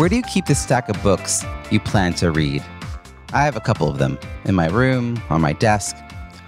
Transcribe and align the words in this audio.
Where 0.00 0.08
do 0.08 0.16
you 0.16 0.22
keep 0.22 0.46
the 0.46 0.54
stack 0.54 0.88
of 0.88 1.02
books 1.02 1.44
you 1.70 1.78
plan 1.78 2.14
to 2.14 2.30
read? 2.30 2.64
I 3.34 3.44
have 3.44 3.56
a 3.56 3.60
couple 3.60 3.86
of 3.86 3.98
them 3.98 4.18
in 4.46 4.54
my 4.54 4.68
room, 4.68 5.22
on 5.28 5.42
my 5.42 5.52
desk, 5.52 5.94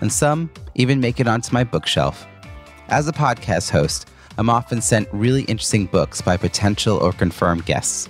and 0.01 0.10
some 0.10 0.51
even 0.74 1.01
make 1.01 1.20
it 1.20 1.29
onto 1.29 1.52
my 1.52 1.62
bookshelf. 1.62 2.27
As 2.88 3.09
a 3.09 3.12
podcast 3.12 3.69
host, 3.69 4.09
I'm 4.38 4.48
often 4.48 4.80
sent 4.80 5.07
really 5.12 5.43
interesting 5.43 5.84
books 5.84 6.23
by 6.23 6.38
potential 6.38 6.96
or 6.96 7.12
confirmed 7.12 7.66
guests. 7.66 8.09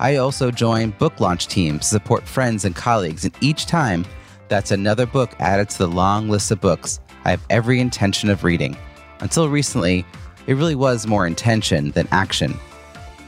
I 0.00 0.16
also 0.16 0.50
join 0.50 0.90
book 0.90 1.20
launch 1.20 1.46
teams 1.46 1.82
to 1.82 1.86
support 1.86 2.26
friends 2.26 2.64
and 2.64 2.74
colleagues, 2.74 3.24
and 3.24 3.34
each 3.40 3.66
time, 3.66 4.04
that's 4.48 4.72
another 4.72 5.06
book 5.06 5.30
added 5.38 5.70
to 5.70 5.78
the 5.78 5.86
long 5.86 6.28
list 6.28 6.50
of 6.50 6.60
books 6.60 6.98
I 7.24 7.30
have 7.30 7.46
every 7.50 7.78
intention 7.78 8.30
of 8.30 8.42
reading. 8.42 8.76
Until 9.20 9.48
recently, 9.48 10.04
it 10.48 10.54
really 10.54 10.74
was 10.74 11.06
more 11.06 11.24
intention 11.24 11.92
than 11.92 12.08
action. 12.10 12.58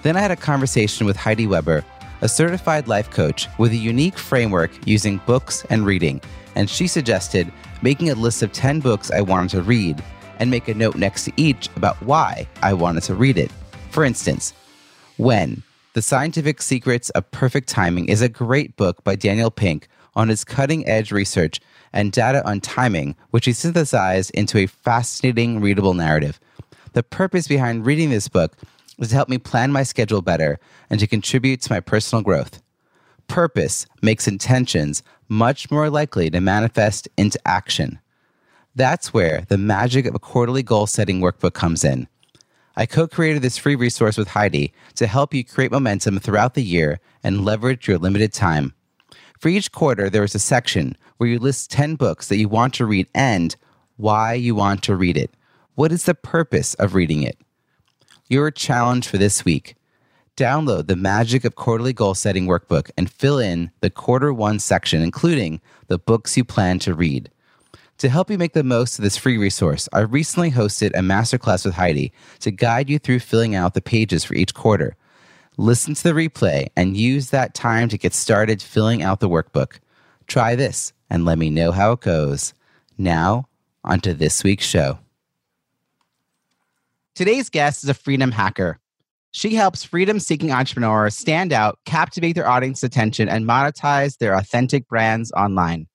Then 0.05 0.19
I 0.19 0.21
had 0.21 0.31
a 0.31 0.37
conversation 0.37 1.07
with 1.07 1.17
Heidi 1.17 1.47
Weber, 1.47 1.83
a 2.21 2.29
certified 2.29 2.89
life 2.89 3.11
coach 3.11 3.49
with 3.59 3.73
a 3.73 3.77
unique 3.77 4.19
framework 4.19 4.71
using 4.87 5.17
books 5.25 5.65
and 5.71 5.87
reading, 5.87 6.21
and 6.57 6.69
she 6.69 6.87
suggested 6.87 7.51
making 7.81 8.11
a 8.11 8.15
list 8.15 8.43
of 8.43 8.53
10 8.53 8.81
books 8.81 9.11
I 9.11 9.23
wanted 9.23 9.49
to 9.53 9.63
read 9.63 10.05
and 10.39 10.51
make 10.51 10.69
a 10.69 10.75
note 10.75 10.97
next 10.97 11.25
to 11.25 11.33
each 11.39 11.71
about 11.75 11.97
why 12.03 12.47
I 12.61 12.75
wanted 12.75 13.03
to 13.05 13.15
read 13.15 13.39
it. 13.39 13.51
For 13.93 14.05
instance, 14.05 14.53
When 15.17 15.63
The 15.95 16.03
Scientific 16.03 16.61
Secrets 16.61 17.09
of 17.11 17.31
Perfect 17.31 17.71
Timing 17.71 18.11
is 18.11 18.21
a 18.21 18.29
great 18.29 18.77
book 18.77 19.03
by 19.05 19.17
Daniel 19.17 19.51
Pink 19.51 19.89
on 20.15 20.29
his 20.29 20.45
cutting 20.45 20.87
edge 20.87 21.13
research 21.13 21.61
and 21.95 22.13
data 22.13 22.47
on 22.47 22.61
timing, 22.61 23.17
which 23.31 23.47
he 23.47 23.55
synthesized 23.55 24.33
into 24.33 24.59
a 24.59 24.67
fascinating 24.67 25.63
readable 25.63 25.95
narrative. 25.95 26.39
The 26.93 27.03
purpose 27.03 27.49
behind 27.49 27.87
reading 27.87 28.11
this 28.11 28.29
book 28.29 28.55
is 28.99 29.09
to 29.09 29.15
help 29.15 29.29
me 29.29 29.39
plan 29.39 29.73
my 29.73 29.83
schedule 29.83 30.23
better 30.23 30.59
and 30.91 31.01
to 31.01 31.07
contribute 31.07 31.61
to 31.63 31.73
my 31.73 31.81
personal 31.81 32.23
growth. 32.23 32.63
Purpose 33.29 33.87
makes 34.03 34.29
intentions 34.29 35.03
much 35.29 35.71
more 35.71 35.91
likely 35.91 36.31
to 36.31 36.41
manifest 36.41 37.09
into 37.17 37.39
action. 37.47 37.99
That's 38.75 39.15
where 39.15 39.45
the 39.49 39.59
magic 39.59 40.07
of 40.07 40.15
a 40.15 40.19
quarterly 40.19 40.63
goal 40.63 40.87
setting 40.87 41.21
workbook 41.21 41.55
comes 41.55 41.85
in. 41.85 42.09
I 42.77 42.87
co 42.87 43.07
created 43.07 43.43
this 43.43 43.57
free 43.57 43.77
resource 43.77 44.19
with 44.19 44.29
Heidi 44.29 44.73
to 44.97 45.07
help 45.07 45.33
you 45.33 45.45
create 45.45 45.71
momentum 45.71 46.19
throughout 46.19 46.55
the 46.55 46.63
year 46.63 46.99
and 47.23 47.45
leverage 47.45 47.87
your 47.87 47.99
limited 47.99 48.33
time. 48.33 48.75
For 49.39 49.49
each 49.49 49.71
quarter, 49.71 50.11
there 50.11 50.25
is 50.25 50.35
a 50.35 50.41
section 50.41 50.97
where 51.17 51.29
you 51.29 51.39
list 51.39 51.71
10 51.71 51.95
books 51.95 52.29
that 52.29 52.37
you 52.37 52.49
want 52.49 52.75
to 52.75 52.87
read 52.87 53.07
and 53.15 53.55
why 53.97 54.35
you 54.35 54.55
want 54.55 54.83
to 54.85 54.97
read 54.97 55.17
it. 55.17 55.31
What 55.77 55.93
is 55.93 56.05
the 56.05 56.15
purpose 56.15 56.75
of 56.75 56.95
reading 56.95 57.23
it? 57.23 57.39
Your 58.29 58.51
challenge 58.51 59.07
for 59.07 59.19
this 59.19 59.45
week 59.45 59.77
download 60.35 60.87
the 60.87 60.97
Magic 60.97 61.45
of 61.45 61.57
Quarterly 61.57 61.93
Goal 61.93 62.15
Setting 62.15 62.47
workbook 62.47 62.91
and 62.97 63.11
fill 63.11 63.39
in 63.39 63.71
the 63.81 63.91
quarter 63.91 64.33
one 64.33 64.59
section, 64.59 65.03
including 65.03 65.61
the 65.89 65.99
books 65.99 66.35
you 66.35 66.43
plan 66.43 66.79
to 66.79 66.95
read. 66.95 67.31
To 67.99 68.09
help 68.09 68.31
you 68.31 68.39
make 68.39 68.55
the 68.55 68.65
most 68.65 68.99
of 68.99 69.03
this 69.03 69.19
free 69.19 69.37
resource, 69.37 69.91
I 69.93 70.01
recently 70.01 70.51
hosted 70.51 70.93
a 70.95 71.01
masterclass 71.01 71.67
with 71.67 71.75
Heidi 71.75 72.15
to 72.41 72.51
guide 72.51 72.89
you 72.89 72.99
through 72.99 73.19
filling 73.19 73.55
out 73.55 73.75
the 73.75 73.83
pages 73.83 74.25
for 74.25 74.35
each 74.35 74.55
quarter. 74.55 74.97
Listen 75.59 75.93
to 75.93 76.03
the 76.03 76.13
replay 76.13 76.69
and 76.75 76.97
use 76.97 77.29
that 77.29 77.53
time 77.53 77.91
to 77.91 77.99
get 77.99 78.15
started 78.15 78.63
filling 78.63 79.03
out 79.03 79.21
the 79.21 79.29
workbook. 79.29 79.81
Try 80.29 80.57
this 80.57 80.95
and 81.11 81.27
let 81.27 81.37
me 81.37 81.51
know 81.51 81.73
how 81.73 81.93
it 81.93 82.01
goes. 82.01 82.55
Now, 82.97 83.49
onto 83.85 84.15
this 84.15 84.43
week's 84.43 84.65
show. 84.65 84.99
Today's 87.15 87.49
guest 87.49 87.85
is 87.85 87.89
a 87.89 87.95
freedom 87.95 88.33
hacker. 88.33 88.81
She 89.31 89.55
helps 89.55 89.85
freedom 89.85 90.19
seeking 90.19 90.51
entrepreneurs 90.51 91.15
stand 91.17 91.53
out, 91.53 91.79
captivate 91.87 92.33
their 92.33 92.49
audience 92.49 92.83
attention, 92.83 93.29
and 93.29 93.47
monetize 93.47 94.19
their 94.19 94.35
authentic 94.35 94.89
brands 94.89 95.31
online. 95.31 95.87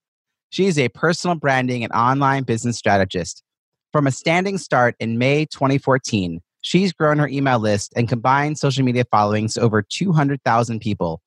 She 0.50 0.66
is 0.66 0.80
a 0.80 0.88
personal 0.88 1.36
branding 1.36 1.84
and 1.84 1.92
online 1.92 2.44
business 2.44 2.78
strategist. 2.78 3.44
From 3.92 4.08
a 4.08 4.14
standing 4.14 4.58
start 4.58 4.96
in 4.98 5.18
May 5.18 5.46
2014, 5.46 6.40
she's 6.62 6.94
grown 6.94 7.20
her 7.20 7.28
email 7.28 7.60
list 7.60 7.92
and 7.98 8.08
combined 8.08 8.58
social 8.58 8.86
media 8.86 9.04
followings 9.12 9.56
to 9.56 9.62
over 9.62 9.82
200,000 9.82 10.80
people. 10.80 11.22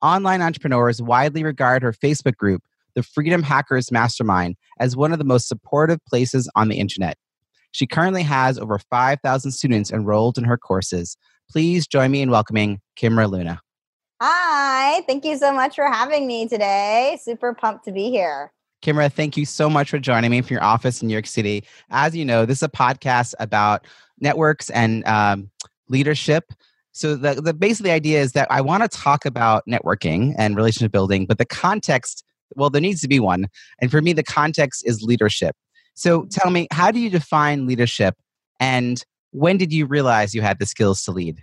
Online 0.00 0.40
entrepreneurs 0.40 1.02
widely 1.02 1.42
regard 1.42 1.82
her 1.82 1.92
Facebook 1.92 2.36
group, 2.36 2.62
the 2.94 3.02
Freedom 3.02 3.42
Hackers 3.42 3.90
Mastermind, 3.90 4.54
as 4.78 4.96
one 4.96 5.12
of 5.12 5.18
the 5.18 5.24
most 5.24 5.48
supportive 5.48 5.98
places 6.08 6.48
on 6.54 6.68
the 6.68 6.76
internet. 6.76 7.16
She 7.72 7.86
currently 7.86 8.22
has 8.22 8.58
over 8.58 8.78
5,000 8.78 9.50
students 9.50 9.90
enrolled 9.90 10.38
in 10.38 10.44
her 10.44 10.56
courses. 10.56 11.16
Please 11.50 11.86
join 11.86 12.10
me 12.10 12.22
in 12.22 12.30
welcoming 12.30 12.80
Kimra 12.96 13.30
Luna. 13.30 13.60
Hi, 14.20 15.02
thank 15.08 15.24
you 15.24 15.36
so 15.36 15.52
much 15.52 15.74
for 15.74 15.86
having 15.86 16.26
me 16.26 16.46
today. 16.46 17.18
Super 17.20 17.54
pumped 17.54 17.84
to 17.86 17.92
be 17.92 18.10
here. 18.10 18.52
Kimra, 18.82 19.12
thank 19.12 19.36
you 19.36 19.46
so 19.46 19.70
much 19.70 19.90
for 19.90 19.98
joining 19.98 20.30
me 20.30 20.40
from 20.42 20.54
your 20.54 20.64
office 20.64 21.02
in 21.02 21.08
New 21.08 21.12
York 21.12 21.26
City. 21.26 21.64
As 21.90 22.16
you 22.16 22.24
know, 22.24 22.44
this 22.44 22.58
is 22.58 22.62
a 22.62 22.68
podcast 22.68 23.34
about 23.38 23.86
networks 24.20 24.70
and 24.70 25.06
um, 25.06 25.50
leadership. 25.88 26.52
So 26.92 27.16
the, 27.16 27.40
the 27.40 27.54
basically 27.54 27.90
idea 27.90 28.20
is 28.20 28.32
that 28.32 28.48
I 28.50 28.60
want 28.60 28.82
to 28.82 28.88
talk 28.88 29.24
about 29.24 29.62
networking 29.68 30.34
and 30.36 30.56
relationship 30.56 30.92
building, 30.92 31.26
but 31.26 31.38
the 31.38 31.46
context, 31.46 32.24
well, 32.54 32.70
there 32.70 32.82
needs 32.82 33.00
to 33.00 33.08
be 33.08 33.18
one. 33.18 33.48
And 33.80 33.90
for 33.90 34.02
me, 34.02 34.12
the 34.12 34.22
context 34.22 34.82
is 34.86 35.02
leadership. 35.02 35.56
So 35.94 36.26
tell 36.30 36.50
me, 36.50 36.68
how 36.70 36.90
do 36.90 36.98
you 36.98 37.10
define 37.10 37.66
leadership 37.66 38.16
and 38.60 39.02
when 39.32 39.56
did 39.56 39.72
you 39.72 39.86
realize 39.86 40.34
you 40.34 40.42
had 40.42 40.58
the 40.58 40.66
skills 40.66 41.02
to 41.04 41.10
lead? 41.10 41.40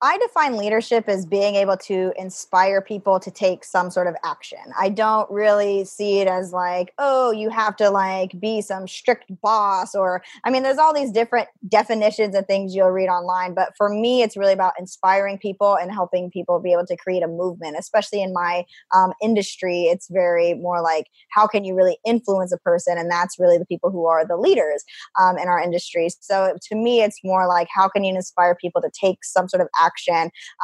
I 0.00 0.16
define 0.18 0.56
leadership 0.56 1.08
as 1.08 1.26
being 1.26 1.56
able 1.56 1.76
to 1.78 2.12
inspire 2.16 2.80
people 2.80 3.18
to 3.18 3.32
take 3.32 3.64
some 3.64 3.90
sort 3.90 4.06
of 4.06 4.14
action. 4.24 4.60
I 4.78 4.90
don't 4.90 5.28
really 5.28 5.84
see 5.84 6.20
it 6.20 6.28
as 6.28 6.52
like, 6.52 6.94
oh, 6.98 7.32
you 7.32 7.50
have 7.50 7.74
to 7.76 7.90
like 7.90 8.38
be 8.38 8.60
some 8.60 8.86
strict 8.86 9.24
boss 9.42 9.96
or 9.96 10.22
I 10.44 10.50
mean 10.50 10.62
there's 10.62 10.78
all 10.78 10.94
these 10.94 11.10
different 11.10 11.48
definitions 11.66 12.36
and 12.36 12.46
things 12.46 12.76
you'll 12.76 12.90
read 12.90 13.08
online, 13.08 13.54
but 13.54 13.72
for 13.76 13.88
me 13.88 14.22
it's 14.22 14.36
really 14.36 14.52
about 14.52 14.74
inspiring 14.78 15.36
people 15.36 15.74
and 15.74 15.90
helping 15.90 16.30
people 16.30 16.60
be 16.60 16.72
able 16.72 16.86
to 16.86 16.96
create 16.96 17.24
a 17.24 17.28
movement, 17.28 17.74
especially 17.76 18.22
in 18.22 18.32
my 18.32 18.64
um, 18.94 19.12
industry. 19.20 19.84
It's 19.84 20.06
very 20.08 20.54
more 20.54 20.80
like 20.80 21.08
how 21.32 21.48
can 21.48 21.64
you 21.64 21.74
really 21.74 21.98
influence 22.06 22.52
a 22.52 22.58
person 22.58 22.98
and 22.98 23.10
that's 23.10 23.36
really 23.40 23.58
the 23.58 23.66
people 23.66 23.90
who 23.90 24.06
are 24.06 24.24
the 24.24 24.36
leaders 24.36 24.84
um, 25.20 25.36
in 25.38 25.48
our 25.48 25.60
industry. 25.60 26.08
So 26.20 26.56
to 26.68 26.76
me 26.76 27.02
it's 27.02 27.18
more 27.24 27.48
like 27.48 27.66
how 27.74 27.88
can 27.88 28.04
you 28.04 28.14
inspire 28.14 28.54
people 28.54 28.80
to 28.80 28.90
take 28.90 29.24
some 29.24 29.48
sort 29.48 29.60
of 29.60 29.66
action 29.76 29.87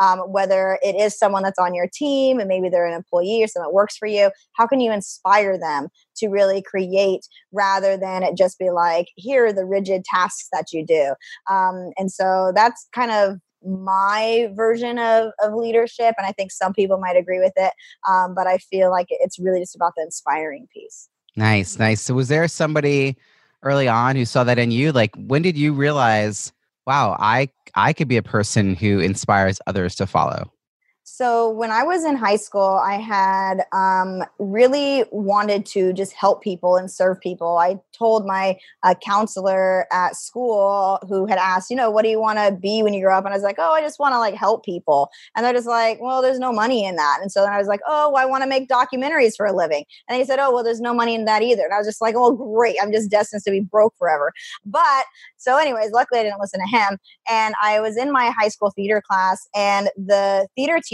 um, 0.00 0.20
whether 0.20 0.78
it 0.82 0.96
is 0.96 1.18
someone 1.18 1.42
that's 1.42 1.58
on 1.58 1.74
your 1.74 1.88
team 1.92 2.38
and 2.38 2.48
maybe 2.48 2.68
they're 2.68 2.86
an 2.86 2.94
employee 2.94 3.42
or 3.42 3.46
someone 3.46 3.68
that 3.68 3.74
works 3.74 3.96
for 3.96 4.06
you. 4.06 4.30
How 4.52 4.66
can 4.66 4.80
you 4.80 4.92
inspire 4.92 5.58
them 5.58 5.88
to 6.16 6.28
really 6.28 6.62
create 6.62 7.26
rather 7.52 7.96
than 7.96 8.22
it 8.22 8.36
just 8.36 8.58
be 8.58 8.70
like, 8.70 9.08
here 9.16 9.46
are 9.46 9.52
the 9.52 9.64
rigid 9.64 10.04
tasks 10.04 10.48
that 10.52 10.72
you 10.72 10.84
do? 10.84 11.14
Um, 11.50 11.90
and 11.96 12.10
so 12.10 12.52
that's 12.54 12.88
kind 12.92 13.10
of 13.10 13.38
my 13.66 14.50
version 14.54 14.98
of, 14.98 15.32
of 15.42 15.54
leadership. 15.54 16.14
And 16.18 16.26
I 16.26 16.32
think 16.32 16.52
some 16.52 16.72
people 16.72 16.98
might 16.98 17.16
agree 17.16 17.40
with 17.40 17.54
it. 17.56 17.72
Um, 18.08 18.34
but 18.34 18.46
I 18.46 18.58
feel 18.58 18.90
like 18.90 19.06
it's 19.10 19.38
really 19.38 19.60
just 19.60 19.74
about 19.74 19.92
the 19.96 20.02
inspiring 20.02 20.68
piece. 20.72 21.08
Nice, 21.36 21.78
nice. 21.78 22.00
So, 22.00 22.14
was 22.14 22.28
there 22.28 22.46
somebody 22.46 23.16
early 23.62 23.88
on 23.88 24.14
who 24.14 24.24
saw 24.24 24.44
that 24.44 24.58
in 24.58 24.70
you? 24.70 24.92
Like, 24.92 25.14
when 25.16 25.42
did 25.42 25.56
you 25.56 25.72
realize 25.72 26.52
wow, 26.86 27.16
I 27.18 27.48
I 27.74 27.92
could 27.92 28.08
be 28.08 28.16
a 28.16 28.22
person 28.22 28.74
who 28.74 29.00
inspires 29.00 29.60
others 29.66 29.94
to 29.96 30.06
follow. 30.06 30.52
So 31.06 31.50
when 31.50 31.70
I 31.70 31.82
was 31.82 32.02
in 32.02 32.16
high 32.16 32.36
school, 32.36 32.80
I 32.82 32.94
had 32.94 33.66
um, 33.72 34.24
really 34.38 35.04
wanted 35.12 35.66
to 35.66 35.92
just 35.92 36.14
help 36.14 36.42
people 36.42 36.76
and 36.76 36.90
serve 36.90 37.20
people. 37.20 37.58
I 37.58 37.78
told 37.92 38.24
my 38.24 38.58
uh, 38.82 38.94
counselor 39.04 39.86
at 39.92 40.16
school 40.16 40.98
who 41.06 41.26
had 41.26 41.36
asked, 41.36 41.68
you 41.68 41.76
know, 41.76 41.90
what 41.90 42.04
do 42.04 42.08
you 42.08 42.18
want 42.18 42.38
to 42.38 42.56
be 42.58 42.82
when 42.82 42.94
you 42.94 43.02
grow 43.02 43.18
up? 43.18 43.26
And 43.26 43.34
I 43.34 43.36
was 43.36 43.44
like, 43.44 43.56
oh, 43.58 43.72
I 43.72 43.82
just 43.82 43.98
want 43.98 44.14
to 44.14 44.18
like 44.18 44.34
help 44.34 44.64
people. 44.64 45.10
And 45.36 45.44
they're 45.44 45.52
just 45.52 45.68
like, 45.68 46.00
well, 46.00 46.22
there's 46.22 46.38
no 46.38 46.54
money 46.54 46.86
in 46.86 46.96
that. 46.96 47.18
And 47.20 47.30
so 47.30 47.42
then 47.42 47.52
I 47.52 47.58
was 47.58 47.68
like, 47.68 47.80
oh, 47.86 48.10
well, 48.10 48.22
I 48.22 48.24
want 48.24 48.42
to 48.42 48.48
make 48.48 48.70
documentaries 48.70 49.36
for 49.36 49.44
a 49.44 49.54
living. 49.54 49.84
And 50.08 50.16
he 50.16 50.24
said, 50.24 50.38
oh, 50.38 50.54
well, 50.54 50.64
there's 50.64 50.80
no 50.80 50.94
money 50.94 51.14
in 51.14 51.26
that 51.26 51.42
either. 51.42 51.64
And 51.64 51.74
I 51.74 51.76
was 51.76 51.86
just 51.86 52.00
like, 52.00 52.14
oh, 52.16 52.32
great. 52.32 52.76
I'm 52.80 52.92
just 52.92 53.10
destined 53.10 53.42
to 53.44 53.50
be 53.50 53.60
broke 53.60 53.94
forever. 53.98 54.32
But 54.64 55.04
so, 55.36 55.58
anyways, 55.58 55.90
luckily 55.92 56.20
I 56.20 56.22
didn't 56.22 56.40
listen 56.40 56.60
to 56.60 56.76
him. 56.78 56.98
And 57.28 57.54
I 57.62 57.78
was 57.80 57.98
in 57.98 58.10
my 58.10 58.30
high 58.30 58.48
school 58.48 58.72
theater 58.74 59.02
class, 59.06 59.46
and 59.54 59.90
the 59.98 60.48
theater 60.56 60.80
teacher 60.82 60.93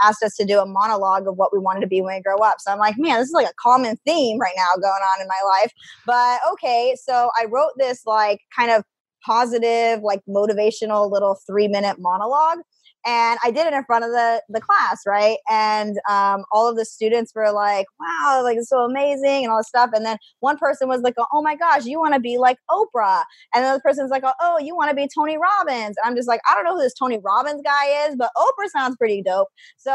asked 0.00 0.22
us 0.22 0.34
to 0.36 0.44
do 0.44 0.58
a 0.58 0.66
monologue 0.66 1.26
of 1.28 1.36
what 1.36 1.52
we 1.52 1.58
wanted 1.58 1.80
to 1.80 1.86
be 1.86 2.00
when 2.00 2.16
we 2.16 2.22
grow 2.22 2.38
up. 2.38 2.56
So 2.60 2.72
I'm 2.72 2.78
like, 2.78 2.96
man, 2.98 3.18
this 3.18 3.28
is 3.28 3.34
like 3.34 3.46
a 3.46 3.54
common 3.60 3.96
theme 4.06 4.38
right 4.38 4.54
now 4.56 4.76
going 4.76 4.86
on 4.86 5.20
in 5.20 5.28
my 5.28 5.58
life. 5.60 5.72
But 6.06 6.40
okay, 6.52 6.96
so 7.02 7.30
I 7.38 7.46
wrote 7.46 7.72
this 7.76 8.02
like 8.06 8.40
kind 8.56 8.70
of 8.70 8.84
positive, 9.24 10.02
like 10.02 10.20
motivational 10.28 11.10
little 11.10 11.38
three 11.46 11.68
minute 11.68 11.96
monologue 11.98 12.58
and 13.06 13.38
I 13.44 13.50
did 13.50 13.66
it 13.66 13.72
in 13.72 13.84
front 13.84 14.04
of 14.04 14.10
the 14.10 14.42
the 14.48 14.60
class, 14.60 15.00
right? 15.06 15.38
And 15.48 15.98
um, 16.08 16.44
all 16.52 16.68
of 16.68 16.76
the 16.76 16.84
students 16.84 17.32
were 17.34 17.52
like, 17.52 17.86
"Wow, 17.98 18.40
like 18.42 18.56
it's 18.58 18.68
so 18.68 18.84
amazing," 18.84 19.44
and 19.44 19.50
all 19.50 19.58
this 19.58 19.68
stuff. 19.68 19.90
And 19.94 20.04
then 20.04 20.18
one 20.40 20.58
person 20.58 20.88
was 20.88 21.02
like, 21.02 21.14
"Oh 21.32 21.42
my 21.42 21.56
gosh, 21.56 21.84
you 21.86 21.98
want 21.98 22.14
to 22.14 22.20
be 22.20 22.38
like 22.38 22.58
Oprah?" 22.70 23.24
And 23.54 23.64
the 23.64 23.80
person's 23.82 24.10
like, 24.10 24.24
"Oh, 24.40 24.58
you 24.58 24.76
want 24.76 24.90
to 24.90 24.96
be 24.96 25.08
Tony 25.14 25.38
Robbins?" 25.38 25.96
And 25.96 26.04
I'm 26.04 26.16
just 26.16 26.28
like, 26.28 26.40
"I 26.50 26.54
don't 26.54 26.64
know 26.64 26.76
who 26.76 26.82
this 26.82 26.94
Tony 26.94 27.18
Robbins 27.22 27.62
guy 27.64 28.06
is, 28.08 28.16
but 28.16 28.30
Oprah 28.36 28.68
sounds 28.68 28.96
pretty 28.96 29.22
dope." 29.22 29.48
So 29.78 29.92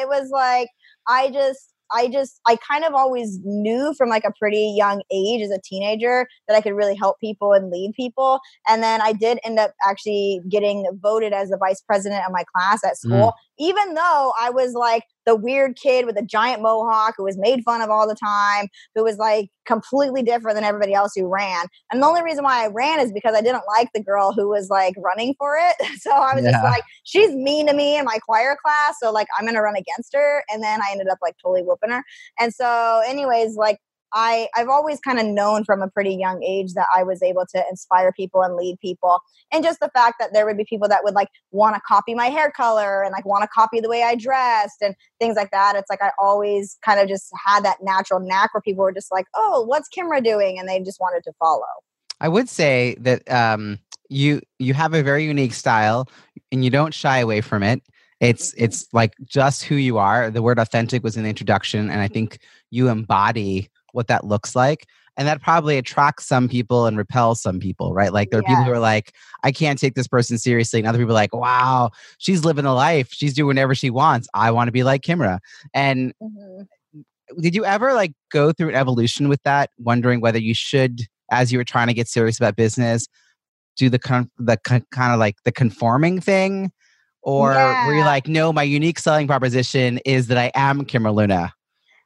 it 0.00 0.08
was 0.08 0.30
like 0.30 0.68
I 1.08 1.30
just 1.30 1.72
I 1.92 2.08
just 2.08 2.40
I 2.46 2.56
kind 2.56 2.84
of 2.84 2.94
always 2.94 3.38
knew 3.44 3.94
from 3.96 4.08
like 4.08 4.24
a 4.24 4.32
pretty 4.38 4.74
young 4.76 5.02
age 5.12 5.42
as 5.42 5.50
a 5.50 5.60
teenager 5.64 6.26
that 6.48 6.56
I 6.56 6.60
could 6.60 6.74
really 6.74 6.94
help 6.94 7.18
people 7.20 7.52
and 7.52 7.70
lead 7.70 7.92
people. 7.96 8.40
And 8.68 8.82
then 8.82 9.00
I 9.00 9.12
did 9.12 9.38
end 9.44 9.58
up 9.58 9.72
actually 9.86 10.40
getting 10.48 10.86
voted 11.02 11.32
as 11.32 11.48
the 11.48 11.58
vice 11.58 11.80
president 11.80 12.22
of 12.26 12.32
my 12.32 12.44
class 12.54 12.84
at 12.84 12.96
school. 12.96 13.32
Mm 13.32 13.32
even 13.58 13.94
though 13.94 14.32
I 14.40 14.50
was 14.50 14.74
like 14.74 15.02
the 15.26 15.36
weird 15.36 15.76
kid 15.76 16.06
with 16.06 16.16
a 16.16 16.22
giant 16.22 16.62
mohawk 16.62 17.14
who 17.16 17.24
was 17.24 17.36
made 17.36 17.62
fun 17.64 17.82
of 17.82 17.90
all 17.90 18.08
the 18.08 18.14
time, 18.14 18.68
who 18.94 19.04
was 19.04 19.18
like 19.18 19.50
completely 19.66 20.22
different 20.22 20.54
than 20.54 20.64
everybody 20.64 20.94
else 20.94 21.12
who 21.14 21.26
ran. 21.26 21.66
And 21.90 22.00
the 22.00 22.06
only 22.06 22.22
reason 22.22 22.44
why 22.44 22.64
I 22.64 22.68
ran 22.68 23.00
is 23.00 23.12
because 23.12 23.34
I 23.34 23.40
didn't 23.40 23.64
like 23.66 23.88
the 23.92 24.02
girl 24.02 24.32
who 24.32 24.48
was 24.48 24.70
like 24.70 24.94
running 24.98 25.34
for 25.38 25.56
it. 25.56 25.76
So 26.06 26.12
I 26.12 26.36
was 26.36 26.44
yeah. 26.44 26.52
just 26.52 26.62
like, 26.62 26.84
she's 27.02 27.34
mean 27.34 27.66
to 27.66 27.74
me 27.74 27.98
in 27.98 28.04
my 28.04 28.18
choir 28.18 28.56
class. 28.64 28.94
So 29.02 29.10
like, 29.10 29.26
I'm 29.36 29.44
going 29.44 29.56
to 29.56 29.60
run 29.60 29.74
against 29.74 30.14
her. 30.14 30.44
And 30.52 30.62
then 30.62 30.80
I 30.80 30.92
ended 30.92 31.08
up 31.08 31.18
like 31.20 31.34
totally 31.42 31.62
whooping 31.62 31.90
her. 31.90 32.04
And 32.38 32.54
so, 32.54 33.02
anyways, 33.04 33.56
like, 33.56 33.80
I, 34.12 34.48
I've 34.54 34.68
always 34.68 35.00
kind 35.00 35.18
of 35.18 35.26
known 35.26 35.64
from 35.64 35.82
a 35.82 35.88
pretty 35.88 36.14
young 36.14 36.42
age 36.42 36.74
that 36.74 36.86
I 36.94 37.02
was 37.02 37.22
able 37.22 37.44
to 37.54 37.64
inspire 37.68 38.12
people 38.12 38.42
and 38.42 38.56
lead 38.56 38.78
people. 38.80 39.20
And 39.52 39.64
just 39.64 39.80
the 39.80 39.90
fact 39.94 40.16
that 40.20 40.32
there 40.32 40.46
would 40.46 40.56
be 40.56 40.64
people 40.64 40.88
that 40.88 41.04
would 41.04 41.14
like 41.14 41.28
want 41.50 41.74
to 41.74 41.82
copy 41.86 42.14
my 42.14 42.26
hair 42.26 42.50
color 42.50 43.02
and 43.02 43.12
like 43.12 43.26
want 43.26 43.42
to 43.42 43.48
copy 43.48 43.80
the 43.80 43.88
way 43.88 44.02
I 44.02 44.14
dressed 44.14 44.80
and 44.80 44.94
things 45.20 45.36
like 45.36 45.50
that. 45.50 45.76
It's 45.76 45.90
like 45.90 46.02
I 46.02 46.12
always 46.18 46.78
kind 46.84 47.00
of 47.00 47.08
just 47.08 47.30
had 47.44 47.64
that 47.64 47.78
natural 47.82 48.20
knack 48.20 48.54
where 48.54 48.60
people 48.60 48.84
were 48.84 48.92
just 48.92 49.12
like, 49.12 49.26
oh, 49.34 49.62
what's 49.62 49.88
Kimra 49.88 50.22
doing? 50.22 50.58
And 50.58 50.68
they 50.68 50.80
just 50.80 51.00
wanted 51.00 51.22
to 51.24 51.32
follow. 51.38 51.62
I 52.20 52.28
would 52.28 52.48
say 52.48 52.96
that 53.00 53.30
um, 53.30 53.78
you 54.08 54.40
you 54.58 54.74
have 54.74 54.94
a 54.94 55.02
very 55.02 55.24
unique 55.24 55.52
style 55.52 56.08
and 56.50 56.64
you 56.64 56.70
don't 56.70 56.94
shy 56.94 57.18
away 57.18 57.40
from 57.40 57.62
it. 57.62 57.82
It's 58.20 58.52
mm-hmm. 58.52 58.64
it's 58.64 58.86
like 58.92 59.14
just 59.24 59.64
who 59.64 59.74
you 59.74 59.98
are. 59.98 60.30
The 60.30 60.42
word 60.42 60.58
authentic 60.58 61.02
was 61.02 61.16
in 61.16 61.24
the 61.24 61.28
introduction, 61.28 61.90
and 61.90 62.00
I 62.00 62.08
think 62.08 62.38
you 62.70 62.88
embody 62.88 63.68
what 63.96 64.06
that 64.06 64.24
looks 64.24 64.54
like 64.54 64.86
and 65.16 65.26
that 65.26 65.40
probably 65.40 65.78
attracts 65.78 66.26
some 66.26 66.48
people 66.48 66.86
and 66.86 66.98
repels 66.98 67.40
some 67.40 67.58
people 67.58 67.94
right? 67.94 68.12
Like 68.12 68.30
there 68.30 68.40
are 68.40 68.44
people 68.44 68.64
who 68.64 68.72
are 68.72 68.78
like 68.78 69.12
i 69.42 69.50
can't 69.50 69.78
take 69.78 69.94
this 69.94 70.06
person 70.06 70.38
seriously 70.38 70.78
and 70.78 70.86
other 70.86 70.98
people 70.98 71.12
are 71.12 71.14
like 71.14 71.34
wow 71.34 71.90
she's 72.18 72.44
living 72.44 72.64
a 72.64 72.74
life. 72.74 73.08
She's 73.10 73.34
doing 73.34 73.48
whatever 73.48 73.74
she 73.74 73.90
wants. 73.90 74.28
I 74.34 74.50
want 74.50 74.68
to 74.68 74.72
be 74.72 74.82
like 74.82 75.02
kimra. 75.02 75.38
And 75.74 76.12
mm-hmm. 76.22 77.40
did 77.40 77.54
you 77.54 77.64
ever 77.64 77.94
like 77.94 78.12
go 78.30 78.52
through 78.52 78.70
an 78.70 78.74
evolution 78.74 79.28
with 79.28 79.42
that 79.44 79.70
wondering 79.78 80.20
whether 80.20 80.38
you 80.38 80.54
should 80.54 81.00
as 81.30 81.50
you 81.50 81.58
were 81.58 81.64
trying 81.64 81.88
to 81.88 81.94
get 81.94 82.08
serious 82.08 82.38
about 82.38 82.54
business 82.56 83.06
do 83.76 83.90
the 83.90 83.98
con- 83.98 84.30
the 84.38 84.56
con- 84.56 84.86
kind 84.90 85.12
of 85.12 85.18
like 85.18 85.36
the 85.44 85.52
conforming 85.52 86.20
thing? 86.20 86.72
Or 87.22 87.52
yeah. 87.52 87.86
were 87.86 87.94
you 87.94 88.04
like 88.04 88.28
no 88.28 88.52
my 88.52 88.62
unique 88.62 88.98
selling 88.98 89.26
proposition 89.26 89.98
is 90.04 90.28
that 90.28 90.38
i 90.38 90.52
am 90.54 90.84
kimra 90.84 91.12
luna 91.12 91.52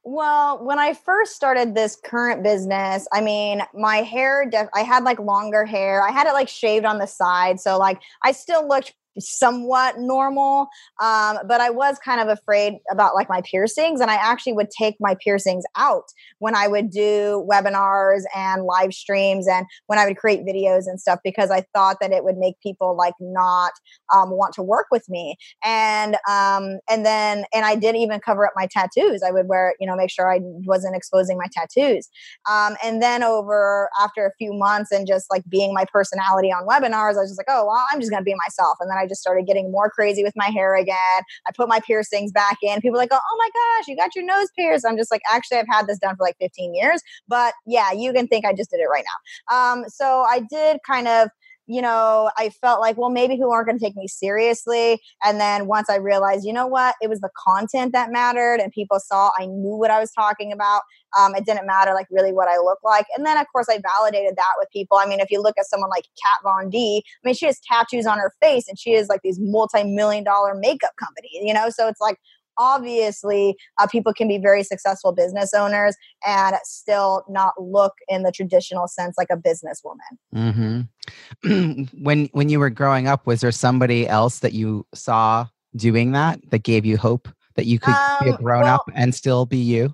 well, 0.03 0.63
when 0.63 0.79
I 0.79 0.93
first 0.93 1.35
started 1.35 1.75
this 1.75 1.95
current 1.95 2.43
business, 2.43 3.07
I 3.13 3.21
mean, 3.21 3.61
my 3.73 3.97
hair, 3.97 4.49
def- 4.49 4.69
I 4.73 4.81
had 4.81 5.03
like 5.03 5.19
longer 5.19 5.63
hair. 5.63 6.01
I 6.01 6.11
had 6.11 6.25
it 6.27 6.33
like 6.33 6.49
shaved 6.49 6.85
on 6.85 6.97
the 6.97 7.05
side. 7.05 7.59
So, 7.59 7.77
like, 7.77 8.01
I 8.23 8.31
still 8.31 8.67
looked 8.67 8.93
somewhat 9.19 9.97
normal 9.97 10.67
um, 11.01 11.37
but 11.47 11.61
i 11.61 11.69
was 11.69 11.97
kind 11.99 12.21
of 12.21 12.27
afraid 12.27 12.73
about 12.91 13.15
like 13.15 13.29
my 13.29 13.41
piercings 13.41 13.99
and 13.99 14.09
i 14.09 14.15
actually 14.15 14.53
would 14.53 14.69
take 14.69 14.95
my 14.99 15.15
piercings 15.23 15.63
out 15.75 16.05
when 16.39 16.55
i 16.55 16.67
would 16.67 16.89
do 16.89 17.45
webinars 17.49 18.21
and 18.35 18.63
live 18.63 18.93
streams 18.93 19.47
and 19.47 19.65
when 19.87 19.99
i 19.99 20.05
would 20.05 20.17
create 20.17 20.45
videos 20.45 20.83
and 20.87 20.99
stuff 20.99 21.19
because 21.23 21.51
i 21.51 21.63
thought 21.73 21.97
that 21.99 22.11
it 22.11 22.23
would 22.23 22.37
make 22.37 22.59
people 22.61 22.95
like 22.95 23.13
not 23.19 23.71
um, 24.13 24.31
want 24.31 24.53
to 24.55 24.61
work 24.61 24.87
with 24.91 25.07
me. 25.09 25.35
And 25.63 26.15
um, 26.29 26.79
and 26.89 27.05
then 27.05 27.45
and 27.53 27.65
i 27.65 27.75
didn't 27.75 28.01
even 28.01 28.19
cover 28.19 28.45
up 28.45 28.53
my 28.55 28.67
tattoos. 28.67 29.21
I 29.25 29.31
would 29.31 29.47
wear 29.47 29.75
you 29.79 29.87
know 29.87 29.95
make 29.95 30.09
sure 30.09 30.31
i 30.31 30.39
wasn't 30.41 30.95
exposing 30.95 31.37
my 31.37 31.47
tattoos. 31.51 32.09
Um, 32.49 32.75
and 32.83 33.01
then 33.01 33.23
over 33.23 33.89
after 33.99 34.25
a 34.25 34.31
few 34.37 34.53
months 34.53 34.91
and 34.91 35.07
just 35.07 35.27
like 35.29 35.43
being 35.49 35.73
my 35.73 35.85
personality 35.91 36.49
on 36.49 36.67
webinars 36.67 37.17
i 37.17 37.21
was 37.21 37.29
just 37.29 37.39
like 37.39 37.47
oh 37.49 37.65
well 37.65 37.83
i'm 37.91 37.99
just 37.99 38.11
gonna 38.11 38.23
be 38.23 38.35
myself. 38.45 38.77
And 38.79 38.89
then 38.89 38.97
I 39.01 39.07
just 39.07 39.21
started 39.21 39.45
getting 39.47 39.71
more 39.71 39.89
crazy 39.89 40.23
with 40.23 40.33
my 40.35 40.47
hair 40.47 40.75
again. 40.75 41.23
I 41.47 41.51
put 41.55 41.67
my 41.67 41.79
piercings 41.79 42.31
back 42.31 42.57
in. 42.61 42.81
People 42.81 42.97
like, 42.97 43.09
oh 43.11 43.35
my 43.37 43.49
gosh, 43.49 43.87
you 43.87 43.95
got 43.95 44.15
your 44.15 44.25
nose 44.25 44.47
pierced. 44.57 44.85
I'm 44.87 44.97
just 44.97 45.11
like, 45.11 45.21
actually, 45.31 45.57
I've 45.57 45.67
had 45.69 45.87
this 45.87 45.99
done 45.99 46.15
for 46.15 46.23
like 46.23 46.37
15 46.39 46.73
years. 46.75 47.01
But 47.27 47.53
yeah, 47.65 47.91
you 47.91 48.13
can 48.13 48.27
think 48.27 48.45
I 48.45 48.53
just 48.53 48.71
did 48.71 48.79
it 48.79 48.85
right 48.85 49.03
now. 49.49 49.55
Um, 49.55 49.85
so 49.87 50.25
I 50.27 50.41
did 50.49 50.79
kind 50.85 51.07
of 51.07 51.29
you 51.67 51.81
know, 51.81 52.31
I 52.37 52.49
felt 52.49 52.81
like, 52.81 52.97
well, 52.97 53.09
maybe 53.09 53.37
who 53.37 53.51
aren't 53.51 53.67
going 53.67 53.79
to 53.79 53.83
take 53.83 53.95
me 53.95 54.07
seriously. 54.07 54.99
And 55.23 55.39
then 55.39 55.67
once 55.67 55.89
I 55.89 55.95
realized, 55.95 56.45
you 56.45 56.53
know 56.53 56.67
what, 56.67 56.95
it 57.01 57.09
was 57.09 57.21
the 57.21 57.29
content 57.37 57.93
that 57.93 58.11
mattered 58.11 58.59
and 58.59 58.71
people 58.71 58.99
saw 58.99 59.31
I 59.37 59.45
knew 59.45 59.75
what 59.75 59.91
I 59.91 59.99
was 59.99 60.11
talking 60.11 60.51
about. 60.51 60.81
Um, 61.17 61.35
it 61.35 61.45
didn't 61.45 61.67
matter 61.67 61.93
like 61.93 62.07
really 62.09 62.33
what 62.33 62.47
I 62.47 62.57
look 62.57 62.79
like. 62.83 63.05
And 63.15 63.25
then 63.25 63.37
of 63.37 63.45
course 63.51 63.67
I 63.69 63.79
validated 63.79 64.35
that 64.35 64.53
with 64.59 64.69
people. 64.71 64.97
I 64.97 65.05
mean, 65.05 65.19
if 65.19 65.29
you 65.29 65.41
look 65.41 65.57
at 65.57 65.65
someone 65.65 65.89
like 65.89 66.05
Kat 66.21 66.39
Von 66.43 66.69
D, 66.69 67.03
I 67.05 67.27
mean, 67.27 67.35
she 67.35 67.45
has 67.45 67.59
tattoos 67.59 68.05
on 68.05 68.17
her 68.17 68.33
face 68.41 68.67
and 68.67 68.79
she 68.79 68.93
is 68.93 69.07
like 69.07 69.21
these 69.23 69.37
multi-million 69.39 70.23
dollar 70.23 70.55
makeup 70.55 70.91
company, 70.99 71.29
you 71.33 71.53
know? 71.53 71.69
So 71.69 71.87
it's 71.87 72.01
like, 72.01 72.17
obviously 72.57 73.55
uh, 73.79 73.87
people 73.87 74.13
can 74.13 74.27
be 74.27 74.37
very 74.37 74.63
successful 74.63 75.11
business 75.11 75.53
owners 75.53 75.95
and 76.25 76.55
still 76.63 77.23
not 77.29 77.53
look 77.59 77.93
in 78.07 78.23
the 78.23 78.31
traditional 78.31 78.87
sense 78.87 79.15
like 79.17 79.29
a 79.31 79.37
businesswoman 79.37 80.85
mm-hmm. 81.45 81.83
when 82.03 82.29
when 82.33 82.49
you 82.49 82.59
were 82.59 82.69
growing 82.69 83.07
up 83.07 83.25
was 83.25 83.41
there 83.41 83.51
somebody 83.51 84.07
else 84.07 84.39
that 84.39 84.53
you 84.53 84.85
saw 84.93 85.47
doing 85.75 86.11
that 86.11 86.39
that 86.51 86.63
gave 86.63 86.85
you 86.85 86.97
hope 86.97 87.27
that 87.55 87.65
you 87.65 87.79
could 87.79 87.93
um, 87.93 88.17
be 88.23 88.29
a 88.29 88.37
grown 88.37 88.63
well, 88.63 88.75
up 88.75 88.89
and 88.95 89.13
still 89.13 89.45
be 89.45 89.57
you 89.57 89.93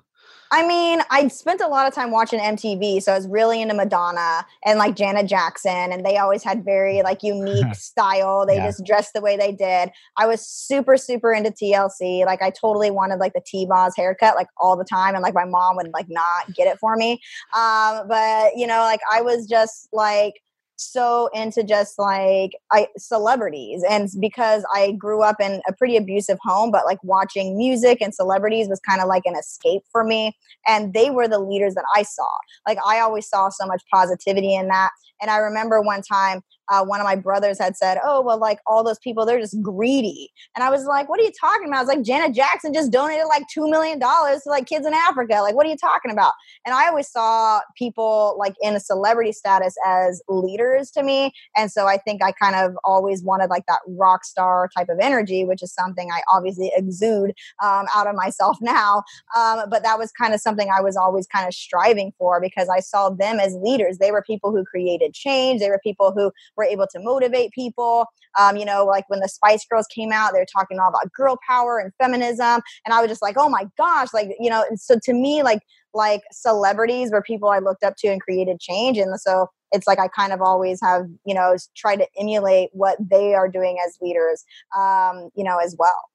I 0.51 0.65
mean, 0.65 1.01
I 1.09 1.27
spent 1.27 1.61
a 1.61 1.67
lot 1.67 1.87
of 1.87 1.93
time 1.93 2.11
watching 2.11 2.39
MTV, 2.39 3.01
so 3.01 3.11
I 3.11 3.15
was 3.15 3.27
really 3.27 3.61
into 3.61 3.73
Madonna 3.73 4.45
and 4.65 4.79
like 4.79 4.95
Janet 4.95 5.27
Jackson, 5.27 5.91
and 5.91 6.05
they 6.05 6.17
always 6.17 6.43
had 6.43 6.63
very 6.63 7.01
like 7.01 7.23
unique 7.23 7.73
style. 7.75 8.45
They 8.45 8.55
yeah. 8.55 8.67
just 8.67 8.85
dressed 8.85 9.13
the 9.13 9.21
way 9.21 9.37
they 9.37 9.51
did. 9.51 9.89
I 10.15 10.27
was 10.27 10.45
super, 10.45 10.97
super 10.97 11.33
into 11.33 11.51
TLC. 11.51 12.25
Like, 12.25 12.41
I 12.41 12.49
totally 12.49 12.91
wanted 12.91 13.19
like 13.19 13.33
the 13.33 13.41
T-Boz 13.45 13.95
haircut 13.95 14.35
like 14.35 14.47
all 14.57 14.77
the 14.77 14.85
time, 14.85 15.15
and 15.15 15.23
like 15.23 15.33
my 15.33 15.45
mom 15.45 15.75
would 15.77 15.91
like 15.93 16.09
not 16.09 16.53
get 16.55 16.67
it 16.67 16.79
for 16.79 16.95
me. 16.95 17.19
Um, 17.55 18.07
but 18.07 18.55
you 18.55 18.67
know, 18.67 18.79
like 18.79 19.01
I 19.11 19.21
was 19.21 19.47
just 19.47 19.89
like 19.91 20.41
so 20.77 21.29
into 21.33 21.63
just 21.63 21.97
like 21.97 22.51
I 22.71 22.87
celebrities 22.97 23.83
and 23.89 24.09
because 24.19 24.63
I 24.73 24.91
grew 24.93 25.23
up 25.23 25.37
in 25.41 25.61
a 25.67 25.73
pretty 25.73 25.97
abusive 25.97 26.37
home 26.43 26.71
but 26.71 26.85
like 26.85 27.03
watching 27.03 27.57
music 27.57 28.01
and 28.01 28.13
celebrities 28.13 28.67
was 28.67 28.79
kind 28.79 29.01
of 29.01 29.07
like 29.07 29.23
an 29.25 29.35
escape 29.35 29.81
for 29.91 30.03
me 30.03 30.37
and 30.67 30.93
they 30.93 31.09
were 31.09 31.27
the 31.27 31.39
leaders 31.39 31.73
that 31.75 31.85
I 31.95 32.03
saw. 32.03 32.29
Like 32.67 32.77
I 32.85 32.99
always 32.99 33.27
saw 33.27 33.49
so 33.49 33.65
much 33.65 33.83
positivity 33.91 34.55
in 34.55 34.67
that 34.67 34.91
and 35.21 35.31
I 35.31 35.37
remember 35.37 35.81
one 35.81 36.01
time 36.01 36.41
uh, 36.69 36.83
one 36.83 36.99
of 36.99 37.05
my 37.05 37.15
brothers 37.15 37.59
had 37.59 37.75
said, 37.75 37.99
"Oh, 38.03 38.21
well, 38.21 38.39
like 38.39 38.59
all 38.67 38.83
those 38.83 38.99
people, 38.99 39.25
they're 39.25 39.39
just 39.39 39.61
greedy," 39.61 40.31
and 40.55 40.63
I 40.63 40.69
was 40.69 40.85
like, 40.85 41.09
"What 41.09 41.19
are 41.19 41.23
you 41.23 41.31
talking 41.39 41.67
about?" 41.67 41.77
I 41.77 41.81
was 41.81 41.87
like, 41.87 42.01
"Janet 42.03 42.35
Jackson 42.35 42.73
just 42.73 42.91
donated 42.91 43.25
like 43.27 43.43
two 43.51 43.69
million 43.69 43.99
dollars 43.99 44.43
to 44.43 44.49
like 44.49 44.65
kids 44.67 44.85
in 44.85 44.93
Africa. 44.93 45.35
Like, 45.41 45.55
what 45.55 45.65
are 45.65 45.69
you 45.69 45.77
talking 45.77 46.11
about?" 46.11 46.33
And 46.65 46.75
I 46.75 46.87
always 46.87 47.09
saw 47.09 47.61
people 47.77 48.35
like 48.39 48.55
in 48.61 48.75
a 48.75 48.79
celebrity 48.79 49.31
status 49.31 49.75
as 49.85 50.21
leaders 50.27 50.91
to 50.91 51.03
me, 51.03 51.31
and 51.55 51.71
so 51.71 51.87
I 51.87 51.97
think 51.97 52.23
I 52.23 52.31
kind 52.31 52.55
of 52.55 52.77
always 52.83 53.23
wanted 53.23 53.49
like 53.49 53.65
that 53.67 53.79
rock 53.87 54.25
star 54.25 54.69
type 54.75 54.89
of 54.89 54.99
energy, 55.01 55.45
which 55.45 55.63
is 55.63 55.73
something 55.73 56.09
I 56.11 56.21
obviously 56.31 56.71
exude 56.75 57.33
um, 57.63 57.85
out 57.95 58.07
of 58.07 58.15
myself 58.15 58.57
now. 58.61 59.03
Um, 59.35 59.69
but 59.69 59.83
that 59.83 59.97
was 59.97 60.11
kind 60.11 60.33
of 60.33 60.41
something 60.41 60.69
I 60.69 60.81
was 60.81 60.97
always 60.97 61.27
kind 61.27 61.47
of 61.47 61.53
striving 61.53 62.13
for 62.17 62.39
because 62.41 62.69
I 62.69 62.79
saw 62.79 63.09
them 63.09 63.39
as 63.39 63.55
leaders. 63.55 63.97
They 63.97 64.11
were 64.11 64.21
people 64.21 64.51
who 64.51 64.63
created 64.63 65.13
change. 65.13 65.59
They 65.59 65.69
were 65.69 65.79
people 65.83 66.11
who 66.11 66.31
were 66.57 66.63
able 66.63 66.87
to 66.91 66.99
motivate 66.99 67.51
people. 67.51 68.05
Um, 68.37 68.57
you 68.57 68.65
know, 68.65 68.85
like 68.85 69.05
when 69.09 69.19
the 69.19 69.29
Spice 69.29 69.65
Girls 69.65 69.87
came 69.87 70.11
out, 70.11 70.33
they 70.33 70.39
were 70.39 70.45
talking 70.51 70.79
all 70.79 70.89
about 70.89 71.11
girl 71.13 71.37
power 71.47 71.79
and 71.79 71.91
feminism, 72.01 72.61
and 72.85 72.93
I 72.93 73.01
was 73.01 73.09
just 73.09 73.21
like, 73.21 73.35
oh 73.37 73.49
my 73.49 73.67
gosh, 73.77 74.13
like 74.13 74.29
you 74.39 74.49
know. 74.49 74.63
And 74.67 74.79
so 74.79 74.97
to 75.03 75.13
me, 75.13 75.43
like 75.43 75.61
like 75.93 76.21
celebrities 76.31 77.11
were 77.11 77.21
people 77.21 77.49
I 77.49 77.59
looked 77.59 77.83
up 77.83 77.95
to 77.99 78.07
and 78.07 78.21
created 78.21 78.59
change, 78.59 78.97
and 78.97 79.19
so 79.19 79.47
it's 79.71 79.87
like 79.87 79.99
I 79.99 80.07
kind 80.07 80.33
of 80.33 80.41
always 80.41 80.79
have 80.81 81.05
you 81.25 81.33
know 81.33 81.55
try 81.75 81.95
to 81.95 82.07
emulate 82.19 82.69
what 82.73 82.97
they 82.99 83.33
are 83.33 83.47
doing 83.47 83.77
as 83.85 83.97
leaders, 84.01 84.43
um, 84.77 85.29
you 85.35 85.43
know, 85.43 85.57
as 85.57 85.75
well. 85.77 86.09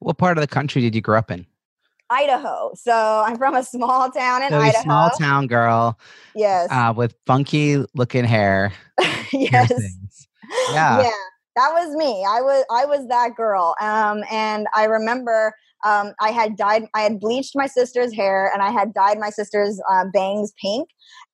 What 0.00 0.18
part 0.18 0.38
of 0.38 0.42
the 0.42 0.48
country 0.48 0.82
did 0.82 0.94
you 0.94 1.00
grow 1.00 1.18
up 1.18 1.30
in? 1.30 1.46
Idaho. 2.10 2.72
So 2.74 3.22
I'm 3.26 3.36
from 3.36 3.54
a 3.54 3.62
small 3.64 4.10
town 4.10 4.42
in 4.42 4.50
so 4.50 4.58
Idaho. 4.58 4.82
Small 4.82 5.10
town 5.10 5.46
girl. 5.46 5.98
Yes. 6.34 6.68
Uh, 6.70 6.92
with 6.96 7.14
funky 7.26 7.84
looking 7.94 8.24
hair. 8.24 8.72
yes. 9.32 9.72
Yeah. 10.70 11.02
Yeah. 11.02 11.10
That 11.56 11.72
was 11.72 11.94
me. 11.96 12.24
I 12.24 12.40
was 12.40 12.64
I 12.70 12.86
was 12.86 13.06
that 13.08 13.34
girl. 13.36 13.74
Um, 13.80 14.22
and 14.30 14.66
I 14.74 14.84
remember 14.84 15.52
um, 15.84 16.12
I 16.20 16.30
had 16.30 16.56
dyed, 16.56 16.86
I 16.94 17.02
had 17.02 17.20
bleached 17.20 17.52
my 17.54 17.66
sister's 17.66 18.14
hair 18.14 18.50
and 18.52 18.62
I 18.62 18.70
had 18.70 18.92
dyed 18.92 19.18
my 19.18 19.30
sister's 19.30 19.80
uh, 19.90 20.04
bangs 20.12 20.52
pink. 20.60 20.88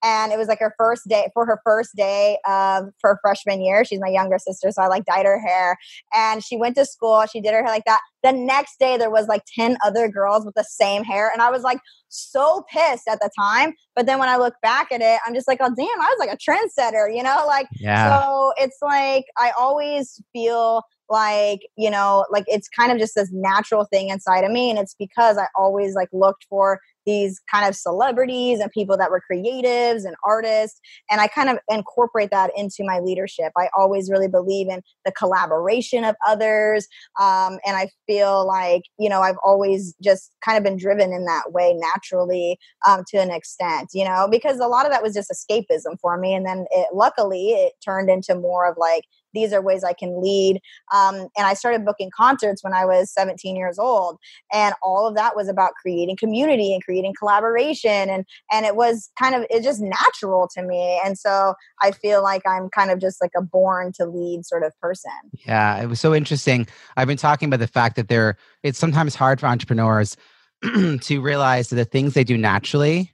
And 0.04 0.32
it 0.32 0.38
was 0.38 0.48
like 0.48 0.60
her 0.60 0.74
first 0.78 1.08
day 1.08 1.28
for 1.34 1.46
her 1.46 1.60
first 1.64 1.96
day 1.96 2.38
of 2.46 2.84
for 3.00 3.18
freshman 3.22 3.62
year. 3.62 3.84
She's 3.84 4.00
my 4.00 4.08
younger 4.08 4.38
sister, 4.38 4.70
so 4.70 4.82
I 4.82 4.86
like 4.86 5.04
dyed 5.06 5.26
her 5.26 5.40
hair. 5.40 5.76
And 6.12 6.44
she 6.44 6.56
went 6.56 6.76
to 6.76 6.84
school. 6.84 7.24
She 7.26 7.40
did 7.40 7.54
her 7.54 7.64
hair 7.64 7.72
like 7.72 7.86
that. 7.86 8.00
The 8.22 8.32
next 8.32 8.78
day, 8.78 8.96
there 8.96 9.10
was 9.10 9.26
like 9.26 9.42
ten 9.56 9.76
other 9.84 10.08
girls 10.08 10.44
with 10.44 10.54
the 10.54 10.64
same 10.64 11.02
hair, 11.04 11.30
and 11.32 11.42
I 11.42 11.50
was 11.50 11.62
like 11.62 11.78
so 12.08 12.64
pissed 12.70 13.08
at 13.08 13.18
the 13.20 13.30
time. 13.38 13.72
But 13.96 14.06
then 14.06 14.18
when 14.18 14.28
I 14.28 14.36
look 14.36 14.54
back 14.62 14.92
at 14.92 15.00
it, 15.00 15.18
I'm 15.26 15.34
just 15.34 15.48
like, 15.48 15.58
oh 15.60 15.72
damn, 15.74 16.00
I 16.00 16.14
was 16.16 16.18
like 16.18 16.32
a 16.32 16.36
trendsetter, 16.36 17.14
you 17.14 17.22
know? 17.22 17.44
Like, 17.46 17.68
yeah. 17.72 18.20
so 18.20 18.52
it's 18.56 18.78
like 18.82 19.24
I 19.38 19.52
always 19.58 20.20
feel 20.32 20.82
like 21.10 21.60
you 21.76 21.90
know 21.90 22.24
like 22.30 22.44
it's 22.46 22.68
kind 22.68 22.90
of 22.90 22.98
just 22.98 23.14
this 23.14 23.30
natural 23.30 23.84
thing 23.84 24.08
inside 24.08 24.42
of 24.42 24.50
me 24.50 24.70
and 24.70 24.78
it's 24.78 24.94
because 24.98 25.36
i 25.36 25.46
always 25.54 25.94
like 25.94 26.08
looked 26.12 26.46
for 26.48 26.80
these 27.06 27.40
kind 27.50 27.68
of 27.68 27.74
celebrities 27.74 28.60
and 28.60 28.70
people 28.70 28.96
that 28.96 29.10
were 29.10 29.22
creatives 29.30 30.04
and 30.04 30.14
artists 30.24 30.80
and 31.10 31.20
i 31.20 31.26
kind 31.26 31.48
of 31.48 31.58
incorporate 31.68 32.30
that 32.30 32.50
into 32.56 32.78
my 32.80 32.98
leadership. 32.98 33.52
I 33.56 33.68
always 33.76 34.10
really 34.10 34.28
believe 34.28 34.68
in 34.68 34.82
the 35.04 35.12
collaboration 35.12 36.04
of 36.04 36.16
others 36.26 36.86
um, 37.20 37.58
and 37.66 37.76
i 37.76 37.88
feel 38.06 38.46
like 38.46 38.82
you 38.98 39.08
know 39.08 39.20
i've 39.20 39.38
always 39.44 39.94
just 40.02 40.32
kind 40.44 40.56
of 40.58 40.64
been 40.64 40.76
driven 40.76 41.12
in 41.12 41.24
that 41.26 41.52
way 41.52 41.74
naturally 41.74 42.58
um, 42.86 43.04
to 43.08 43.18
an 43.18 43.30
extent 43.30 43.90
you 43.92 44.04
know 44.04 44.28
because 44.30 44.58
a 44.58 44.66
lot 44.66 44.86
of 44.86 44.92
that 44.92 45.02
was 45.02 45.14
just 45.14 45.30
escapism 45.30 45.98
for 46.00 46.18
me 46.18 46.34
and 46.34 46.46
then 46.46 46.66
it 46.70 46.88
luckily 46.92 47.50
it 47.50 47.72
turned 47.84 48.10
into 48.10 48.34
more 48.34 48.68
of 48.68 48.76
like 48.76 49.04
these 49.34 49.52
are 49.52 49.60
ways 49.60 49.84
I 49.84 49.92
can 49.92 50.22
lead. 50.22 50.60
Um, 50.94 51.28
and 51.36 51.46
I 51.46 51.54
started 51.54 51.84
booking 51.84 52.10
concerts 52.16 52.64
when 52.64 52.72
I 52.72 52.84
was 52.84 53.12
17 53.12 53.56
years 53.56 53.78
old. 53.78 54.18
And 54.52 54.74
all 54.82 55.06
of 55.06 55.14
that 55.16 55.36
was 55.36 55.48
about 55.48 55.72
creating 55.80 56.16
community 56.16 56.72
and 56.72 56.82
creating 56.82 57.14
collaboration. 57.18 58.08
And, 58.08 58.24
and 58.50 58.64
it 58.64 58.76
was 58.76 59.10
kind 59.20 59.34
of, 59.34 59.44
it's 59.50 59.64
just 59.64 59.82
natural 59.82 60.48
to 60.54 60.62
me. 60.62 61.00
And 61.04 61.18
so 61.18 61.54
I 61.82 61.90
feel 61.90 62.22
like 62.22 62.42
I'm 62.46 62.68
kind 62.70 62.90
of 62.90 63.00
just 63.00 63.20
like 63.20 63.32
a 63.36 63.42
born 63.42 63.92
to 63.96 64.06
lead 64.06 64.46
sort 64.46 64.62
of 64.62 64.72
person. 64.80 65.10
Yeah. 65.46 65.82
It 65.82 65.86
was 65.86 66.00
so 66.00 66.14
interesting. 66.14 66.66
I've 66.96 67.08
been 67.08 67.16
talking 67.16 67.48
about 67.48 67.60
the 67.60 67.66
fact 67.66 67.96
that 67.96 68.08
there, 68.08 68.36
it's 68.62 68.78
sometimes 68.78 69.14
hard 69.14 69.40
for 69.40 69.46
entrepreneurs 69.46 70.16
to 71.00 71.20
realize 71.20 71.68
that 71.68 71.76
the 71.76 71.84
things 71.84 72.14
they 72.14 72.24
do 72.24 72.38
naturally 72.38 73.12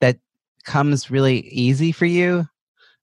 that 0.00 0.18
comes 0.64 1.10
really 1.10 1.40
easy 1.48 1.92
for 1.92 2.06
you, 2.06 2.46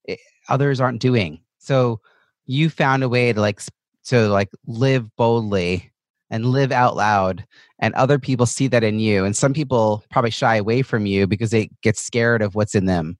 it, 0.05 0.19
others 0.49 0.79
aren't 0.79 1.01
doing. 1.01 1.41
So 1.57 1.99
you 2.45 2.69
found 2.69 3.03
a 3.03 3.09
way 3.09 3.33
to 3.33 3.39
like 3.39 3.61
to 4.05 4.27
like 4.27 4.49
live 4.67 5.15
boldly 5.15 5.91
and 6.29 6.45
live 6.45 6.71
out 6.71 6.95
loud 6.95 7.45
and 7.79 7.93
other 7.95 8.19
people 8.19 8.45
see 8.45 8.67
that 8.67 8.83
in 8.83 8.99
you 8.99 9.25
and 9.25 9.35
some 9.35 9.53
people 9.53 10.03
probably 10.11 10.31
shy 10.31 10.55
away 10.55 10.81
from 10.81 11.05
you 11.05 11.27
because 11.27 11.51
they 11.51 11.69
get 11.81 11.97
scared 11.97 12.41
of 12.41 12.55
what's 12.55 12.75
in 12.75 12.85
them 12.85 13.17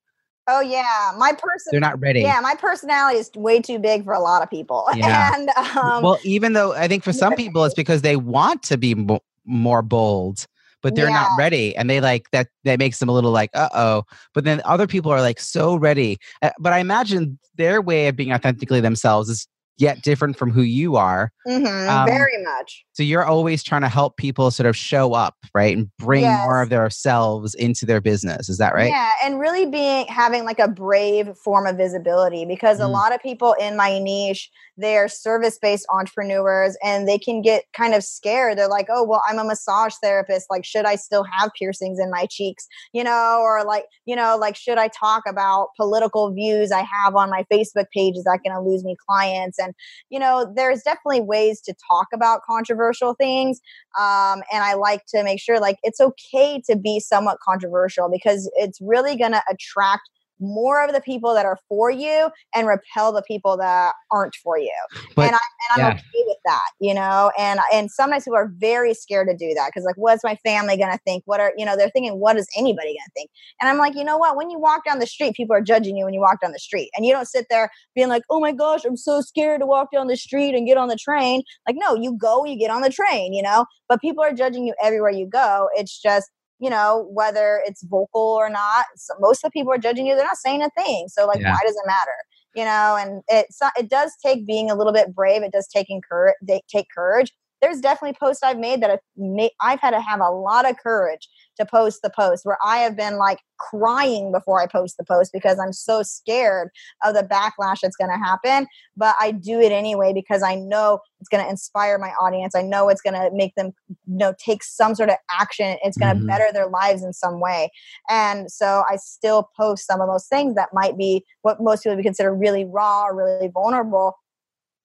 Oh 0.48 0.62
yeah, 0.62 1.12
my 1.17 1.32
person. 1.32 1.72
They're 1.72 1.79
not 1.79 2.00
ready. 2.00 2.22
Yeah, 2.22 2.39
my 2.39 2.53
personality 2.55 3.17
is 3.17 3.32
way 3.36 3.60
too 3.62 3.79
big 3.79 4.03
for 4.03 4.13
a 4.13 4.20
lot 4.20 4.44
of 4.44 4.50
people. 4.50 4.88
Yeah. 4.96 5.32
And 5.34 5.50
um, 5.50 6.03
well, 6.03 6.20
even 6.24 6.53
though 6.53 6.74
I 6.74 6.88
think 6.88 7.03
for 7.03 7.12
some 7.12 7.36
people 7.36 7.63
it's 7.65 7.74
because 7.74 8.01
they 8.01 8.15
want 8.15 8.63
to 8.63 8.77
be 8.77 8.96
mo- 8.96 9.24
more 9.44 9.82
bold, 9.82 10.48
but 10.86 10.94
they're 10.94 11.10
Yeah. 11.10 11.13
not 11.22 11.32
ready, 11.36 11.75
and 11.75 11.89
they 11.89 12.00
like 12.00 12.30
that. 12.30 12.48
That 12.63 12.77
makes 12.77 13.00
them 13.00 13.10
a 13.10 13.12
little 13.12 13.32
like, 13.32 13.50
uh 13.56 13.70
oh. 13.74 14.04
But 14.36 14.44
then 14.44 14.62
other 14.65 14.86
people 14.86 15.12
are 15.12 15.20
like 15.20 15.39
so 15.39 15.75
ready. 15.75 16.20
Uh, 16.44 16.51
But 16.60 16.74
I 16.74 16.77
imagine 16.80 17.39
their 17.58 17.82
way 17.82 18.08
of 18.08 18.15
being 18.15 18.32
authentically 18.32 18.82
themselves 18.82 19.27
is 19.30 19.48
yet 19.77 20.01
different 20.01 20.38
from 20.38 20.51
who 20.51 20.62
you 20.62 20.96
are. 20.96 21.32
mhm, 21.48 21.89
um, 21.89 22.05
very 22.05 22.44
much. 22.44 22.86
So 22.94 23.03
you're 23.03 23.25
always 23.25 23.63
trying 23.63 23.82
to 23.82 23.89
help 23.89 24.17
people 24.17 24.51
sort 24.51 24.67
of 24.67 24.75
show 24.75 25.13
up, 25.13 25.36
right, 25.53 25.75
and 25.77 25.89
bring 25.98 26.36
more 26.36 26.62
Yes. 26.62 26.63
of 26.63 26.70
themselves 26.70 27.53
into 27.55 27.86
their 27.86 28.01
business. 28.01 28.50
Is 28.50 28.58
that 28.58 28.74
right? 28.74 28.88
Yeah, 28.89 29.12
and 29.24 29.39
really 29.39 29.65
being 29.65 30.05
having 30.08 30.44
like 30.44 30.60
a 30.60 30.67
brave 30.67 31.29
form 31.44 31.65
of 31.65 31.77
visibility 31.77 32.46
because 32.46 32.79
a 32.79 32.84
Mm. 32.84 32.91
lot 32.91 33.13
of 33.13 33.22
people 33.22 33.53
in 33.53 33.77
my 33.77 34.00
niche, 34.00 34.50
they're 34.77 35.08
service-based 35.08 35.86
entrepreneurs 35.94 36.77
and 36.84 37.08
they 37.08 37.17
can 37.17 37.41
get 37.41 37.63
kind 37.74 37.94
of 37.94 38.03
scared. 38.03 38.58
They're 38.58 38.67
like, 38.67 38.88
"Oh, 38.89 39.03
well, 39.03 39.22
I'm 39.27 39.39
a 39.39 39.46
massage 39.46 39.94
therapist. 40.03 40.48
Like, 40.50 40.65
should 40.65 40.86
I 40.86 40.96
still 40.98 41.24
have 41.39 41.51
piercings 41.58 42.00
in 42.00 42.12
my 42.12 42.25
cheeks?" 42.29 42.67
You 42.91 43.03
know, 43.05 43.39
or 43.41 43.63
like, 43.63 43.86
you 44.05 44.15
know, 44.15 44.36
like 44.38 44.55
should 44.58 44.77
I 44.77 44.89
talk 44.89 45.24
about 45.27 45.70
political 45.77 46.32
views 46.34 46.72
I 46.72 46.82
have 46.84 47.15
on 47.15 47.29
my 47.29 47.46
Facebook 47.51 47.86
page? 47.94 48.15
Is 48.17 48.25
that 48.25 48.41
going 48.44 48.55
to 48.55 48.62
lose 48.62 48.84
me 48.84 48.96
clients? 49.10 49.58
And 49.65 49.74
you 50.10 50.19
know, 50.19 50.51
there's 50.55 50.81
definitely 50.84 51.22
ways 51.22 51.60
to 51.62 51.74
talk 51.91 52.07
about 52.13 52.41
controversial 52.48 53.15
things 53.15 53.60
um, 54.00 54.41
and 54.51 54.63
i 54.63 54.74
like 54.74 55.05
to 55.07 55.24
make 55.24 55.39
sure 55.39 55.60
like 55.60 55.77
it's 55.84 56.00
okay 56.00 56.62
to 56.67 56.75
be 56.75 57.00
somewhat 57.00 57.38
controversial 57.39 58.10
because 58.12 58.50
it's 58.55 58.79
really 58.81 59.15
going 59.15 59.31
to 59.31 59.43
attract 59.50 60.10
more 60.39 60.84
of 60.84 60.94
the 60.94 61.01
people 61.01 61.34
that 61.34 61.46
are 61.46 61.58
for 61.68 61.89
you 61.89 62.30
and 62.54 62.68
repel 62.68 63.12
the 63.12 63.24
people 63.24 63.58
that 63.58 63.94
aren't 64.12 64.36
for 64.36 64.58
you. 64.58 64.74
But- 65.15 65.25
and, 65.25 65.36
I, 65.36 65.39
and 65.39 65.84
i'm 65.84 65.92
yeah. 65.92 65.94
okay 65.94 66.24
with 66.27 66.38
that 66.46 66.70
you 66.80 66.94
know? 66.94 67.32
And 67.38 67.60
and 67.74 67.89
sometimes 67.89 68.24
people 68.24 68.38
are 68.38 68.51
very 68.58 68.94
scared 68.94 69.27
to 69.27 69.36
do 69.36 69.54
that 69.54 69.70
because 69.70 69.86
like 69.86 69.98
what's 69.98 70.24
my 70.24 70.36
family 70.38 70.77
going 70.77 70.92
to 70.92 71.00
think? 71.06 71.24
What 71.25 71.39
are 71.39 71.54
you 71.58 71.65
know 71.65 71.75
they're 71.75 71.89
thinking 71.89 72.20
what 72.20 72.38
is 72.38 72.48
anybody 72.58 72.89
going 72.89 73.06
to 73.06 73.12
think? 73.15 73.30
And 73.62 73.70
i'm 73.70 73.77
like 73.77 73.96
you 73.96 74.04
know 74.04 74.18
what? 74.18 74.38
When 74.38 74.50
you 74.50 74.60
walk 74.60 74.86
down 74.86 75.00
the 75.00 75.08
street 75.08 75.36
people 75.36 75.56
are 75.56 75.62
judging 75.62 75.98
you 75.98 76.06
when 76.06 76.13
you 76.13 76.22
walk 76.22 76.42
down 76.42 76.51
the 76.51 76.60
street. 76.60 76.89
And 76.96 77.06
you 77.06 77.13
don't 77.13 77.27
sit 77.27 77.48
there 77.50 77.70
being 77.96 78.10
like 78.10 78.24
oh 78.30 78.39
my 78.39 78.51
gosh 78.51 78.86
i'm 78.86 78.98
so 78.98 79.22
scared 79.22 79.62
to 79.62 79.65
walk 79.65 79.92
down 79.92 80.08
the 80.08 80.18
street 80.18 80.56
and 80.56 80.68
get 80.68 80.77
on 80.77 80.88
the 80.88 80.96
train 80.96 81.44
like 81.68 81.75
no 81.77 81.96
you 81.96 82.18
go 82.18 82.46
you 82.46 82.58
get 82.58 82.72
on 82.72 82.82
the 82.82 82.89
train 82.89 83.34
you 83.34 83.42
know? 83.42 83.65
But 83.88 84.01
people 84.01 84.24
are 84.24 84.34
judging 84.34 84.65
you 84.65 84.74
everywhere 84.82 85.12
you 85.12 85.27
go. 85.27 85.70
It's 85.75 86.00
just 86.01 86.30
you 86.65 86.72
know 86.72 87.05
whether 87.12 87.62
it's 87.63 87.84
vocal 87.84 88.22
or 88.41 88.50
not 88.50 88.86
so 88.95 89.13
most 89.19 89.43
of 89.43 89.50
the 89.50 89.51
people 89.51 89.72
are 89.72 89.77
judging 89.77 90.07
you 90.07 90.15
they're 90.15 90.25
not 90.25 90.36
saying 90.36 90.63
a 90.63 90.69
thing 90.72 91.07
so 91.07 91.27
like 91.27 91.39
Yeah. 91.39 91.51
why 91.51 91.60
does 91.63 91.75
it 91.75 91.86
matter 91.86 92.17
you 92.55 92.65
know 92.65 92.98
and 93.00 93.22
it's 93.27 93.60
it 93.77 93.88
does 93.88 94.13
take 94.25 94.48
being 94.48 94.72
a 94.72 94.75
little 94.75 94.91
bit 94.91 95.13
brave 95.13 95.43
it 95.43 95.51
does 95.51 95.67
take 95.67 95.88
courage 96.10 96.34
take 96.67 96.88
courage 96.95 97.31
there's 97.65 97.81
definitely 97.81 98.15
posts 98.19 98.43
i've 98.43 98.60
made 98.60 98.81
that 98.81 98.91
I've, 98.91 99.00
made, 99.17 99.51
I've 99.62 99.79
had 99.79 99.91
to 99.91 100.01
have 100.01 100.19
a 100.19 100.29
lot 100.29 100.69
of 100.69 100.77
courage 100.77 101.27
to 101.60 101.65
post 101.65 102.01
the 102.03 102.10
post 102.10 102.45
where 102.45 102.57
i 102.63 102.77
have 102.77 102.95
been 102.95 103.17
like 103.17 103.39
crying 103.57 104.31
before 104.31 104.62
i 104.62 104.67
post 104.67 104.98
the 104.98 105.03
post 105.03 105.31
because 105.34 105.57
i'm 105.60 105.74
so 105.74 106.03
scared 106.03 106.69
of 107.03 107.15
the 107.15 107.24
backlash 107.24 107.79
that's 107.81 107.95
going 107.95 108.12
to 108.12 108.17
happen 108.24 108.67
but 108.95 109.15
i 109.19 109.31
do 109.31 109.60
it 109.60 109.72
anyway 109.72 110.13
because 110.13 110.43
i 110.43 110.53
know 110.55 111.00
it's 111.19 111.29
going 111.29 111.43
to 111.43 111.50
inspire 111.50 111.98
my 111.98 112.12
audience. 112.22 112.53
I 112.55 112.62
know 112.62 112.89
it's 112.89 113.01
going 113.01 113.15
to 113.15 113.31
make 113.34 113.55
them 113.55 113.72
you 114.05 114.17
know 114.17 114.34
take 114.38 114.63
some 114.63 114.93
sort 114.93 115.10
of 115.10 115.15
action. 115.31 115.77
It's 115.84 115.98
going 115.98 116.15
to 116.15 116.22
Mhm. 116.22 116.27
better 116.27 116.51
their 116.53 116.67
lives 116.67 117.03
in 117.03 117.13
some 117.13 117.39
way. 117.39 117.72
And 118.10 118.51
so 118.51 118.84
i 118.89 118.95
still 118.98 119.50
post 119.57 119.88
some 119.88 120.01
of 120.01 120.07
those 120.07 120.27
things 120.27 120.53
that 120.55 120.69
might 120.74 120.98
be 120.98 121.25
what 121.41 121.62
most 121.62 121.84
people 121.84 121.95
would 121.95 122.05
consider 122.05 122.34
really 122.34 122.65
raw 122.65 123.05
or 123.05 123.15
really 123.15 123.48
vulnerable. 123.48 124.17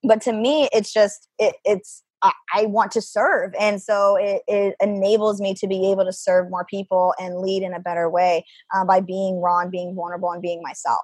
But 0.02 0.22
to 0.22 0.32
me 0.32 0.68
it's 0.72 0.92
just 0.92 1.28
it, 1.38 1.56
it's 1.64 2.02
I, 2.22 2.66
want 2.66 2.92
to 2.92 3.00
serve 3.00 3.54
and 3.58 3.80
so 3.80 4.16
it, 4.16 4.42
it 4.46 4.76
enables 4.80 5.40
me 5.40 5.54
to 5.54 5.66
be 5.66 5.90
able 5.90 6.04
to 6.04 6.12
serve 6.12 6.50
more 6.50 6.66
people 6.66 7.14
and 7.18 7.40
lead 7.40 7.62
in 7.62 7.72
a 7.72 7.80
better 7.80 8.10
way 8.10 8.44
uh, 8.74 8.84
by 8.84 9.00
being 9.00 9.40
raw 9.40 9.60
and 9.60 9.70
being 9.70 9.94
vulnerable 9.94 10.30
and 10.30 10.42
being 10.42 10.60
myself. 10.62 11.00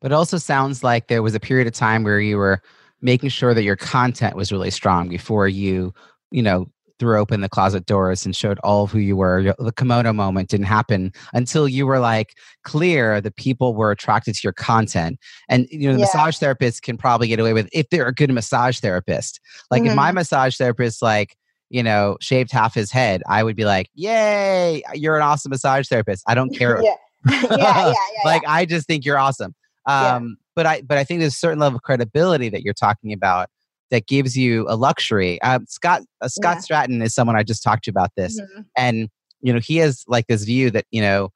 But 0.00 0.12
it 0.12 0.14
also 0.14 0.36
sounds 0.36 0.84
like 0.84 1.08
there 1.08 1.22
was 1.22 1.34
a 1.34 1.40
period 1.40 1.66
of 1.66 1.72
time 1.72 2.04
where 2.04 2.20
you 2.20 2.36
were 2.36 2.62
making 3.00 3.30
sure 3.30 3.54
that 3.54 3.62
your 3.62 3.76
content 3.76 4.36
was 4.36 4.52
really 4.52 4.70
strong 4.70 5.08
before 5.08 5.48
you, 5.48 5.94
you 6.30 6.42
know, 6.42 6.68
threw 7.02 7.18
open 7.18 7.40
the 7.40 7.48
closet 7.48 7.84
doors 7.84 8.24
and 8.24 8.36
showed 8.36 8.60
all 8.62 8.84
of 8.84 8.92
who 8.92 9.00
you 9.00 9.16
were. 9.16 9.52
The 9.58 9.72
kimono 9.72 10.12
moment 10.12 10.48
didn't 10.48 10.66
happen 10.66 11.10
until 11.32 11.66
you 11.68 11.84
were 11.84 11.98
like 11.98 12.36
clear 12.62 13.20
that 13.20 13.34
people 13.34 13.74
were 13.74 13.90
attracted 13.90 14.36
to 14.36 14.40
your 14.44 14.52
content. 14.52 15.18
And 15.48 15.66
you 15.72 15.88
know, 15.88 15.94
the 15.94 15.98
yeah. 15.98 16.04
massage 16.04 16.38
therapist 16.38 16.82
can 16.82 16.96
probably 16.96 17.26
get 17.26 17.40
away 17.40 17.54
with 17.54 17.68
if 17.72 17.88
they're 17.90 18.06
a 18.06 18.14
good 18.14 18.30
massage 18.30 18.78
therapist. 18.78 19.40
Like 19.68 19.82
mm-hmm. 19.82 19.90
if 19.90 19.96
my 19.96 20.10
mm-hmm. 20.10 20.18
massage 20.18 20.56
therapist 20.56 21.02
like 21.02 21.34
you 21.70 21.82
know, 21.82 22.18
shaved 22.20 22.52
half 22.52 22.74
his 22.74 22.92
head, 22.92 23.22
I 23.26 23.42
would 23.42 23.56
be 23.56 23.64
like, 23.64 23.88
"Yay, 23.94 24.82
you're 24.92 25.16
an 25.16 25.22
awesome 25.22 25.50
massage 25.50 25.88
therapist." 25.88 26.22
I 26.28 26.36
don't 26.36 26.56
care. 26.56 26.80
yeah. 26.82 26.94
yeah, 27.26 27.48
yeah, 27.50 27.94
like 28.24 28.42
I 28.46 28.64
just 28.64 28.86
think 28.86 29.04
you're 29.04 29.18
awesome. 29.18 29.54
Um, 29.86 30.36
but 30.54 30.66
I 30.66 30.82
but 30.82 30.98
I 30.98 31.04
think 31.04 31.20
there's 31.20 31.32
a 31.32 31.36
certain 31.36 31.58
level 31.58 31.78
of 31.78 31.82
credibility 31.82 32.48
that 32.50 32.62
you're 32.62 32.74
talking 32.74 33.12
about 33.12 33.48
that 33.92 34.08
gives 34.08 34.36
you 34.36 34.66
a 34.68 34.74
luxury. 34.74 35.40
Uh, 35.42 35.60
Scott 35.68 36.02
uh, 36.20 36.28
Scott 36.28 36.56
yeah. 36.68 36.86
Stratten 36.86 37.04
is 37.04 37.14
someone 37.14 37.36
I 37.36 37.44
just 37.44 37.62
talked 37.62 37.84
to 37.84 37.90
about 37.90 38.10
this, 38.16 38.40
mm-hmm. 38.40 38.62
and 38.76 39.08
you 39.42 39.52
know 39.52 39.60
he 39.60 39.76
has 39.76 40.02
like 40.08 40.26
this 40.26 40.42
view 40.42 40.70
that 40.72 40.86
you 40.90 41.00
know 41.00 41.30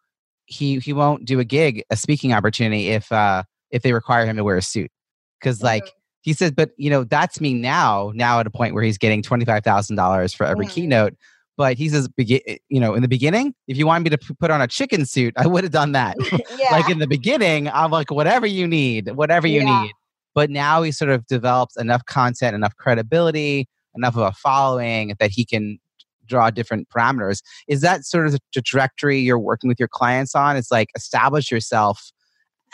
he 0.47 0.81
he 0.81 0.93
won't 0.93 1.25
do 1.25 1.39
a 1.39 1.45
gig 1.45 1.85
a 1.91 1.97
speaking 1.97 2.33
opportunity 2.33 2.89
if 2.89 3.11
uh 3.13 3.43
if 3.71 3.83
they 3.83 3.93
require 3.93 4.25
him 4.27 4.37
to 4.37 4.45
wear 4.45 4.57
a 4.57 4.63
suit 4.63 4.91
because 5.39 5.59
mm-hmm. 5.59 5.67
like 5.67 5.93
he 6.23 6.33
says, 6.33 6.51
but 6.51 6.71
you 6.77 6.91
know 6.91 7.05
that's 7.05 7.41
me 7.41 7.55
now 7.55 8.11
now 8.15 8.41
at 8.41 8.49
a 8.49 8.51
point 8.51 8.75
where 8.75 8.83
he's 8.83 8.99
getting 8.99 9.23
twenty 9.23 9.45
five 9.45 9.63
thousand 9.63 9.95
dollars 9.95 10.35
for 10.35 10.45
every 10.45 10.67
mm-hmm. 10.67 10.75
keynote. 10.75 11.15
But 11.57 11.79
he 11.79 11.89
says, 11.89 12.09
eh, 12.19 12.57
you 12.69 12.81
know, 12.81 12.95
in 12.95 13.01
the 13.01 13.09
beginning, 13.09 13.55
if 13.67 13.79
you 13.79 13.87
wanted 13.87 14.11
me 14.11 14.17
to 14.17 14.35
put 14.35 14.51
on 14.51 14.61
a 14.61 14.67
chicken 14.67 15.07
suit, 15.07 15.33
I 15.37 15.47
would 15.47 15.65
have 15.65 15.73
done 15.73 15.93
that. 15.93 16.17
yeah. 16.59 16.73
Like 16.73 16.91
in 16.91 16.99
the 16.99 17.07
beginning, 17.07 17.69
I'm 17.69 17.91
like, 17.91 18.11
whatever 18.11 18.47
you 18.47 18.67
need, 18.67 19.11
whatever 19.13 19.47
you 19.47 19.63
yeah. 19.63 19.83
need. 19.83 19.93
But 20.37 20.51
now 20.51 20.83
he 20.83 20.93
sort 20.93 21.11
of 21.11 21.27
develops 21.27 21.77
enough 21.79 22.05
content, 22.05 22.55
enough 22.55 22.77
credibility, 22.77 23.69
enough 23.97 24.17
of 24.17 24.23
a 24.23 24.33
following 24.33 25.15
that 25.19 25.31
he 25.31 25.47
can 25.47 25.79
draw 26.27 26.51
different 26.51 26.89
parameters. 26.91 27.43
Is 27.69 27.81
that 27.81 28.05
sort 28.05 28.27
of 28.27 28.33
the 28.33 28.41
trajectory 28.53 29.19
you're 29.19 29.39
working 29.39 29.67
with 29.67 29.79
your 29.79 29.89
clients 29.89 30.35
on? 30.35 30.57
It's 30.57 30.71
like 30.71 30.91
establish 30.95 31.51
yourself 31.51 32.13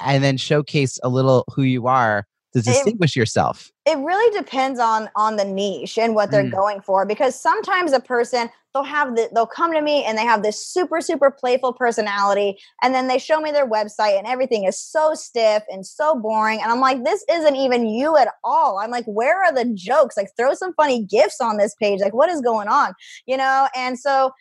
and 0.05 0.25
then 0.25 0.39
showcase 0.39 0.99
a 1.05 1.09
little 1.09 1.45
who 1.55 1.63
you 1.63 1.87
are 1.87 2.27
to 2.53 2.63
distinguish 2.63 3.17
it, 3.17 3.21
yourself? 3.21 3.71
It 3.87 3.97
really 3.99 4.37
depends 4.37 4.81
on 4.81 5.09
on 5.15 5.37
the 5.37 5.45
niche 5.45 5.99
and 5.99 6.17
what 6.17 6.33
they're 6.33 6.43
mm. 6.43 6.51
going 6.51 6.81
for 6.81 7.07
because 7.07 7.39
sometimes 7.39 7.93
a 7.93 8.01
person 8.01 8.51
they'll 8.75 8.83
have 8.83 9.15
the, 9.17 9.29
they'll 9.35 9.47
come 9.47 9.73
to 9.73 9.81
me 9.81 10.05
and 10.05 10.17
they 10.17 10.23
have 10.23 10.43
this 10.43 10.67
super 10.67 11.01
super 11.01 11.31
playful 11.31 11.73
personality 11.73 12.59
and 12.83 12.95
then 12.95 13.09
they 13.09 13.19
show 13.19 13.41
me 13.41 13.51
their 13.51 13.69
website 13.69 14.19
and 14.19 14.27
everything 14.27 14.65
is 14.65 14.79
so 14.79 15.15
stiff 15.15 15.63
and 15.69 15.87
so 15.87 16.15
boring 16.17 16.61
and 16.63 16.71
I'm 16.71 16.81
like 16.81 17.05
this 17.05 17.25
isn't 17.31 17.57
even 17.57 17.89
you 17.89 18.17
at 18.17 18.29
all. 18.45 18.79
I'm 18.79 18.91
like 18.91 19.05
where 19.07 19.43
are 19.43 19.53
the 19.53 19.71
jokes? 19.75 20.17
Like 20.17 20.29
throw 20.37 20.55
some 20.55 20.75
funny 20.75 21.05
gifs 21.05 21.41
on 21.41 21.57
this 21.57 21.75
page. 21.75 22.01
Like 22.01 22.15
what 22.15 22.31
is 22.31 22.41
going 22.41 22.69
on? 22.69 22.95
You 23.27 23.37
know? 23.37 23.69
And 23.77 23.99
so 23.99 24.33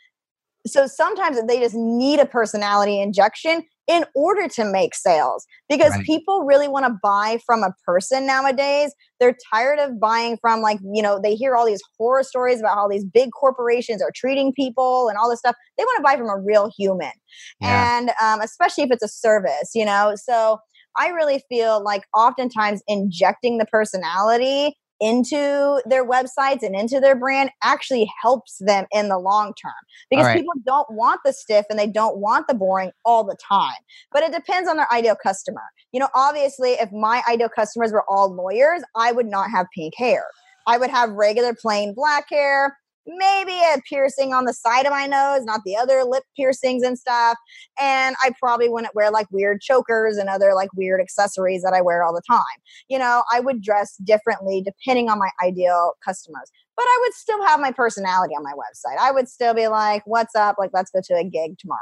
so 0.68 0.86
sometimes 0.88 1.38
they 1.48 1.60
just 1.60 1.76
need 1.76 2.20
a 2.20 2.26
personality 2.26 3.02
injection 3.02 3.64
in 3.88 4.06
order 4.16 4.48
to 4.48 4.64
make 4.64 4.94
sales 4.96 5.46
because 5.68 5.92
right. 5.92 6.06
people 6.06 6.44
really 6.44 6.68
want 6.68 6.86
to 6.86 6.94
buy 7.02 7.40
from 7.46 7.64
a 7.64 7.74
person 7.86 8.26
nowadays. 8.26 8.94
They're 9.20 9.36
tired 9.54 9.80
of 9.80 10.00
buying 10.00 10.38
from, 10.38 10.62
like, 10.62 10.80
you 10.94 11.02
know, 11.02 11.20
they 11.22 11.36
hear 11.36 11.56
all 11.56 11.66
these 11.66 11.82
horror 11.98 12.24
stories 12.24 12.60
about 12.60 12.76
how 12.76 12.88
these 12.88 13.06
big 13.06 13.30
corporations 13.32 14.02
are 14.02 14.12
treating 14.16 14.54
people 14.54 15.10
and 15.10 15.18
all 15.18 15.30
this 15.30 15.40
stuff. 15.40 15.56
They 15.78 15.84
want 15.84 15.98
to 15.98 16.04
buy 16.04 16.16
from 16.16 16.30
a 16.30 16.40
real 16.40 16.72
human. 16.78 17.12
Yeah. 17.60 17.98
And 17.98 18.12
um, 18.22 18.42
especially 18.42 18.84
if 18.84 18.92
it's 18.92 19.04
a 19.04 19.08
service, 19.08 19.72
you 19.74 19.86
know? 19.86 20.14
So 20.16 20.60
I 20.98 21.10
really 21.10 21.44
feel 21.50 21.84
like 21.84 22.04
oftentimes 22.16 22.82
injecting 22.88 23.58
the 23.58 23.66
personality 23.66 24.78
into 25.02 25.82
their 25.86 26.08
websites 26.08 26.62
and 26.62 26.76
into 26.76 27.00
their 27.00 27.16
brand 27.16 27.50
actually 27.64 28.10
helps 28.22 28.60
them 28.60 28.86
in 28.94 29.10
the 29.10 29.18
long 29.18 29.54
term 29.62 29.74
because 30.10 30.28
right. 30.28 30.38
people 30.38 30.54
don't 30.66 30.88
want 30.92 31.20
the 31.26 31.34
stiff 31.34 31.66
and 31.70 31.78
they 31.78 31.88
don't 31.88 32.18
want 32.18 32.48
the 32.48 32.54
boring 32.54 32.92
all 33.04 33.24
the 33.24 33.36
time. 33.36 33.82
But 34.14 34.24
it 34.24 34.32
depends 34.32 34.70
on 34.70 34.78
their 34.78 34.92
ideal 34.94 35.18
customer. 35.22 35.64
You 35.92 36.00
know, 36.00 36.10
obviously, 36.16 36.74
if 36.74 36.92
my 36.92 37.24
ideal 37.28 37.50
customers 37.50 37.92
were 37.92 38.06
all 38.08 38.34
lawyers, 38.34 38.84
I 38.96 39.12
would 39.12 39.26
not 39.26 39.50
have 39.50 39.66
pink 39.76 39.96
hair. 39.98 40.24
I 40.68 40.78
would 40.78 40.92
have 40.92 41.10
regular 41.10 41.56
plain 41.56 41.94
black 41.96 42.30
hair 42.30 42.78
maybe 43.06 43.54
a 43.54 43.82
piercing 43.88 44.34
on 44.34 44.46
the 44.46 44.54
side 44.54 44.86
of 44.86 44.92
my 44.92 45.08
nose, 45.08 45.44
not 45.44 45.62
the 45.66 45.76
other 45.76 46.04
lip 46.04 46.24
piercings 46.36 46.84
and 46.84 46.98
stuff. 46.98 47.38
And 47.80 48.16
I 48.24 48.32
probably 48.40 48.70
wouldn't 48.70 48.96
wear 48.96 49.12
like 49.12 49.28
weird 49.32 49.62
chokers 49.62 50.18
and 50.18 50.30
other 50.30 50.54
like 50.54 50.74
weird 50.74 51.02
accessories 51.02 51.64
that 51.64 51.74
I 51.74 51.82
wear 51.82 52.04
all 52.04 52.14
the 52.14 52.22
time. 52.28 52.44
You 52.90 53.00
know, 53.00 53.24
I 53.32 53.40
would 53.40 53.62
dress 53.62 53.98
differently 53.98 54.62
depending 54.62 55.10
on 55.10 55.20
my 55.20 55.30
ideal 55.44 55.94
customers. 56.04 56.52
But 56.78 56.84
I 56.84 56.98
would 57.02 57.14
still 57.14 57.46
have 57.46 57.60
my 57.60 57.72
personality 57.72 58.34
on 58.34 58.44
my 58.44 58.54
website. 58.54 58.98
I 59.00 59.12
would 59.12 59.30
still 59.30 59.54
be 59.54 59.68
like, 59.68 60.04
what's 60.06 60.36
up? 60.36 60.56
Like, 60.58 60.72
let's 60.74 60.90
go 60.90 61.02
to 61.04 61.14
a 61.16 61.24
gig 61.24 61.58
tomorrow 61.60 61.80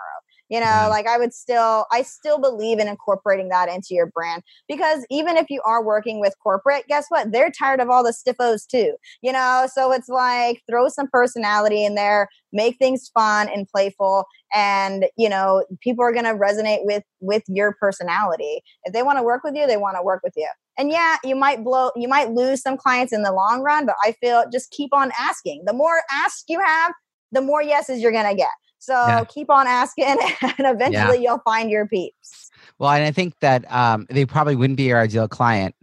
you 0.49 0.59
know 0.59 0.65
mm-hmm. 0.65 0.89
like 0.89 1.07
i 1.07 1.17
would 1.17 1.33
still 1.33 1.85
i 1.91 2.01
still 2.01 2.39
believe 2.39 2.79
in 2.79 2.87
incorporating 2.87 3.49
that 3.49 3.69
into 3.69 3.89
your 3.91 4.07
brand 4.07 4.43
because 4.67 5.05
even 5.09 5.37
if 5.37 5.49
you 5.49 5.61
are 5.65 5.83
working 5.83 6.19
with 6.19 6.33
corporate 6.41 6.85
guess 6.87 7.05
what? 7.09 7.31
They're 7.31 7.51
tired 7.51 7.79
of 7.79 7.89
all 7.89 8.03
the 8.03 8.13
stiffos 8.13 8.67
too 8.67 8.95
you 9.21 9.31
know? 9.31 9.67
So 9.73 9.91
it's 9.91 10.09
like 10.09 10.61
throw 10.69 10.89
some 10.89 11.07
personality 11.07 11.85
in 11.85 11.95
there 11.95 12.27
make 12.51 12.77
things 12.77 13.09
fun 13.13 13.49
and 13.49 13.67
playful 13.67 14.25
and 14.53 15.05
you 15.17 15.29
know 15.29 15.63
people 15.81 16.03
are 16.03 16.11
going 16.11 16.25
to 16.25 16.33
resonate 16.33 16.79
with 16.81 17.03
with 17.19 17.43
your 17.47 17.75
personality. 17.79 18.61
If 18.83 18.93
they 18.93 19.03
want 19.03 19.19
to 19.19 19.23
work 19.23 19.43
with 19.43 19.55
you 19.55 19.67
they 19.67 19.77
want 19.77 19.97
to 19.97 20.03
work 20.03 20.21
with 20.23 20.33
you. 20.35 20.49
And 20.77 20.89
yeah 20.89 21.17
you 21.23 21.35
might 21.35 21.63
blow 21.63 21.91
you 21.95 22.07
might 22.07 22.31
lose 22.31 22.61
some 22.61 22.77
clients 22.77 23.13
in 23.13 23.23
the 23.23 23.31
long 23.31 23.61
run 23.61 23.85
but 23.85 23.95
i 24.03 24.13
feel 24.13 24.45
just 24.51 24.71
keep 24.71 24.93
on 24.93 25.11
asking. 25.19 25.63
The 25.65 25.73
more 25.73 26.01
asks 26.11 26.43
you 26.47 26.59
have 26.59 26.93
the 27.31 27.41
more 27.41 27.61
yeses 27.61 28.01
you're 28.01 28.11
going 28.11 28.29
to 28.29 28.35
get 28.35 28.49
so 28.79 28.93
yeah. 28.93 29.23
keep 29.25 29.49
on 29.49 29.67
asking, 29.67 30.05
and 30.41 30.53
eventually 30.59 31.17
yeah. 31.17 31.31
you'll 31.31 31.41
find 31.45 31.69
your 31.69 31.87
peeps. 31.87 32.49
Well, 32.79 32.89
and 32.91 33.03
I 33.03 33.11
think 33.11 33.33
that 33.41 33.69
um, 33.71 34.07
they 34.09 34.25
probably 34.25 34.55
wouldn't 34.55 34.77
be 34.77 34.83
your 34.83 34.99
ideal 34.99 35.27
client. 35.27 35.75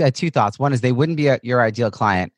Uh, 0.00 0.10
two 0.10 0.30
thoughts. 0.30 0.58
One 0.58 0.72
is 0.72 0.80
they 0.80 0.92
wouldn't 0.92 1.16
be 1.16 1.26
a, 1.26 1.38
your 1.42 1.60
ideal 1.60 1.90
client 1.90 2.32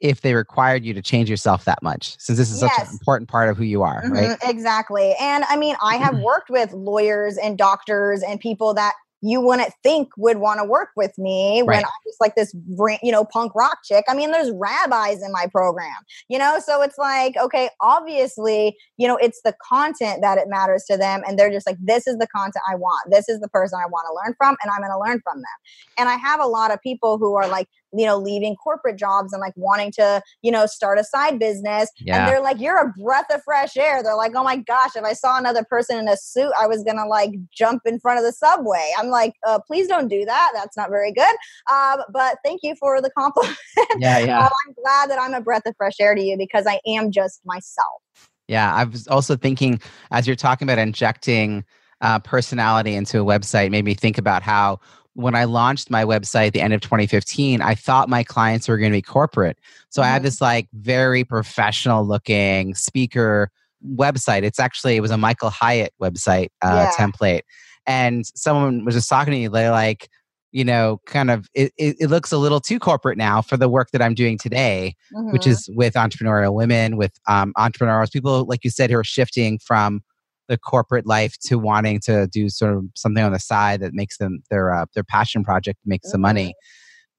if 0.00 0.20
they 0.22 0.34
required 0.34 0.84
you 0.84 0.92
to 0.92 1.00
change 1.00 1.30
yourself 1.30 1.64
that 1.64 1.82
much, 1.82 2.16
since 2.18 2.36
this 2.36 2.50
is 2.50 2.60
yes. 2.60 2.76
such 2.76 2.88
an 2.88 2.92
important 2.92 3.28
part 3.28 3.48
of 3.48 3.56
who 3.56 3.64
you 3.64 3.82
are, 3.82 4.02
mm-hmm, 4.02 4.12
right? 4.12 4.38
Exactly. 4.44 5.14
And 5.20 5.44
I 5.48 5.56
mean, 5.56 5.76
I 5.82 5.96
have 5.96 6.18
worked 6.20 6.50
with 6.50 6.72
lawyers 6.72 7.38
and 7.38 7.56
doctors 7.56 8.22
and 8.22 8.40
people 8.40 8.74
that 8.74 8.94
you 9.24 9.40
wouldn't 9.40 9.72
think 9.82 10.10
would 10.18 10.36
want 10.36 10.60
to 10.60 10.64
work 10.64 10.90
with 10.96 11.16
me 11.16 11.60
right. 11.60 11.76
when 11.76 11.84
I'm 11.84 11.90
just 12.06 12.20
like 12.20 12.34
this, 12.34 12.54
you 13.02 13.10
know, 13.10 13.24
punk 13.24 13.54
rock 13.54 13.78
chick. 13.82 14.04
I 14.06 14.14
mean, 14.14 14.32
there's 14.32 14.50
rabbis 14.52 15.22
in 15.22 15.32
my 15.32 15.46
program, 15.50 15.96
you 16.28 16.38
know, 16.38 16.60
so 16.64 16.82
it's 16.82 16.98
like, 16.98 17.34
okay, 17.38 17.70
obviously, 17.80 18.76
you 18.98 19.08
know, 19.08 19.16
it's 19.16 19.40
the 19.42 19.54
content 19.66 20.20
that 20.20 20.36
it 20.36 20.48
matters 20.48 20.84
to 20.90 20.98
them. 20.98 21.22
And 21.26 21.38
they're 21.38 21.50
just 21.50 21.66
like, 21.66 21.78
this 21.80 22.06
is 22.06 22.18
the 22.18 22.26
content 22.26 22.62
I 22.70 22.74
want. 22.74 23.10
This 23.10 23.30
is 23.30 23.40
the 23.40 23.48
person 23.48 23.78
I 23.82 23.88
want 23.88 24.06
to 24.08 24.14
learn 24.14 24.34
from, 24.36 24.56
and 24.62 24.70
I'm 24.70 24.80
going 24.80 24.92
to 24.92 24.98
learn 24.98 25.20
from 25.24 25.38
them. 25.38 25.56
And 25.96 26.08
I 26.10 26.16
have 26.16 26.40
a 26.40 26.46
lot 26.46 26.70
of 26.70 26.82
people 26.82 27.16
who 27.16 27.34
are 27.34 27.48
like, 27.48 27.68
you 27.96 28.06
know, 28.06 28.18
leaving 28.18 28.56
corporate 28.56 28.98
jobs 28.98 29.32
and 29.32 29.40
like 29.40 29.54
wanting 29.56 29.92
to, 29.92 30.22
you 30.42 30.50
know, 30.50 30.66
start 30.66 30.98
a 30.98 31.04
side 31.04 31.38
business. 31.38 31.90
Yeah. 31.98 32.18
And 32.18 32.28
they're 32.28 32.40
like, 32.40 32.60
you're 32.60 32.78
a 32.78 32.92
breath 33.02 33.26
of 33.32 33.42
fresh 33.44 33.76
air. 33.76 34.02
They're 34.02 34.16
like, 34.16 34.32
oh 34.34 34.44
my 34.44 34.56
gosh, 34.56 34.96
if 34.96 35.04
I 35.04 35.12
saw 35.12 35.38
another 35.38 35.64
person 35.64 35.98
in 35.98 36.08
a 36.08 36.16
suit, 36.16 36.52
I 36.60 36.66
was 36.66 36.82
going 36.82 36.96
to 36.96 37.06
like 37.06 37.32
jump 37.52 37.82
in 37.86 38.00
front 38.00 38.18
of 38.18 38.24
the 38.24 38.32
subway. 38.32 38.90
I'm 38.98 39.08
like, 39.08 39.34
uh, 39.46 39.58
please 39.66 39.88
don't 39.88 40.08
do 40.08 40.24
that. 40.24 40.52
That's 40.54 40.76
not 40.76 40.90
very 40.90 41.12
good. 41.12 41.36
Um, 41.72 42.02
but 42.12 42.38
thank 42.44 42.60
you 42.62 42.74
for 42.76 43.00
the 43.00 43.10
compliment. 43.10 43.56
Yeah, 43.98 44.18
yeah. 44.18 44.40
uh, 44.40 44.48
I'm 44.48 44.74
glad 44.82 45.10
that 45.10 45.20
I'm 45.20 45.34
a 45.34 45.40
breath 45.40 45.62
of 45.66 45.76
fresh 45.76 46.00
air 46.00 46.14
to 46.14 46.20
you 46.20 46.36
because 46.36 46.66
I 46.66 46.80
am 46.86 47.12
just 47.12 47.40
myself. 47.44 48.02
Yeah, 48.48 48.74
I 48.74 48.84
was 48.84 49.06
also 49.06 49.36
thinking 49.36 49.80
as 50.10 50.26
you're 50.26 50.36
talking 50.36 50.66
about 50.66 50.78
injecting 50.78 51.64
uh, 52.00 52.18
personality 52.18 52.94
into 52.94 53.20
a 53.20 53.24
website, 53.24 53.70
made 53.70 53.84
me 53.84 53.94
think 53.94 54.18
about 54.18 54.42
how 54.42 54.80
when 55.14 55.34
I 55.34 55.44
launched 55.44 55.90
my 55.90 56.04
website 56.04 56.48
at 56.48 56.52
the 56.52 56.60
end 56.60 56.74
of 56.74 56.80
2015, 56.80 57.62
I 57.62 57.74
thought 57.74 58.08
my 58.08 58.22
clients 58.22 58.68
were 58.68 58.78
going 58.78 58.92
to 58.92 58.96
be 58.96 59.02
corporate. 59.02 59.58
So 59.88 60.00
mm-hmm. 60.00 60.08
I 60.08 60.12
had 60.12 60.18
mm-hmm. 60.18 60.24
this 60.26 60.40
like 60.40 60.68
very 60.74 61.24
professional 61.24 62.06
looking 62.06 62.74
speaker 62.74 63.50
website. 63.96 64.42
It's 64.42 64.60
actually, 64.60 64.96
it 64.96 65.00
was 65.00 65.10
a 65.10 65.16
Michael 65.16 65.50
Hyatt 65.50 65.92
website 66.00 66.48
uh, 66.62 66.90
yeah. 66.90 67.06
template. 67.06 67.42
And 67.86 68.24
someone 68.34 68.84
was 68.84 68.94
just 68.94 69.08
talking 69.08 69.32
to 69.32 69.38
me, 69.38 69.48
they're 69.48 69.70
like, 69.70 70.08
you 70.52 70.64
know, 70.64 71.00
kind 71.06 71.30
of, 71.30 71.48
it, 71.54 71.72
it, 71.76 71.96
it, 71.98 72.10
looks 72.10 72.30
a 72.30 72.38
little 72.38 72.60
too 72.60 72.78
corporate 72.78 73.18
now 73.18 73.42
for 73.42 73.56
the 73.56 73.68
work 73.68 73.90
that 73.92 74.00
I'm 74.00 74.14
doing 74.14 74.38
today, 74.38 74.94
mm-hmm. 75.12 75.32
which 75.32 75.46
is 75.46 75.68
with 75.74 75.94
entrepreneurial 75.94 76.54
women, 76.54 76.96
with 76.96 77.12
um, 77.28 77.52
entrepreneurs, 77.56 78.10
people, 78.10 78.44
like 78.46 78.64
you 78.64 78.70
said, 78.70 78.90
who 78.90 78.98
are 78.98 79.04
shifting 79.04 79.58
from 79.58 80.00
the 80.48 80.58
corporate 80.58 81.06
life 81.06 81.36
to 81.46 81.58
wanting 81.58 82.00
to 82.00 82.26
do 82.28 82.48
sort 82.48 82.76
of 82.76 82.84
something 82.94 83.22
on 83.22 83.32
the 83.32 83.38
side 83.38 83.80
that 83.80 83.94
makes 83.94 84.18
them 84.18 84.42
their 84.50 84.72
uh, 84.72 84.86
their 84.94 85.04
passion 85.04 85.44
project 85.44 85.78
makes 85.84 86.10
some 86.10 86.20
money. 86.20 86.54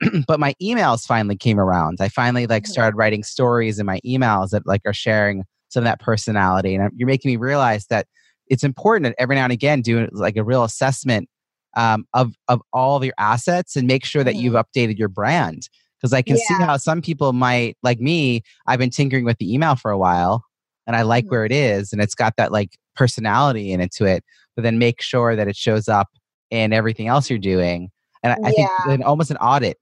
Mm-hmm. 0.03 0.19
but 0.27 0.39
my 0.39 0.53
emails 0.61 1.05
finally 1.05 1.37
came 1.37 1.59
around. 1.59 1.97
I 2.01 2.09
finally 2.09 2.47
like 2.47 2.63
mm-hmm. 2.63 2.71
started 2.71 2.97
writing 2.97 3.23
stories 3.23 3.79
in 3.79 3.85
my 3.85 3.99
emails 4.05 4.49
that 4.49 4.65
like 4.65 4.81
are 4.85 4.93
sharing 4.93 5.43
some 5.69 5.81
of 5.81 5.85
that 5.85 5.99
personality, 5.99 6.75
and 6.75 6.91
you're 6.95 7.07
making 7.07 7.31
me 7.31 7.37
realize 7.37 7.87
that 7.87 8.07
it's 8.47 8.63
important 8.63 9.05
that 9.05 9.15
every 9.17 9.35
now 9.35 9.43
and 9.43 9.53
again 9.53 9.81
do 9.81 10.07
like 10.11 10.37
a 10.37 10.43
real 10.43 10.63
assessment 10.63 11.27
um, 11.75 12.05
of 12.13 12.33
of 12.47 12.61
all 12.73 12.97
of 12.97 13.03
your 13.03 13.13
assets 13.17 13.75
and 13.75 13.87
make 13.87 14.05
sure 14.05 14.23
that 14.23 14.35
you've 14.35 14.53
updated 14.53 14.97
your 14.97 15.09
brand 15.09 15.69
because 15.99 16.13
I 16.13 16.21
can 16.21 16.37
see 16.37 16.53
how 16.53 16.77
some 16.77 17.01
people 17.01 17.33
might 17.33 17.77
like 17.81 17.99
me. 17.99 18.43
I've 18.67 18.79
been 18.79 18.91
tinkering 18.91 19.25
with 19.25 19.37
the 19.39 19.51
email 19.51 19.75
for 19.75 19.91
a 19.91 19.97
while, 19.97 20.43
and 20.85 20.95
I 20.95 21.01
like 21.01 21.25
Mhm. 21.25 21.31
where 21.31 21.45
it 21.45 21.51
is, 21.51 21.91
and 21.91 22.01
it's 22.01 22.15
got 22.15 22.35
that 22.37 22.51
like 22.51 22.77
personality 22.95 23.71
in 23.71 23.81
it 23.81 23.91
it. 24.05 24.23
But 24.55 24.63
then 24.63 24.79
make 24.79 25.01
sure 25.01 25.35
that 25.35 25.47
it 25.47 25.55
shows 25.55 25.87
up 25.87 26.07
in 26.49 26.73
everything 26.73 27.07
else 27.07 27.29
you're 27.29 27.39
doing, 27.39 27.91
and 28.23 28.33
I, 28.33 28.37
I 28.47 28.51
think 28.51 28.69
Yeah. 28.69 28.83
then 28.87 29.03
almost 29.03 29.31
an 29.31 29.37
audit. 29.37 29.77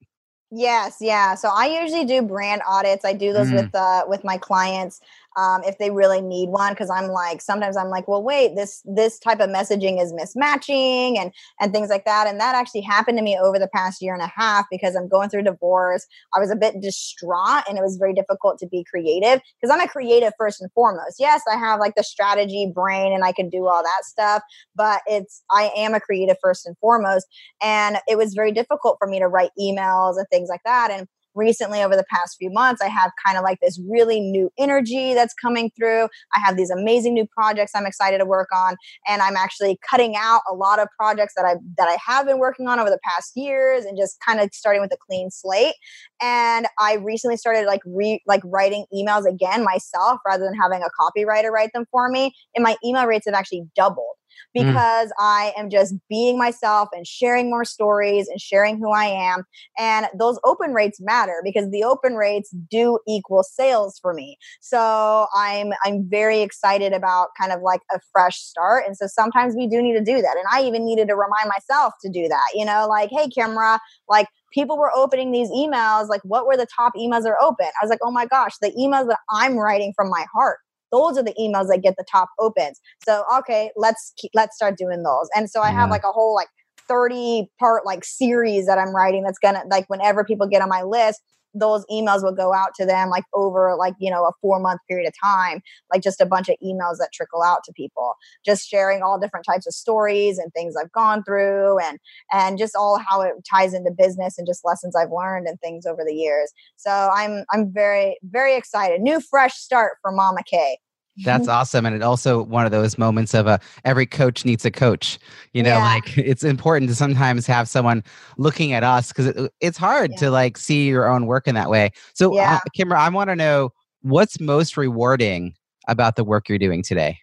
Yes, 0.55 0.97
yeah. 1.01 1.33
So 1.33 1.49
I 1.51 1.81
usually 1.81 2.05
do 2.05 2.21
brand 2.21 2.61
audits. 2.67 3.03
I 3.03 3.13
do 3.13 3.33
those 3.33 3.49
Mm. 3.49 3.55
with 3.63 3.75
uh 3.75 4.03
with 4.07 4.23
my 4.23 4.37
clients 4.37 5.01
um, 5.37 5.61
if 5.63 5.77
they 5.77 5.91
really 5.91 6.21
need 6.21 6.49
one 6.49 6.73
because 6.73 6.89
I'm 6.89 7.07
like 7.07 7.41
sometimes 7.41 7.77
I'm 7.77 7.89
like, 7.89 8.07
well, 8.07 8.23
wait, 8.23 8.55
this 8.55 8.81
this 8.85 9.19
type 9.19 9.39
of 9.39 9.49
messaging 9.49 10.01
is 10.01 10.13
mismatching 10.13 11.17
and 11.17 11.31
and 11.59 11.73
things 11.73 11.89
like 11.89 12.05
that. 12.05 12.27
And 12.27 12.39
that 12.39 12.55
actually 12.55 12.81
happened 12.81 13.17
to 13.17 13.23
me 13.23 13.37
over 13.37 13.59
the 13.59 13.67
past 13.67 14.01
year 14.01 14.13
and 14.13 14.23
a 14.23 14.31
half 14.35 14.65
because 14.69 14.95
I'm 14.95 15.07
going 15.07 15.29
through 15.29 15.43
divorce. 15.43 16.05
I 16.35 16.39
was 16.39 16.51
a 16.51 16.55
bit 16.55 16.81
distraught 16.81 17.63
and 17.67 17.77
it 17.77 17.81
was 17.81 17.97
very 17.97 18.13
difficult 18.13 18.59
to 18.59 18.67
be 18.67 18.83
creative 18.83 19.41
because 19.59 19.73
I'm 19.73 19.81
a 19.81 19.87
creative 19.87 20.33
first 20.37 20.61
and 20.61 20.71
foremost. 20.73 21.17
Yes, 21.19 21.41
I 21.51 21.57
have 21.57 21.79
like 21.79 21.95
the 21.95 22.03
strategy 22.03 22.71
brain 22.73 23.13
and 23.13 23.23
I 23.23 23.31
can 23.31 23.49
do 23.49 23.67
all 23.67 23.83
that 23.83 24.05
stuff, 24.05 24.43
but 24.75 25.01
it's 25.07 25.43
I 25.51 25.71
am 25.75 25.93
a 25.93 25.99
creative 25.99 26.37
first 26.41 26.65
and 26.65 26.77
foremost 26.77 27.27
and 27.61 27.97
it 28.07 28.17
was 28.17 28.33
very 28.33 28.51
difficult 28.51 28.97
for 28.99 29.07
me 29.07 29.19
to 29.19 29.27
write 29.27 29.51
emails 29.59 30.17
and 30.17 30.27
things 30.29 30.49
like 30.49 30.63
that 30.65 30.91
and 30.91 31.07
recently 31.35 31.81
over 31.81 31.95
the 31.95 32.05
past 32.09 32.35
few 32.37 32.49
months 32.49 32.81
i 32.81 32.87
have 32.87 33.11
kind 33.25 33.37
of 33.37 33.43
like 33.43 33.59
this 33.61 33.79
really 33.89 34.19
new 34.19 34.51
energy 34.57 35.13
that's 35.13 35.33
coming 35.33 35.71
through. 35.77 36.07
I 36.33 36.39
have 36.39 36.57
these 36.57 36.69
amazing 36.69 37.13
new 37.13 37.27
projects 37.27 37.71
i'm 37.75 37.85
excited 37.85 38.19
to 38.19 38.25
work 38.25 38.49
on 38.53 38.75
and 39.07 39.21
i'm 39.21 39.35
actually 39.35 39.79
cutting 39.89 40.15
out 40.15 40.41
a 40.49 40.53
lot 40.53 40.79
of 40.79 40.87
projects 40.97 41.33
that 41.35 41.45
i 41.45 41.55
that 41.77 41.87
i 41.87 41.97
have 42.05 42.25
been 42.25 42.39
working 42.39 42.67
on 42.67 42.79
over 42.79 42.89
the 42.89 42.99
past 43.03 43.31
years 43.35 43.85
and 43.85 43.97
just 43.97 44.17
kind 44.25 44.39
of 44.39 44.49
starting 44.53 44.81
with 44.81 44.91
a 44.93 44.97
clean 44.97 45.29
slate. 45.29 45.75
And 46.21 46.67
i 46.79 46.95
recently 46.95 47.37
started 47.37 47.65
like 47.65 47.81
re 47.85 48.21
like 48.27 48.41
writing 48.45 48.85
emails 48.93 49.25
again 49.29 49.63
myself 49.63 50.19
rather 50.25 50.43
than 50.43 50.55
having 50.55 50.81
a 50.81 50.89
copywriter 51.01 51.49
write 51.49 51.71
them 51.73 51.85
for 51.91 52.09
me 52.09 52.33
and 52.55 52.63
my 52.63 52.75
email 52.85 53.05
rates 53.05 53.25
have 53.25 53.35
actually 53.35 53.63
doubled 53.75 54.15
Mm. 54.55 54.65
because 54.65 55.11
I 55.19 55.53
am 55.57 55.69
just 55.69 55.95
being 56.09 56.37
myself 56.37 56.89
and 56.93 57.07
sharing 57.07 57.49
more 57.49 57.65
stories 57.65 58.27
and 58.27 58.39
sharing 58.39 58.77
who 58.77 58.91
I 58.91 59.05
am. 59.05 59.43
And 59.77 60.07
those 60.17 60.39
open 60.45 60.73
rates 60.73 60.99
matter 61.01 61.41
because 61.43 61.69
the 61.71 61.83
open 61.83 62.15
rates 62.15 62.49
do 62.69 62.99
equal 63.07 63.43
sales 63.43 63.99
for 63.99 64.13
me. 64.13 64.37
So 64.61 65.27
I'm 65.35 65.73
I'm 65.83 66.07
very 66.09 66.41
excited 66.41 66.93
about 66.93 67.29
kind 67.39 67.51
of 67.51 67.61
like 67.61 67.81
a 67.91 67.99
fresh 68.11 68.37
start. 68.37 68.85
And 68.85 68.95
so 68.95 69.07
sometimes 69.07 69.55
we 69.55 69.67
do 69.67 69.81
need 69.81 69.93
to 69.93 70.03
do 70.03 70.21
that. 70.21 70.37
And 70.37 70.45
I 70.51 70.63
even 70.63 70.85
needed 70.85 71.07
to 71.07 71.15
remind 71.15 71.49
myself 71.49 71.93
to 72.03 72.09
do 72.09 72.27
that. 72.27 72.45
You 72.53 72.65
know, 72.65 72.87
like, 72.87 73.09
hey, 73.11 73.27
Kimra, 73.27 73.79
like 74.07 74.27
people 74.53 74.77
were 74.77 74.91
opening 74.95 75.31
these 75.31 75.49
emails. 75.49 76.09
Like, 76.09 76.21
what 76.23 76.45
were 76.45 76.57
the 76.57 76.67
top 76.75 76.93
emails 76.95 77.23
that 77.23 77.29
are 77.29 77.41
open? 77.41 77.65
I 77.65 77.83
was 77.83 77.89
like, 77.89 77.99
oh 78.03 78.11
my 78.11 78.25
gosh, 78.25 78.53
the 78.61 78.71
emails 78.71 79.07
that 79.07 79.19
I'm 79.29 79.57
writing 79.57 79.93
from 79.95 80.09
my 80.09 80.25
heart 80.33 80.59
those 80.93 81.17
are 81.17 81.23
the 81.23 81.33
emails 81.37 81.67
that 81.67 81.81
get 81.83 81.95
the 81.97 82.05
top 82.09 82.29
opens. 82.39 82.79
So 83.05 83.25
okay 83.39 83.71
let's 83.75 84.13
keep, 84.17 84.31
let's 84.33 84.55
start 84.55 84.77
doing 84.77 85.03
those. 85.03 85.27
And 85.35 85.49
so 85.49 85.61
i 85.61 85.71
have 85.71 85.89
like 85.89 86.03
a 86.03 86.11
whole 86.11 86.35
like 86.35 86.47
30 86.87 87.49
part 87.59 87.85
like 87.85 88.03
series 88.03 88.65
that 88.65 88.77
i'm 88.77 88.93
writing 88.93 89.23
that's 89.23 89.39
gonna 89.39 89.63
like 89.69 89.85
whenever 89.89 90.23
people 90.23 90.47
get 90.47 90.61
on 90.61 90.69
my 90.69 90.83
list 90.83 91.21
those 91.53 91.85
emails 91.91 92.23
will 92.23 92.33
go 92.33 92.53
out 92.53 92.73
to 92.75 92.85
them 92.85 93.09
like 93.09 93.25
over 93.33 93.75
like 93.77 93.93
you 93.99 94.09
know 94.09 94.25
a 94.25 94.31
four 94.41 94.59
month 94.59 94.81
period 94.89 95.07
of 95.07 95.13
time 95.23 95.61
like 95.91 96.01
just 96.01 96.21
a 96.21 96.25
bunch 96.25 96.49
of 96.49 96.55
emails 96.63 96.97
that 96.97 97.09
trickle 97.13 97.41
out 97.43 97.63
to 97.63 97.71
people 97.73 98.15
just 98.45 98.67
sharing 98.67 99.01
all 99.01 99.19
different 99.19 99.45
types 99.45 99.67
of 99.67 99.73
stories 99.73 100.37
and 100.37 100.51
things 100.53 100.75
i've 100.79 100.91
gone 100.91 101.23
through 101.23 101.79
and 101.79 101.99
and 102.31 102.57
just 102.57 102.75
all 102.75 102.99
how 102.99 103.21
it 103.21 103.33
ties 103.49 103.73
into 103.73 103.91
business 103.91 104.37
and 104.37 104.47
just 104.47 104.65
lessons 104.65 104.95
i've 104.95 105.11
learned 105.11 105.47
and 105.47 105.59
things 105.61 105.85
over 105.85 106.03
the 106.05 106.13
years. 106.13 106.51
So 106.75 106.91
i'm 107.13 107.45
i'm 107.51 107.71
very 107.71 108.17
very 108.23 108.55
excited. 108.55 109.01
New 109.01 109.19
fresh 109.19 109.55
start 109.55 109.97
for 110.01 110.11
mama 110.11 110.43
k 110.45 110.77
That's 111.23 111.47
awesome. 111.47 111.85
And 111.85 111.95
it 111.95 112.01
also 112.01 112.43
one 112.43 112.65
of 112.65 112.71
those 112.71 112.97
moments 112.97 113.33
of 113.33 113.45
a 113.45 113.59
every 113.85 114.05
coach 114.05 114.45
needs 114.45 114.65
a 114.65 114.71
coach. 114.71 115.19
You 115.53 115.61
know, 115.61 115.77
Yeah. 115.77 115.83
like 115.95 116.17
it's 116.17 116.43
important 116.43 116.89
to 116.89 116.95
sometimes 116.95 117.45
have 117.47 117.69
someone 117.69 118.03
looking 118.37 118.73
at 118.73 118.83
us 118.83 119.09
because 119.09 119.27
it, 119.27 119.51
it's 119.61 119.77
hard 119.77 120.11
Yeah. 120.11 120.17
to 120.17 120.31
like 120.31 120.57
see 120.57 120.87
your 120.87 121.07
own 121.07 121.25
work 121.27 121.47
in 121.47 121.55
that 121.55 121.69
way. 121.69 121.91
So, 122.13 122.33
Yeah. 122.35 122.55
uh, 122.55 122.59
Kimra, 122.77 122.97
I 122.97 123.09
want 123.09 123.29
to 123.29 123.35
know 123.35 123.69
what's 124.01 124.39
most 124.39 124.75
rewarding 124.75 125.53
about 125.87 126.15
the 126.15 126.23
work 126.23 126.49
you're 126.49 126.57
doing 126.57 126.81
today. 126.83 127.19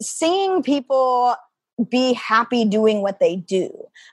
seeing 0.00 0.62
people 0.62 1.34
be 1.90 2.12
happy 2.14 2.64
doing 2.64 3.02
what 3.02 3.20
they 3.20 3.36
do. 3.36 3.70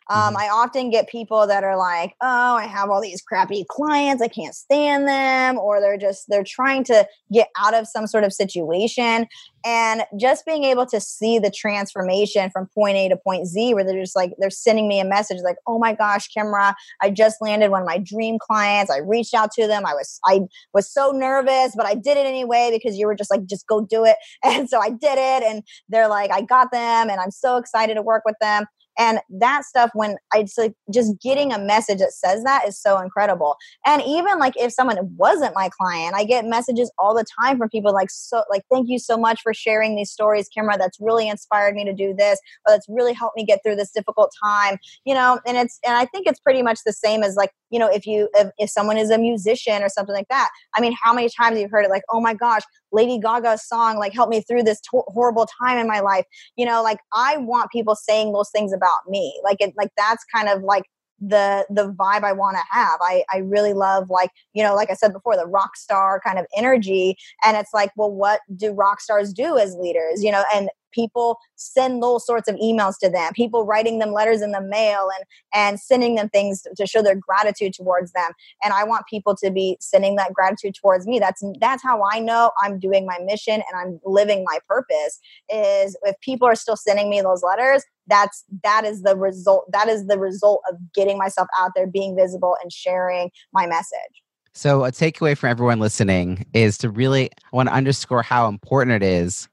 Um, 0.09 0.35
Mhm. 0.35 0.37
I 0.37 0.49
often 0.49 0.89
get 0.91 1.07
people 1.09 1.47
that 1.47 1.63
are 1.63 1.77
like, 1.77 2.15
"Oh, 2.21 2.55
I 2.55 2.65
have 2.65 2.89
all 2.89 3.01
these 3.01 3.21
crappy 3.21 3.65
clients. 3.69 4.21
I 4.21 4.27
can't 4.27 4.53
stand 4.55 5.07
them," 5.07 5.57
or 5.57 5.81
they're 5.81 5.97
just 5.97 6.25
they're 6.29 6.43
trying 6.43 6.83
to 6.85 7.07
get 7.31 7.49
out 7.57 7.73
of 7.73 7.87
some 7.87 8.07
sort 8.07 8.23
of 8.23 8.33
situation, 8.33 9.27
and 9.65 10.03
just 10.19 10.45
being 10.45 10.63
able 10.63 10.85
to 10.87 11.01
see 11.01 11.39
the 11.39 11.51
transformation 11.51 12.49
from 12.51 12.67
point 12.73 12.97
A 12.97 13.09
to 13.09 13.17
point 13.17 13.47
Z, 13.47 13.73
where 13.73 13.83
they're 13.83 13.99
just 13.99 14.15
like 14.15 14.33
they're 14.37 14.49
sending 14.49 14.87
me 14.87 14.99
a 14.99 15.05
message 15.05 15.39
like, 15.43 15.57
"Oh 15.67 15.79
my 15.79 15.93
gosh, 15.93 16.29
Kimra, 16.35 16.73
I 17.01 17.09
just 17.09 17.41
landed 17.41 17.71
one 17.71 17.81
of 17.81 17.87
my 17.87 17.97
dream 17.97 18.37
clients. 18.39 18.91
I 18.91 18.99
reached 18.99 19.33
out 19.33 19.51
to 19.53 19.67
them. 19.67 19.85
I 19.85 19.93
was 19.93 20.19
I 20.25 20.41
was 20.73 20.91
so 20.91 21.11
nervous, 21.11 21.73
but 21.75 21.85
I 21.85 21.95
did 21.95 22.17
it 22.17 22.25
anyway 22.25 22.69
because 22.71 22.97
you 22.97 23.07
were 23.07 23.15
just 23.15 23.31
like, 23.31 23.45
just 23.45 23.67
go 23.67 23.81
do 23.81 24.05
it." 24.05 24.15
And 24.55 24.69
so 24.69 24.79
I 24.79 24.89
did 24.89 25.17
it, 25.17 25.43
and 25.43 25.63
they're 25.89 26.07
like 26.07 26.31
i 26.31 26.41
got 26.41 26.71
them 26.71 27.09
and 27.09 27.19
i'm 27.19 27.31
so 27.31 27.57
excited 27.57 27.95
to 27.95 28.01
work 28.01 28.23
with 28.25 28.35
them 28.41 28.65
and 28.97 29.19
that 29.29 29.63
stuff 29.65 29.91
when 29.93 30.17
i 30.33 30.41
just 30.41 30.57
like 30.57 30.73
just 30.93 31.19
getting 31.21 31.51
a 31.51 31.59
message 31.59 31.99
that 31.99 32.11
says 32.11 32.43
that 32.43 32.67
is 32.67 32.79
so 32.79 32.99
incredible. 32.99 33.55
And 33.85 34.01
even 34.03 34.39
like 34.39 34.53
if 34.57 34.71
someone 34.71 34.97
wasn't 35.17 35.55
my 35.55 35.69
client 35.69 36.15
i 36.15 36.23
get 36.23 36.45
messages 36.45 36.91
all 36.97 37.13
the 37.13 37.25
time 37.39 37.57
from 37.57 37.69
people 37.69 37.93
like 37.93 38.09
so 38.09 38.43
like 38.49 38.63
thank 38.71 38.89
you 38.89 38.99
so 38.99 39.17
much 39.17 39.41
for 39.41 39.53
sharing 39.53 39.95
these 39.95 40.11
stories 40.11 40.49
Kimra. 40.55 40.77
That's 40.77 40.97
really 40.99 41.27
inspired 41.27 41.75
me 41.75 41.85
to 41.85 41.93
do 41.93 42.13
this 42.17 42.39
or 42.65 42.73
that's 42.73 42.87
really 42.89 43.13
helped 43.13 43.37
me 43.37 43.45
get 43.45 43.61
through 43.63 43.75
this 43.75 43.91
difficult 43.91 44.31
time 44.43 44.77
you 45.05 45.13
know? 45.13 45.39
And 45.45 45.57
it's 45.57 45.79
and 45.85 45.95
i 45.95 46.05
think 46.05 46.27
it's 46.27 46.39
pretty 46.39 46.61
much 46.61 46.79
the 46.85 46.93
same 46.93 47.23
as 47.23 47.35
like 47.35 47.51
you 47.69 47.79
know 47.79 47.87
if 47.87 48.05
you 48.05 48.29
if, 48.35 48.49
if 48.57 48.69
someone 48.69 48.97
is 48.97 49.09
a 49.09 49.17
musician 49.17 49.83
or 49.83 49.89
something 49.89 50.15
like 50.15 50.27
that. 50.29 50.49
I 50.75 50.81
mean 50.81 50.95
how 51.01 51.13
many 51.13 51.29
times 51.29 51.59
you've 51.59 51.65
you 51.65 51.69
heard 51.69 51.85
it 51.85 51.89
like 51.89 52.03
oh 52.09 52.21
my 52.21 52.33
gosh 52.33 52.61
lady 52.95 53.19
gaga's 53.19 53.67
song 53.67 53.97
like 53.97 54.13
helped 54.13 54.31
me 54.31 54.41
through 54.41 54.63
this 54.63 54.79
to- 54.81 55.03
horrible 55.07 55.47
time 55.61 55.77
in 55.77 55.87
my 55.87 55.99
life. 55.99 56.25
You 56.55 56.65
know 56.65 56.81
like 56.81 56.99
i 57.13 57.37
want 57.37 57.71
people 57.71 57.95
saying 57.95 58.33
those 58.33 58.49
things 58.49 58.73
about 58.73 59.07
me. 59.07 59.39
Like 59.43 59.57
it 59.59 59.73
like 59.77 59.91
that's 59.97 60.23
kind 60.33 60.49
of 60.49 60.63
like 60.63 60.85
the 61.21 61.65
the 61.69 61.93
vibe 61.93 62.23
i 62.23 62.33
want 62.33 62.57
to 62.57 62.63
have. 62.69 62.99
I 63.01 63.23
i 63.33 63.37
really 63.37 63.73
love 63.73 64.09
like 64.09 64.31
you 64.53 64.63
know 64.63 64.75
like 64.75 64.89
i 64.89 64.93
said 64.93 65.13
before 65.13 65.37
the 65.37 65.47
rock 65.47 65.75
star 65.77 66.21
kind 66.25 66.39
of 66.39 66.45
energy. 66.57 67.17
And 67.43 67.57
it's 67.57 67.73
like 67.73 67.91
well 67.95 68.11
what 68.11 68.41
do 68.55 68.71
rock 68.71 69.01
stars 69.01 69.33
do 69.33 69.57
as 69.57 69.75
leaders? 69.75 70.23
You 70.23 70.31
know 70.31 70.43
and 70.53 70.69
people 70.95 71.37
send 71.55 72.01
those 72.01 72.25
sorts 72.25 72.47
of 72.47 72.55
emails 72.55 72.93
to 73.01 73.09
them 73.09 73.33
people 73.33 73.65
writing 73.65 73.99
them 73.99 74.13
letters 74.13 74.41
in 74.41 74.51
the 74.51 74.61
mail 74.61 75.09
and 75.17 75.25
and 75.53 75.79
sending 75.79 76.15
them 76.15 76.29
things 76.29 76.65
to 76.75 76.87
show 76.87 77.01
their 77.01 77.15
gratitude 77.15 77.73
towards 77.73 78.11
them. 78.13 78.31
And 78.63 78.73
i 78.73 78.83
want 78.83 79.05
people 79.07 79.35
to 79.43 79.51
be 79.51 79.77
sending 79.79 80.15
that 80.15 80.33
gratitude 80.33 80.75
towards 80.75 81.05
me. 81.05 81.19
That's 81.19 81.43
that's 81.59 81.83
how 81.83 82.01
i 82.11 82.19
know 82.19 82.51
i'm 82.61 82.79
doing 82.79 83.05
my 83.05 83.17
mission 83.23 83.55
and 83.55 83.75
i'm 83.75 83.99
living 84.05 84.43
my 84.47 84.59
purpose 84.67 85.19
is 85.49 85.97
if 86.03 86.19
people 86.21 86.47
are 86.47 86.55
still 86.55 86.77
sending 86.77 87.09
me 87.09 87.21
those 87.21 87.43
letters 87.43 87.83
that's 88.07 88.43
that 88.63 88.85
is 88.85 89.01
the 89.01 89.15
result 89.15 89.65
that 89.71 89.87
is 89.87 90.07
the 90.07 90.19
result 90.19 90.61
of 90.69 90.77
getting 90.93 91.17
myself 91.17 91.47
out 91.59 91.71
there 91.75 91.87
being 91.87 92.15
visible 92.15 92.55
and 92.61 92.71
sharing 92.71 93.31
my 93.53 93.65
message. 93.65 94.23
So, 94.53 94.85
a 94.85 94.91
takeaway 94.91 95.37
for 95.37 95.47
everyone 95.47 95.79
listening 95.79 96.45
is 96.53 96.77
to 96.79 96.89
really 96.89 97.29
want 97.51 97.67
to 97.67 97.75
underscore 97.75 98.23
how 98.23 98.47
important 98.47 99.03
it 99.03 99.03
is 99.03 99.49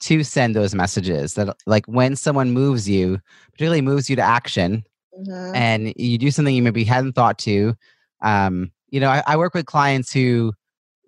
to 0.00 0.22
send 0.24 0.54
those 0.56 0.74
messages 0.74 1.34
that, 1.34 1.56
like, 1.66 1.86
when 1.86 2.16
someone 2.16 2.50
moves 2.52 2.88
you, 2.88 3.18
particularly 3.52 3.82
moves 3.82 4.08
you 4.10 4.16
to 4.16 4.22
action, 4.22 4.84
Mhm. 5.18 5.54
and 5.54 5.92
you 5.96 6.18
do 6.18 6.30
something 6.30 6.54
you 6.54 6.62
maybe 6.62 6.84
hadn't 6.84 7.12
thought 7.12 7.38
to. 7.40 7.74
Um, 8.22 8.70
you 8.90 9.00
know, 9.00 9.08
I, 9.10 9.22
I 9.26 9.36
work 9.36 9.54
with 9.54 9.66
clients 9.66 10.12
who 10.12 10.52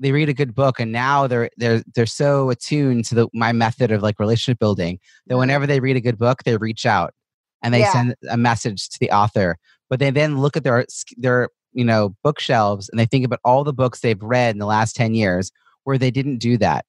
they 0.01 0.13
read 0.13 0.29
a 0.29 0.35
good 0.35 0.55
book 0.55 0.81
and 0.81 0.91
now 0.91 1.27
they're 1.29 1.49
they're 1.59 1.83
they're 1.95 2.07
so 2.07 2.51
attuned 2.51 3.05
to 3.05 3.15
the 3.15 3.29
my 3.33 3.53
method 3.53 3.93
of 3.93 4.03
like 4.03 4.19
relationship 4.19 4.59
building 4.59 4.99
that 5.27 5.35
Mhm. 5.35 5.39
whenever 5.39 5.67
they 5.67 5.79
read 5.81 5.97
a 5.97 6.01
good 6.01 6.19
book, 6.19 6.43
they 6.45 6.57
reach 6.57 6.85
out 6.87 7.15
and 7.63 7.73
they 7.73 7.81
Yeah. 7.81 7.93
send 7.93 8.17
a 8.31 8.37
message 8.37 8.89
to 8.89 8.99
the 9.01 9.11
author. 9.13 9.59
But 9.89 10.01
they 10.01 10.11
then 10.11 10.39
look 10.41 10.57
at 10.57 10.65
their 10.65 10.85
their 11.19 11.49
you 11.73 11.85
know 11.85 12.17
bookshelves 12.25 12.89
and 12.89 12.99
they 12.99 13.07
think 13.07 13.25
about 13.25 13.39
all 13.45 13.63
the 13.65 13.73
books 13.73 14.01
they've 14.01 14.23
read 14.23 14.55
in 14.55 14.59
the 14.59 14.67
last 14.67 14.97
10 14.97 15.15
years 15.15 15.53
where 15.85 15.99
they 15.99 16.11
didn't 16.11 16.39
do 16.39 16.59
that. 16.59 16.85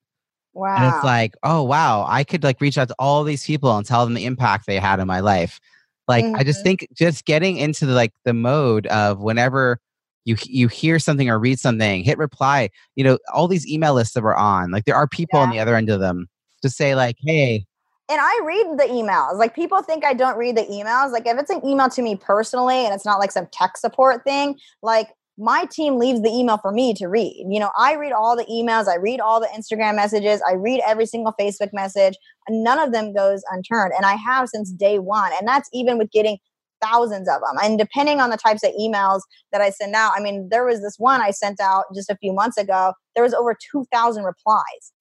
Wow 0.54 0.74
And 0.76 0.86
it's 0.86 1.02
like, 1.04 1.34
oh 1.42 1.62
wow, 1.62 2.04
I 2.08 2.24
could 2.24 2.42
like 2.44 2.60
reach 2.60 2.78
out 2.78 2.88
to 2.88 2.94
all 2.98 3.24
these 3.24 3.44
people 3.44 3.76
and 3.76 3.86
tell 3.86 4.04
them 4.04 4.14
the 4.14 4.24
impact 4.26 4.66
they 4.66 4.78
had 4.78 5.00
in 5.00 5.06
my 5.06 5.20
life. 5.20 5.60
Like 6.08 6.26
I 6.34 6.44
just 6.44 6.60
Mhm. 6.60 6.64
think 6.64 6.88
just 6.94 7.24
getting 7.24 7.56
into 7.56 7.86
the 7.86 7.94
like 7.94 8.12
the 8.24 8.34
mode 8.34 8.86
of 8.88 9.20
whenever 9.20 9.78
you 10.24 10.36
you 10.44 10.68
hear 10.68 10.98
something 10.98 11.28
or 11.30 11.38
read 11.38 11.58
something, 11.60 12.02
hit 12.04 12.18
reply. 12.18 12.70
You 12.96 13.04
know, 13.04 13.18
all 13.32 13.48
these 13.48 13.66
email 13.66 13.94
lists 13.94 14.14
that 14.14 14.22
we're 14.22 14.34
on, 14.34 14.70
like 14.70 14.84
there 14.84 14.96
are 14.96 15.08
people 15.08 15.38
on 15.40 15.50
the 15.50 15.58
other 15.60 15.76
end 15.76 15.90
of 15.90 16.00
them 16.00 16.28
to 16.62 16.70
say 16.70 16.94
like, 16.94 17.16
hey, 17.24 17.66
and 18.08 18.20
I 18.20 18.40
read 18.44 18.78
the 18.78 18.84
emails. 18.92 19.38
Like 19.38 19.54
people 19.54 19.82
think 19.82 20.04
I 20.04 20.12
don't 20.12 20.36
read 20.36 20.56
the 20.56 20.62
emails. 20.64 21.10
Like 21.12 21.26
if 21.26 21.38
it's 21.38 21.50
an 21.50 21.64
email 21.64 21.88
to 21.90 22.02
me 22.02 22.16
personally 22.16 22.84
and 22.84 22.94
it's 22.94 23.06
not 23.06 23.18
like 23.18 23.32
some 23.32 23.46
tech 23.50 23.76
support 23.78 24.24
thing, 24.24 24.58
like 24.82 25.08
my 25.36 25.64
team 25.70 25.98
leaves 25.98 26.22
the 26.22 26.28
email 26.28 26.58
for 26.58 26.70
me 26.70 26.94
to 26.94 27.06
read. 27.06 27.46
You 27.48 27.58
know, 27.58 27.70
I 27.76 27.94
read 27.94 28.12
all 28.12 28.36
the 28.36 28.44
emails, 28.44 28.88
I 28.88 28.96
read 28.96 29.20
all 29.20 29.40
the 29.40 29.48
Instagram 29.48 29.96
messages, 29.96 30.40
I 30.46 30.52
read 30.52 30.80
every 30.86 31.06
single 31.06 31.34
Facebook 31.38 31.70
message, 31.72 32.14
none 32.48 32.78
of 32.78 32.92
them 32.92 33.12
goes 33.12 33.42
unturned. 33.50 33.92
And 33.96 34.06
I 34.06 34.14
have 34.14 34.48
since 34.48 34.70
day 34.70 34.98
one. 34.98 35.32
And 35.38 35.48
that's 35.48 35.68
even 35.72 35.98
with 35.98 36.10
getting 36.12 36.38
thousands 36.80 37.28
of 37.28 37.40
them. 37.40 37.56
And 37.62 37.78
depending 37.78 38.20
on 38.20 38.30
the 38.30 38.36
types 38.36 38.62
of 38.62 38.72
emails 38.80 39.20
that 39.52 39.60
I 39.60 39.70
send 39.70 39.94
out, 39.94 40.12
I 40.16 40.20
mean, 40.20 40.48
there 40.50 40.64
was 40.64 40.82
this 40.82 40.96
one 40.98 41.20
I 41.20 41.30
sent 41.30 41.60
out 41.60 41.84
just 41.94 42.10
a 42.10 42.16
few 42.16 42.32
months 42.32 42.56
ago, 42.56 42.92
there 43.14 43.24
was 43.24 43.34
over 43.34 43.56
2,000 43.72 44.22
replies 44.24 44.92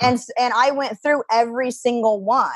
and 0.00 0.18
and 0.38 0.52
I 0.54 0.70
went 0.70 1.00
through 1.02 1.22
every 1.30 1.70
single 1.70 2.22
one, 2.22 2.50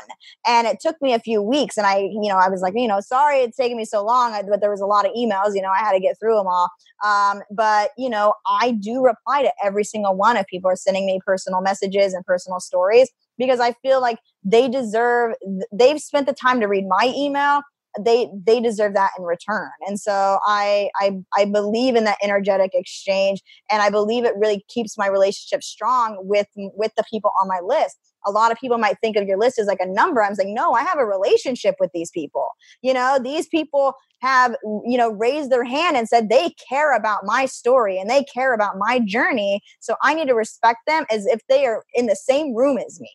and 0.46 0.66
it 0.66 0.80
took 0.80 1.00
me 1.00 1.12
a 1.12 1.18
few 1.18 1.42
weeks. 1.42 1.76
And 1.76 1.86
I, 1.86 1.98
you 1.98 2.28
know, 2.28 2.36
I 2.36 2.48
was 2.48 2.60
like, 2.60 2.74
you 2.76 2.88
know, 2.88 3.00
sorry 3.00 3.38
it's 3.38 3.56
taking 3.56 3.76
me 3.76 3.84
so 3.84 4.04
long, 4.04 4.32
but 4.48 4.60
there 4.60 4.70
was 4.70 4.80
a 4.80 4.86
lot 4.86 5.06
of 5.06 5.12
emails. 5.12 5.54
You 5.54 5.62
know, 5.62 5.70
I 5.70 5.78
had 5.78 5.92
to 5.92 6.00
get 6.00 6.18
through 6.18 6.36
them 6.36 6.46
all. 6.46 6.70
Um, 7.04 7.42
but 7.50 7.90
you 7.98 8.08
know, 8.08 8.34
I 8.46 8.72
do 8.72 9.02
reply 9.02 9.42
to 9.42 9.52
every 9.62 9.84
single 9.84 10.16
one 10.16 10.36
if 10.36 10.46
people 10.46 10.70
are 10.70 10.76
sending 10.76 11.06
me 11.06 11.20
personal 11.24 11.60
messages 11.60 12.14
and 12.14 12.24
personal 12.24 12.60
stories 12.60 13.10
because 13.38 13.60
I 13.60 13.72
feel 13.82 14.00
like 14.00 14.18
they 14.44 14.68
deserve. 14.68 15.34
They've 15.72 16.00
spent 16.00 16.26
the 16.26 16.34
time 16.34 16.60
to 16.60 16.66
read 16.66 16.86
my 16.86 17.12
email 17.16 17.62
they 18.00 18.28
they 18.46 18.60
deserve 18.60 18.94
that 18.94 19.10
in 19.18 19.24
return. 19.24 19.70
And 19.86 20.00
so 20.00 20.38
I, 20.46 20.88
I 20.96 21.12
i 21.36 21.44
believe 21.44 21.96
in 21.96 22.04
that 22.04 22.18
energetic 22.22 22.70
exchange 22.74 23.42
and 23.70 23.82
i 23.82 23.90
believe 23.90 24.24
it 24.24 24.34
really 24.36 24.64
keeps 24.68 24.96
my 24.96 25.06
relationship 25.06 25.62
strong 25.62 26.18
with 26.20 26.46
with 26.56 26.92
the 26.96 27.04
people 27.10 27.30
on 27.40 27.48
my 27.48 27.60
list. 27.62 27.98
A 28.24 28.30
lot 28.30 28.52
of 28.52 28.58
people 28.58 28.78
might 28.78 28.98
think 29.00 29.16
of 29.16 29.26
your 29.26 29.38
list 29.38 29.58
as 29.58 29.66
like 29.66 29.80
a 29.80 29.86
number. 29.86 30.22
I'm 30.22 30.34
saying 30.34 30.54
no 30.54 30.72
i 30.72 30.82
have 30.82 30.98
a 30.98 31.06
relationship 31.06 31.76
with 31.80 31.90
these 31.92 32.10
people. 32.10 32.48
You 32.82 32.94
know 32.94 33.18
these 33.22 33.46
people 33.48 33.94
have 34.20 34.56
you 34.86 34.96
know 34.96 35.10
raised 35.10 35.50
their 35.50 35.64
hand 35.64 35.96
and 35.96 36.08
said 36.08 36.28
they 36.28 36.54
care 36.68 36.94
about 36.96 37.24
my 37.24 37.46
story 37.46 37.98
and 37.98 38.08
they 38.08 38.24
care 38.24 38.54
about 38.54 38.78
my 38.78 39.00
journey. 39.00 39.60
So 39.80 39.96
i 40.02 40.14
need 40.14 40.28
to 40.28 40.34
respect 40.34 40.80
them 40.86 41.04
as 41.10 41.26
if 41.26 41.40
they 41.48 41.66
are 41.66 41.84
in 41.94 42.06
the 42.06 42.16
same 42.16 42.54
room 42.54 42.78
as 42.78 43.00
me 43.00 43.10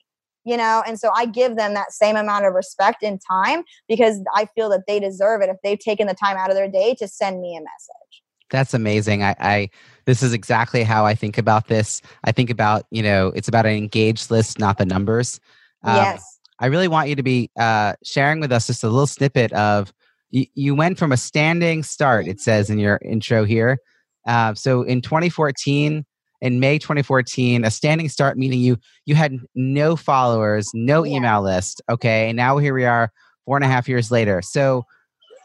you 0.48 0.58
know? 0.58 0.82
And 0.88 1.00
so 1.00 1.12
i 1.14 1.26
give 1.26 1.56
them 1.58 1.74
that 1.74 1.92
same 1.92 2.16
amount 2.16 2.46
of 2.46 2.54
respect 2.54 3.04
and 3.04 3.20
time 3.30 3.64
because 3.88 4.22
i 4.34 4.48
feel 4.56 4.70
that 4.70 4.84
they 4.88 5.00
deserve 5.00 5.42
it 5.42 5.50
if 5.50 5.58
they've 5.64 5.80
taken 5.80 6.08
the 6.08 6.14
time 6.14 6.38
out 6.38 6.50
of 6.50 6.56
their 6.56 6.70
day 6.70 6.96
to 7.00 7.08
send 7.08 7.42
me 7.42 7.56
a 7.56 7.60
message. 7.60 8.24
That's 8.50 8.74
amazing. 8.74 9.24
I, 9.24 9.36
I 9.40 9.70
this 10.06 10.24
is 10.24 10.34
exactly 10.34 10.84
how 10.84 11.06
i 11.06 11.14
think 11.14 11.38
about 11.38 11.68
this. 11.68 12.02
I 12.24 12.32
think 12.32 12.50
about 12.50 12.86
you 12.92 13.04
know 13.04 13.28
it's 13.36 13.50
about 13.50 13.66
an 13.66 13.74
engaged 13.74 14.32
list 14.32 14.58
not 14.58 14.78
the 14.78 14.86
numbers. 14.86 15.40
Um, 15.84 15.98
yes. 15.98 16.40
I 16.60 16.68
really 16.68 16.88
want 16.88 17.10
you 17.10 17.16
to 17.16 17.24
be 17.24 17.52
uh, 17.60 17.94
sharing 18.04 18.40
with 18.40 18.52
us 18.52 18.66
just 18.66 18.84
a 18.84 18.90
little 18.90 19.06
snippet 19.06 19.54
of 19.54 19.94
you, 20.32 20.46
you 20.56 20.74
went 20.74 20.98
from 20.98 21.12
a 21.12 21.18
standing 21.18 21.84
start 21.84 22.28
it 22.28 22.40
says 22.40 22.70
in 22.70 22.80
your 22.80 23.00
intro 23.06 23.44
here. 23.44 23.78
Uh, 24.26 24.54
so 24.56 24.82
in 24.82 25.02
2014 25.02 26.06
in 26.42 26.60
May 26.60 26.78
2014, 26.78 27.66
a 27.66 27.72
standing 27.72 28.10
start, 28.10 28.38
meaning 28.38 28.60
you 28.60 28.78
you 29.06 29.16
had 29.16 29.38
no 29.56 29.96
followers, 29.96 30.70
no 30.74 31.04
yeah. 31.04 31.18
email 31.18 31.42
list. 31.42 31.82
Okay, 31.90 32.30
and 32.30 32.38
now 32.38 32.58
here 32.58 32.74
we 32.74 32.86
are, 32.86 33.12
four 33.46 33.58
and 33.58 33.64
a 33.64 33.68
half 33.68 33.88
years 33.88 34.12
later. 34.12 34.42
So, 34.42 34.86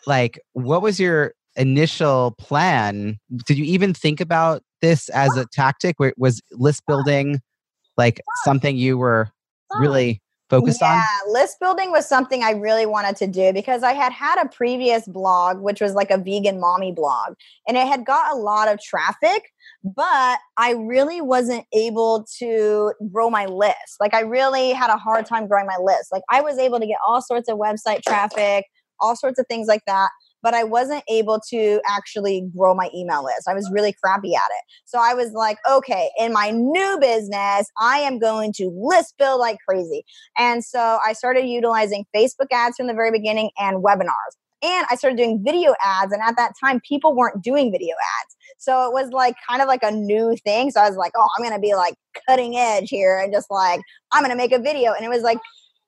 like, 0.06 0.38
what 0.52 0.82
was 0.82 1.00
your 1.00 1.34
initial 1.56 2.34
plan? 2.38 3.18
Did 3.46 3.58
you 3.58 3.64
even 3.64 3.94
think 3.94 4.20
about 4.20 4.62
this 4.80 5.08
as 5.10 5.36
a 5.36 5.46
tactic? 5.52 5.96
Was 6.16 6.42
list 6.52 6.82
building 6.86 7.40
like 7.96 8.20
something 8.44 8.76
you 8.76 8.98
were 8.98 9.28
really 9.78 10.20
focused 10.52 10.80
yeah, 10.80 10.88
on? 10.88 10.96
Yeah, 10.96 11.32
list 11.32 11.58
building 11.60 11.90
was 11.90 12.08
something 12.08 12.42
I 12.42 12.50
really 12.52 12.86
wanted 12.86 13.16
to 13.16 13.26
do 13.26 13.52
because 13.52 13.82
I 13.82 13.92
had 13.92 14.12
had 14.12 14.40
a 14.40 14.48
previous 14.48 15.06
blog, 15.06 15.60
which 15.60 15.80
was 15.80 15.94
like 15.94 16.10
a 16.10 16.18
vegan 16.18 16.60
mommy 16.60 16.92
blog, 16.92 17.34
and 17.66 17.76
it 17.76 17.86
had 17.86 18.04
got 18.04 18.32
a 18.32 18.36
lot 18.36 18.68
of 18.68 18.80
traffic, 18.80 19.50
but 19.82 20.38
I 20.56 20.74
really 20.78 21.20
wasn't 21.20 21.64
able 21.72 22.26
to 22.38 22.92
grow 23.10 23.30
my 23.30 23.46
list. 23.46 23.96
Like, 24.00 24.14
I 24.14 24.20
really 24.20 24.72
had 24.72 24.90
a 24.90 24.96
hard 24.96 25.26
time 25.26 25.48
growing 25.48 25.66
my 25.66 25.78
list. 25.82 26.12
Like, 26.12 26.22
I 26.30 26.40
was 26.40 26.58
able 26.58 26.78
to 26.80 26.86
get 26.86 26.98
all 27.06 27.22
sorts 27.22 27.48
of 27.48 27.58
website 27.58 28.02
traffic, 28.02 28.66
all 29.00 29.16
sorts 29.16 29.38
of 29.38 29.46
things 29.48 29.66
like 29.66 29.82
that 29.86 30.10
but 30.42 30.54
I 30.54 30.64
wasn't 30.64 31.04
able 31.08 31.40
to 31.50 31.80
actually 31.88 32.48
grow 32.56 32.74
my 32.74 32.90
email 32.94 33.24
list. 33.24 33.48
I 33.48 33.54
was 33.54 33.70
really 33.72 33.94
crappy 34.02 34.34
at 34.34 34.40
it. 34.40 34.64
So 34.84 34.98
I 35.00 35.14
was 35.14 35.32
like, 35.32 35.58
okay, 35.70 36.10
in 36.18 36.32
my 36.32 36.50
new 36.50 36.98
business, 37.00 37.70
I 37.80 37.98
am 37.98 38.18
going 38.18 38.52
to 38.54 38.70
list 38.74 39.14
build 39.18 39.40
like 39.40 39.58
crazy. 39.66 40.04
And 40.36 40.64
so 40.64 40.98
I 41.04 41.12
started 41.12 41.46
utilizing 41.46 42.04
Facebook 42.14 42.48
ads 42.52 42.76
from 42.76 42.86
the 42.86 42.94
very 42.94 43.10
beginning 43.10 43.50
and 43.58 43.82
webinars. 43.82 44.36
And 44.64 44.86
I 44.90 44.94
started 44.94 45.16
doing 45.16 45.42
video 45.44 45.74
ads. 45.84 46.12
And 46.12 46.22
at 46.22 46.36
that 46.36 46.52
time, 46.62 46.80
people 46.88 47.16
weren't 47.16 47.42
doing 47.42 47.72
video 47.72 47.94
ads. 48.22 48.36
So 48.58 48.86
it 48.86 48.92
was 48.92 49.10
like 49.10 49.34
kind 49.48 49.60
of 49.60 49.66
like 49.66 49.82
a 49.82 49.90
new 49.90 50.36
thing. 50.44 50.70
So 50.70 50.80
I 50.80 50.88
was 50.88 50.96
like, 50.96 51.12
oh, 51.16 51.28
I'm 51.36 51.42
going 51.42 51.54
to 51.54 51.60
be 51.60 51.74
like 51.74 51.94
cutting 52.28 52.56
edge 52.56 52.88
here 52.88 53.18
and 53.18 53.32
just 53.32 53.50
like, 53.50 53.80
I'm 54.12 54.22
going 54.22 54.30
to 54.30 54.36
make 54.36 54.52
a 54.52 54.60
video. 54.60 54.92
And 54.92 55.04
it 55.04 55.08
was 55.08 55.22
like 55.22 55.38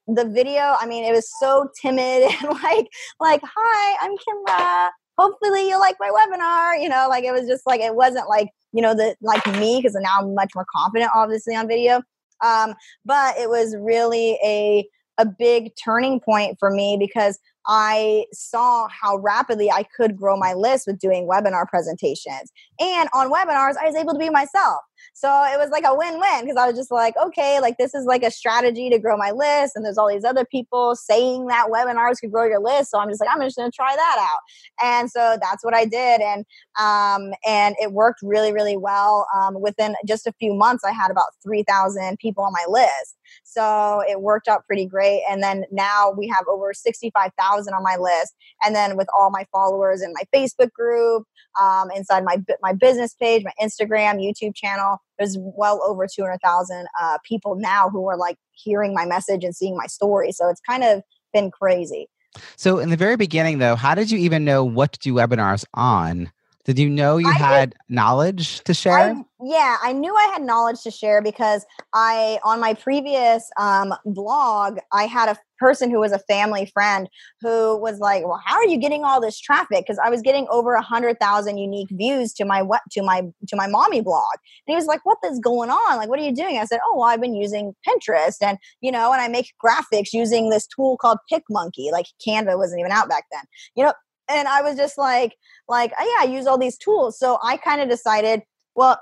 the 0.06 0.28
video, 0.28 0.76
I 0.78 0.86
mean, 0.86 1.04
it 1.04 1.12
was 1.12 1.30
so 1.40 1.68
timid 1.80 2.22
and 2.42 2.50
like, 2.62 2.88
like, 3.20 3.40
hi, 3.44 3.96
I'm 4.00 4.12
Kimra. 4.16 4.90
Hopefully 5.16 5.68
you 5.68 5.78
like 5.78 5.96
my 6.00 6.10
webinar. 6.10 6.80
You 6.82 6.88
know, 6.88 7.06
like 7.08 7.24
it 7.24 7.32
was 7.32 7.46
just 7.48 7.62
like 7.66 7.80
it 7.80 7.94
wasn't 7.94 8.28
like, 8.28 8.48
you 8.72 8.82
know, 8.82 8.94
the 8.94 9.14
like 9.22 9.46
me, 9.58 9.78
because 9.78 9.94
now 9.94 10.18
I'm 10.20 10.34
much 10.34 10.50
more 10.54 10.66
confident, 10.74 11.10
obviously, 11.14 11.54
on 11.54 11.68
video. 11.68 12.02
Um, 12.44 12.74
but 13.04 13.36
it 13.38 13.48
was 13.48 13.76
really 13.78 14.38
a 14.44 14.86
a 15.18 15.24
big 15.24 15.70
turning 15.82 16.18
point 16.18 16.56
for 16.58 16.70
me 16.70 16.96
because 16.98 17.38
I 17.66 18.26
saw 18.32 18.88
how 18.88 19.16
rapidly 19.18 19.70
I 19.70 19.84
could 19.96 20.16
grow 20.16 20.36
my 20.36 20.52
list 20.52 20.86
with 20.86 20.98
doing 20.98 21.28
webinar 21.28 21.66
presentations. 21.66 22.52
And 22.80 23.08
on 23.14 23.32
webinars, 23.32 23.76
I 23.80 23.86
was 23.86 23.94
able 23.94 24.12
to 24.12 24.18
be 24.18 24.28
myself. 24.28 24.80
So 25.12 25.28
it 25.28 25.58
was 25.58 25.70
like 25.70 25.84
a 25.86 25.94
win-win 25.94 26.42
because 26.42 26.56
I 26.56 26.66
was 26.66 26.76
just 26.76 26.90
like, 26.90 27.14
okay, 27.16 27.60
like 27.60 27.76
this 27.78 27.94
is 27.94 28.04
like 28.04 28.22
a 28.22 28.30
strategy 28.30 28.90
to 28.90 28.98
grow 28.98 29.16
my 29.16 29.30
list. 29.30 29.76
And 29.76 29.84
there's 29.84 29.98
all 29.98 30.08
these 30.08 30.24
other 30.24 30.44
people 30.44 30.96
saying 30.96 31.46
that 31.46 31.68
webinars 31.68 32.20
could 32.20 32.32
grow 32.32 32.44
your 32.46 32.60
list. 32.60 32.90
So 32.90 32.98
I'm 32.98 33.08
just 33.08 33.20
like, 33.20 33.30
I'm 33.32 33.40
just 33.42 33.56
gonna 33.56 33.70
try 33.70 33.94
that 33.94 34.16
out. 34.18 34.40
And 34.84 35.10
so 35.10 35.36
that's 35.40 35.64
what 35.64 35.74
I 35.74 35.84
did. 35.84 36.20
And 36.20 36.44
um, 36.80 37.32
and 37.46 37.76
it 37.80 37.92
worked 37.92 38.20
really, 38.22 38.52
really 38.52 38.76
well. 38.76 39.26
Um, 39.34 39.60
within 39.60 39.94
just 40.06 40.26
a 40.26 40.32
few 40.38 40.54
months, 40.54 40.84
I 40.84 40.92
had 40.92 41.10
about 41.10 41.26
3,000 41.42 42.18
people 42.18 42.44
on 42.44 42.52
my 42.52 42.64
list. 42.68 43.16
So 43.44 44.02
it 44.08 44.20
worked 44.20 44.48
out 44.48 44.66
pretty 44.66 44.86
great. 44.86 45.22
And 45.30 45.42
then 45.42 45.64
now 45.70 46.12
we 46.16 46.28
have 46.28 46.44
over 46.48 46.72
65,000 46.72 47.72
on 47.72 47.82
my 47.82 47.96
list. 47.96 48.34
And 48.64 48.74
then 48.74 48.96
with 48.96 49.08
all 49.16 49.30
my 49.30 49.46
followers 49.52 50.02
in 50.02 50.12
my 50.12 50.24
Facebook 50.34 50.72
group, 50.72 51.24
um, 51.60 51.90
inside 51.94 52.24
my 52.24 52.42
my 52.62 52.72
business 52.72 53.14
page, 53.14 53.44
my 53.44 53.52
Instagram, 53.62 54.16
YouTube 54.16 54.54
channel, 54.54 54.93
there's 55.18 55.36
well 55.38 55.80
over 55.84 56.06
200,000 56.06 56.86
uh, 57.00 57.18
people 57.24 57.56
now 57.56 57.88
who 57.88 58.08
are 58.08 58.16
like 58.16 58.36
hearing 58.52 58.94
my 58.94 59.06
message 59.06 59.44
and 59.44 59.54
seeing 59.54 59.76
my 59.76 59.86
story. 59.86 60.32
So 60.32 60.48
it's 60.48 60.60
kind 60.60 60.84
of 60.84 61.02
been 61.32 61.50
crazy. 61.50 62.08
So 62.56 62.78
in 62.78 62.90
the 62.90 62.96
very 62.96 63.16
beginning, 63.16 63.58
though, 63.58 63.76
how 63.76 63.94
did 63.94 64.10
you 64.10 64.18
even 64.18 64.44
know 64.44 64.64
what 64.64 64.92
to 64.92 64.98
do 64.98 65.14
webinars 65.14 65.64
on? 65.74 66.32
Did 66.64 66.78
you 66.78 66.88
know 66.88 67.18
you 67.18 67.28
I 67.28 67.32
had 67.32 67.70
did, 67.70 67.78
knowledge 67.90 68.64
to 68.64 68.72
share? 68.72 68.94
I, 68.94 69.24
yeah, 69.42 69.76
I 69.82 69.92
knew 69.92 70.14
I 70.14 70.30
had 70.32 70.42
knowledge 70.42 70.82
to 70.84 70.90
share 70.90 71.20
because 71.20 71.66
I, 71.92 72.38
on 72.42 72.58
my 72.58 72.72
previous 72.72 73.50
um, 73.60 73.94
blog, 74.06 74.78
I 74.90 75.04
had 75.04 75.28
a 75.28 75.36
person 75.58 75.90
who 75.90 76.00
was 76.00 76.12
a 76.12 76.18
family 76.20 76.64
friend 76.72 77.08
who 77.42 77.76
was 77.78 77.98
like, 77.98 78.24
"Well, 78.24 78.40
how 78.44 78.56
are 78.56 78.66
you 78.66 78.78
getting 78.78 79.04
all 79.04 79.20
this 79.20 79.38
traffic?" 79.38 79.84
Because 79.86 79.98
I 79.98 80.08
was 80.08 80.22
getting 80.22 80.46
over 80.50 80.72
a 80.72 80.82
hundred 80.82 81.20
thousand 81.20 81.58
unique 81.58 81.88
views 81.90 82.32
to 82.34 82.46
my 82.46 82.62
what 82.62 82.80
to 82.92 83.02
my 83.02 83.22
to 83.48 83.56
my 83.56 83.66
mommy 83.66 84.00
blog, 84.00 84.32
and 84.66 84.72
he 84.72 84.74
was 84.74 84.86
like, 84.86 85.04
"What 85.04 85.18
is 85.24 85.38
going 85.40 85.68
on? 85.68 85.96
Like, 85.98 86.08
what 86.08 86.18
are 86.18 86.24
you 86.24 86.34
doing?" 86.34 86.58
I 86.58 86.64
said, 86.64 86.80
"Oh, 86.86 86.96
well, 86.96 87.08
I've 87.08 87.20
been 87.20 87.34
using 87.34 87.74
Pinterest, 87.86 88.36
and 88.40 88.56
you 88.80 88.90
know, 88.90 89.12
and 89.12 89.20
I 89.20 89.28
make 89.28 89.52
graphics 89.62 90.14
using 90.14 90.48
this 90.48 90.66
tool 90.66 90.96
called 90.96 91.18
PicMonkey. 91.30 91.92
Like, 91.92 92.06
Canva 92.26 92.56
wasn't 92.56 92.80
even 92.80 92.92
out 92.92 93.08
back 93.08 93.24
then, 93.30 93.42
you 93.74 93.84
know." 93.84 93.92
And 94.28 94.48
I 94.48 94.62
was 94.62 94.76
just 94.76 94.98
like, 94.98 95.36
like, 95.68 95.92
oh, 95.98 96.16
yeah, 96.18 96.28
I 96.28 96.32
use 96.32 96.46
all 96.46 96.58
these 96.58 96.78
tools. 96.78 97.18
So 97.18 97.38
I 97.42 97.56
kind 97.56 97.80
of 97.80 97.88
decided, 97.88 98.42
well, 98.74 98.98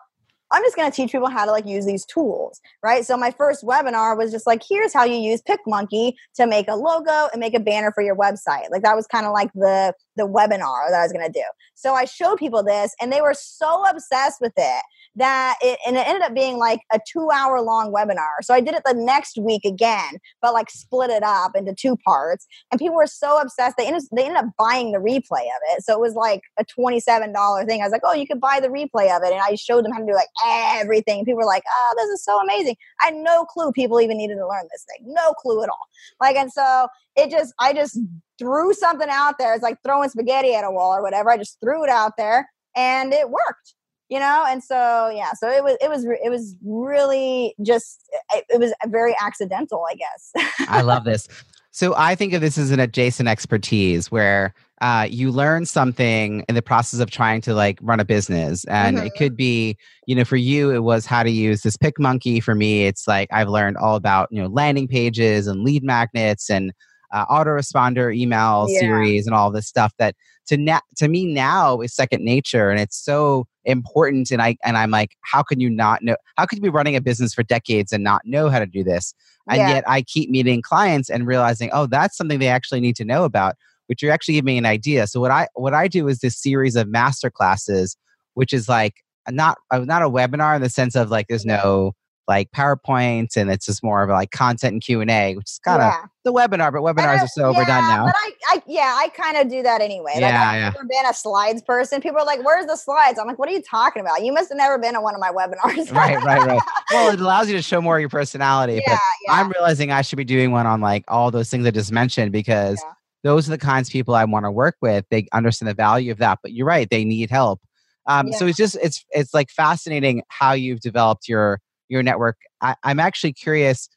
I'm 0.52 0.62
just 0.62 0.76
going 0.76 0.90
to 0.90 0.94
teach 0.94 1.12
people 1.12 1.30
how 1.30 1.46
to 1.46 1.50
like 1.50 1.66
use 1.66 1.86
these 1.86 2.04
tools, 2.04 2.60
right? 2.82 3.06
So 3.06 3.16
my 3.16 3.30
first 3.30 3.64
webinar 3.64 4.16
was 4.18 4.30
just 4.30 4.46
like, 4.46 4.62
here's 4.68 4.92
how 4.92 5.04
you 5.04 5.14
use 5.14 5.40
PicMonkey 5.40 6.12
to 6.34 6.46
make 6.46 6.68
a 6.68 6.74
logo 6.74 7.28
and 7.32 7.40
make 7.40 7.54
a 7.54 7.60
banner 7.60 7.90
for 7.90 8.02
your 8.02 8.14
website. 8.14 8.70
Like 8.70 8.82
that 8.82 8.94
was 8.94 9.06
kind 9.06 9.24
of 9.24 9.32
like 9.32 9.50
the 9.54 9.94
the 10.16 10.28
webinar 10.28 10.90
that 10.90 11.00
I 11.00 11.02
was 11.02 11.12
going 11.12 11.26
to 11.26 11.32
do. 11.32 11.44
So 11.74 11.94
I 11.94 12.04
showed 12.04 12.36
people 12.36 12.62
this, 12.62 12.94
and 13.00 13.10
they 13.10 13.22
were 13.22 13.34
so 13.34 13.82
obsessed 13.88 14.42
with 14.42 14.52
it 14.58 14.82
that 15.16 15.56
it, 15.60 15.78
and 15.86 15.96
it 15.96 16.06
ended 16.06 16.22
up 16.22 16.34
being 16.34 16.58
like 16.58 16.80
a 16.92 16.98
two 17.06 17.28
hour 17.30 17.60
long 17.60 17.92
webinar. 17.92 18.42
So 18.42 18.54
I 18.54 18.60
did 18.60 18.74
it 18.74 18.82
the 18.84 18.94
next 18.94 19.38
week 19.38 19.64
again, 19.64 20.18
but 20.40 20.54
like 20.54 20.70
split 20.70 21.10
it 21.10 21.22
up 21.22 21.52
into 21.54 21.74
two 21.74 21.96
parts. 22.04 22.46
And 22.70 22.78
people 22.78 22.96
were 22.96 23.06
so 23.06 23.40
obsessed. 23.40 23.76
They 23.76 23.86
ended, 23.86 24.02
they 24.12 24.24
ended 24.24 24.38
up 24.38 24.50
buying 24.58 24.92
the 24.92 24.98
replay 24.98 25.42
of 25.42 25.60
it. 25.70 25.82
So 25.82 25.92
it 25.92 26.00
was 26.00 26.14
like 26.14 26.40
a 26.58 26.64
$27 26.64 27.66
thing. 27.66 27.80
I 27.80 27.84
was 27.84 27.92
like, 27.92 28.02
oh, 28.04 28.14
you 28.14 28.26
could 28.26 28.40
buy 28.40 28.60
the 28.60 28.68
replay 28.68 29.14
of 29.14 29.22
it. 29.22 29.32
And 29.32 29.40
I 29.42 29.54
showed 29.54 29.84
them 29.84 29.92
how 29.92 29.98
to 29.98 30.06
do 30.06 30.14
like 30.14 30.28
everything. 30.46 31.24
People 31.24 31.40
were 31.40 31.44
like, 31.44 31.64
oh, 31.68 31.94
this 31.96 32.08
is 32.08 32.24
so 32.24 32.40
amazing. 32.40 32.76
I 33.02 33.06
had 33.06 33.14
no 33.16 33.44
clue 33.44 33.72
people 33.72 34.00
even 34.00 34.16
needed 34.16 34.36
to 34.36 34.48
learn 34.48 34.66
this 34.70 34.84
thing. 34.88 35.12
No 35.12 35.32
clue 35.34 35.62
at 35.62 35.68
all. 35.68 35.86
Like, 36.20 36.36
and 36.36 36.50
so 36.50 36.88
it 37.16 37.30
just, 37.30 37.52
I 37.58 37.74
just 37.74 37.98
threw 38.38 38.72
something 38.72 39.08
out 39.10 39.38
there. 39.38 39.54
It's 39.54 39.62
like 39.62 39.78
throwing 39.84 40.08
spaghetti 40.08 40.54
at 40.54 40.64
a 40.64 40.70
wall 40.70 40.94
or 40.96 41.02
whatever. 41.02 41.30
I 41.30 41.36
just 41.36 41.58
threw 41.60 41.84
it 41.84 41.90
out 41.90 42.16
there 42.16 42.48
and 42.74 43.12
it 43.12 43.28
worked 43.28 43.74
you 44.12 44.20
know? 44.20 44.44
And 44.46 44.62
so 44.62 45.10
yeah 45.14 45.32
so 45.32 45.48
it 45.48 45.64
was 45.64 45.76
it 45.80 45.88
was 45.88 46.04
it 46.04 46.30
was 46.30 46.54
really 46.62 47.54
just 47.62 48.08
it, 48.34 48.44
it 48.50 48.60
was 48.60 48.72
very 48.86 49.14
accidental 49.20 49.86
i 49.90 49.94
guess. 49.94 50.32
I 50.68 50.82
love 50.82 51.04
this. 51.04 51.28
So 51.70 51.94
i 51.96 52.14
think 52.14 52.32
of 52.34 52.40
this 52.40 52.58
as 52.58 52.70
an 52.70 52.80
adjacent 52.80 53.28
expertise 53.28 54.10
where 54.10 54.54
uh, 54.80 55.06
you 55.08 55.30
learn 55.30 55.64
something 55.64 56.44
in 56.48 56.56
the 56.56 56.62
process 56.62 56.98
of 56.98 57.08
trying 57.08 57.40
to 57.40 57.54
like 57.54 57.78
run 57.82 58.00
a 58.00 58.04
business. 58.04 58.64
And 58.64 58.96
mm-hmm. 58.96 59.06
it 59.06 59.12
could 59.16 59.36
be 59.36 59.76
you 60.06 60.14
know 60.14 60.24
for 60.24 60.36
you 60.36 60.70
it 60.70 60.82
was 60.82 61.06
how 61.06 61.22
to 61.22 61.30
use 61.30 61.62
this 61.62 61.76
PicMonkey. 61.76 62.42
For 62.42 62.54
me 62.54 62.86
it's 62.86 63.08
like 63.08 63.28
i've 63.32 63.48
learned 63.48 63.76
all 63.76 63.96
about 63.96 64.28
you 64.30 64.42
know 64.42 64.48
landing 64.48 64.88
pages 64.88 65.46
and 65.46 65.62
lead 65.62 65.82
magnets 65.82 66.50
and 66.50 66.72
uh, 67.12 67.26
autoresponder 67.26 68.14
email 68.14 68.66
yeah. 68.68 68.80
series 68.80 69.26
and 69.26 69.34
all 69.34 69.50
this 69.50 69.66
stuff 69.66 69.92
that 69.98 70.14
to 70.46 70.56
na- 70.56 70.80
to 70.96 71.08
me 71.08 71.26
now 71.26 71.80
is 71.80 71.94
second 71.94 72.24
nature 72.24 72.70
and 72.70 72.80
it's 72.80 72.96
so 72.96 73.46
important 73.64 74.30
and 74.30 74.42
i 74.42 74.56
and 74.64 74.76
i'm 74.76 74.90
like 74.90 75.16
how 75.20 75.42
can 75.42 75.60
you 75.60 75.70
not 75.70 76.02
know 76.02 76.16
how 76.36 76.46
could 76.46 76.58
you 76.58 76.62
be 76.62 76.68
running 76.68 76.96
a 76.96 77.00
business 77.00 77.32
for 77.32 77.42
decades 77.42 77.92
and 77.92 78.02
not 78.02 78.22
know 78.24 78.48
how 78.48 78.58
to 78.58 78.66
do 78.66 78.82
this 78.82 79.14
and 79.48 79.58
yeah. 79.58 79.68
yet 79.68 79.84
i 79.86 80.02
keep 80.02 80.30
meeting 80.30 80.60
clients 80.62 81.08
and 81.08 81.26
realizing 81.26 81.70
oh 81.72 81.86
that's 81.86 82.16
something 82.16 82.38
they 82.38 82.48
actually 82.48 82.80
need 82.80 82.96
to 82.96 83.04
know 83.04 83.24
about 83.24 83.54
which 83.86 84.02
you're 84.02 84.12
actually 84.12 84.34
giving 84.34 84.46
me 84.46 84.58
an 84.58 84.66
idea 84.66 85.06
so 85.06 85.20
what 85.20 85.30
i 85.30 85.46
what 85.54 85.74
i 85.74 85.86
do 85.86 86.08
is 86.08 86.18
this 86.18 86.36
series 86.36 86.74
of 86.74 86.88
master 86.88 87.30
classes 87.30 87.96
which 88.34 88.52
is 88.52 88.68
like 88.68 89.04
not 89.30 89.58
uh, 89.70 89.78
not 89.78 90.02
a 90.02 90.10
webinar 90.10 90.56
in 90.56 90.62
the 90.62 90.68
sense 90.68 90.96
of 90.96 91.10
like 91.10 91.28
there's 91.28 91.44
no 91.44 91.92
like 92.28 92.50
PowerPoint 92.52 93.36
and 93.36 93.50
it's 93.50 93.66
just 93.66 93.82
more 93.82 94.02
of 94.02 94.10
like 94.10 94.30
content 94.30 94.72
and 94.74 94.82
Q 94.82 95.00
and 95.00 95.10
A, 95.10 95.34
which 95.36 95.50
is 95.50 95.60
kind 95.64 95.82
of 95.82 95.92
yeah. 95.92 96.04
the 96.24 96.32
webinar, 96.32 96.72
but 96.72 96.82
webinars 96.82 97.20
are 97.20 97.28
so 97.28 97.50
yeah, 97.50 97.58
overdone 97.58 97.88
now. 97.88 98.06
But 98.06 98.14
I, 98.16 98.30
I 98.48 98.62
yeah, 98.66 98.96
I 98.98 99.08
kind 99.08 99.36
of 99.36 99.48
do 99.48 99.62
that 99.62 99.80
anyway. 99.80 100.12
Yeah, 100.16 100.26
like, 100.26 100.34
I've 100.34 100.54
yeah. 100.54 100.70
never 100.70 100.84
been 100.84 101.06
a 101.06 101.14
slides 101.14 101.62
person. 101.62 102.00
People 102.00 102.20
are 102.20 102.26
like, 102.26 102.44
"Where's 102.44 102.66
the 102.66 102.76
slides?" 102.76 103.18
I'm 103.18 103.26
like, 103.26 103.38
"What 103.38 103.48
are 103.48 103.52
you 103.52 103.62
talking 103.62 104.00
about? 104.00 104.24
You 104.24 104.32
must 104.32 104.50
have 104.50 104.58
never 104.58 104.78
been 104.78 104.94
on 104.94 105.02
one 105.02 105.14
of 105.14 105.20
my 105.20 105.30
webinars." 105.30 105.92
right, 105.94 106.22
right, 106.22 106.46
right. 106.46 106.62
Well, 106.90 107.12
it 107.12 107.20
allows 107.20 107.48
you 107.48 107.56
to 107.56 107.62
show 107.62 107.80
more 107.80 107.96
of 107.96 108.00
your 108.00 108.08
personality. 108.08 108.74
Yeah, 108.74 108.94
but 108.94 108.98
yeah. 109.26 109.32
I'm 109.34 109.50
realizing 109.50 109.90
I 109.90 110.02
should 110.02 110.16
be 110.16 110.24
doing 110.24 110.52
one 110.52 110.66
on 110.66 110.80
like 110.80 111.04
all 111.08 111.30
those 111.30 111.50
things 111.50 111.66
I 111.66 111.70
just 111.70 111.92
mentioned 111.92 112.32
because 112.32 112.80
yeah. 112.84 112.92
those 113.24 113.48
are 113.48 113.50
the 113.50 113.58
kinds 113.58 113.88
of 113.88 113.92
people 113.92 114.14
I 114.14 114.24
want 114.24 114.44
to 114.44 114.50
work 114.50 114.76
with. 114.80 115.04
They 115.10 115.26
understand 115.32 115.68
the 115.68 115.74
value 115.74 116.12
of 116.12 116.18
that. 116.18 116.38
But 116.42 116.52
you're 116.52 116.66
right; 116.66 116.88
they 116.88 117.04
need 117.04 117.30
help. 117.30 117.60
Um, 118.06 118.32
So 118.32 118.46
it's 118.46 118.56
just 118.56 118.76
it's 118.82 119.04
it's 119.10 119.34
like 119.34 119.50
fascinating 119.50 120.22
how 120.28 120.52
you've 120.52 120.80
developed 120.80 121.28
your 121.28 121.60
your 121.92 122.02
network. 122.02 122.38
I, 122.60 122.74
am 122.84 122.98
actually 122.98 123.34
curious, 123.34 123.88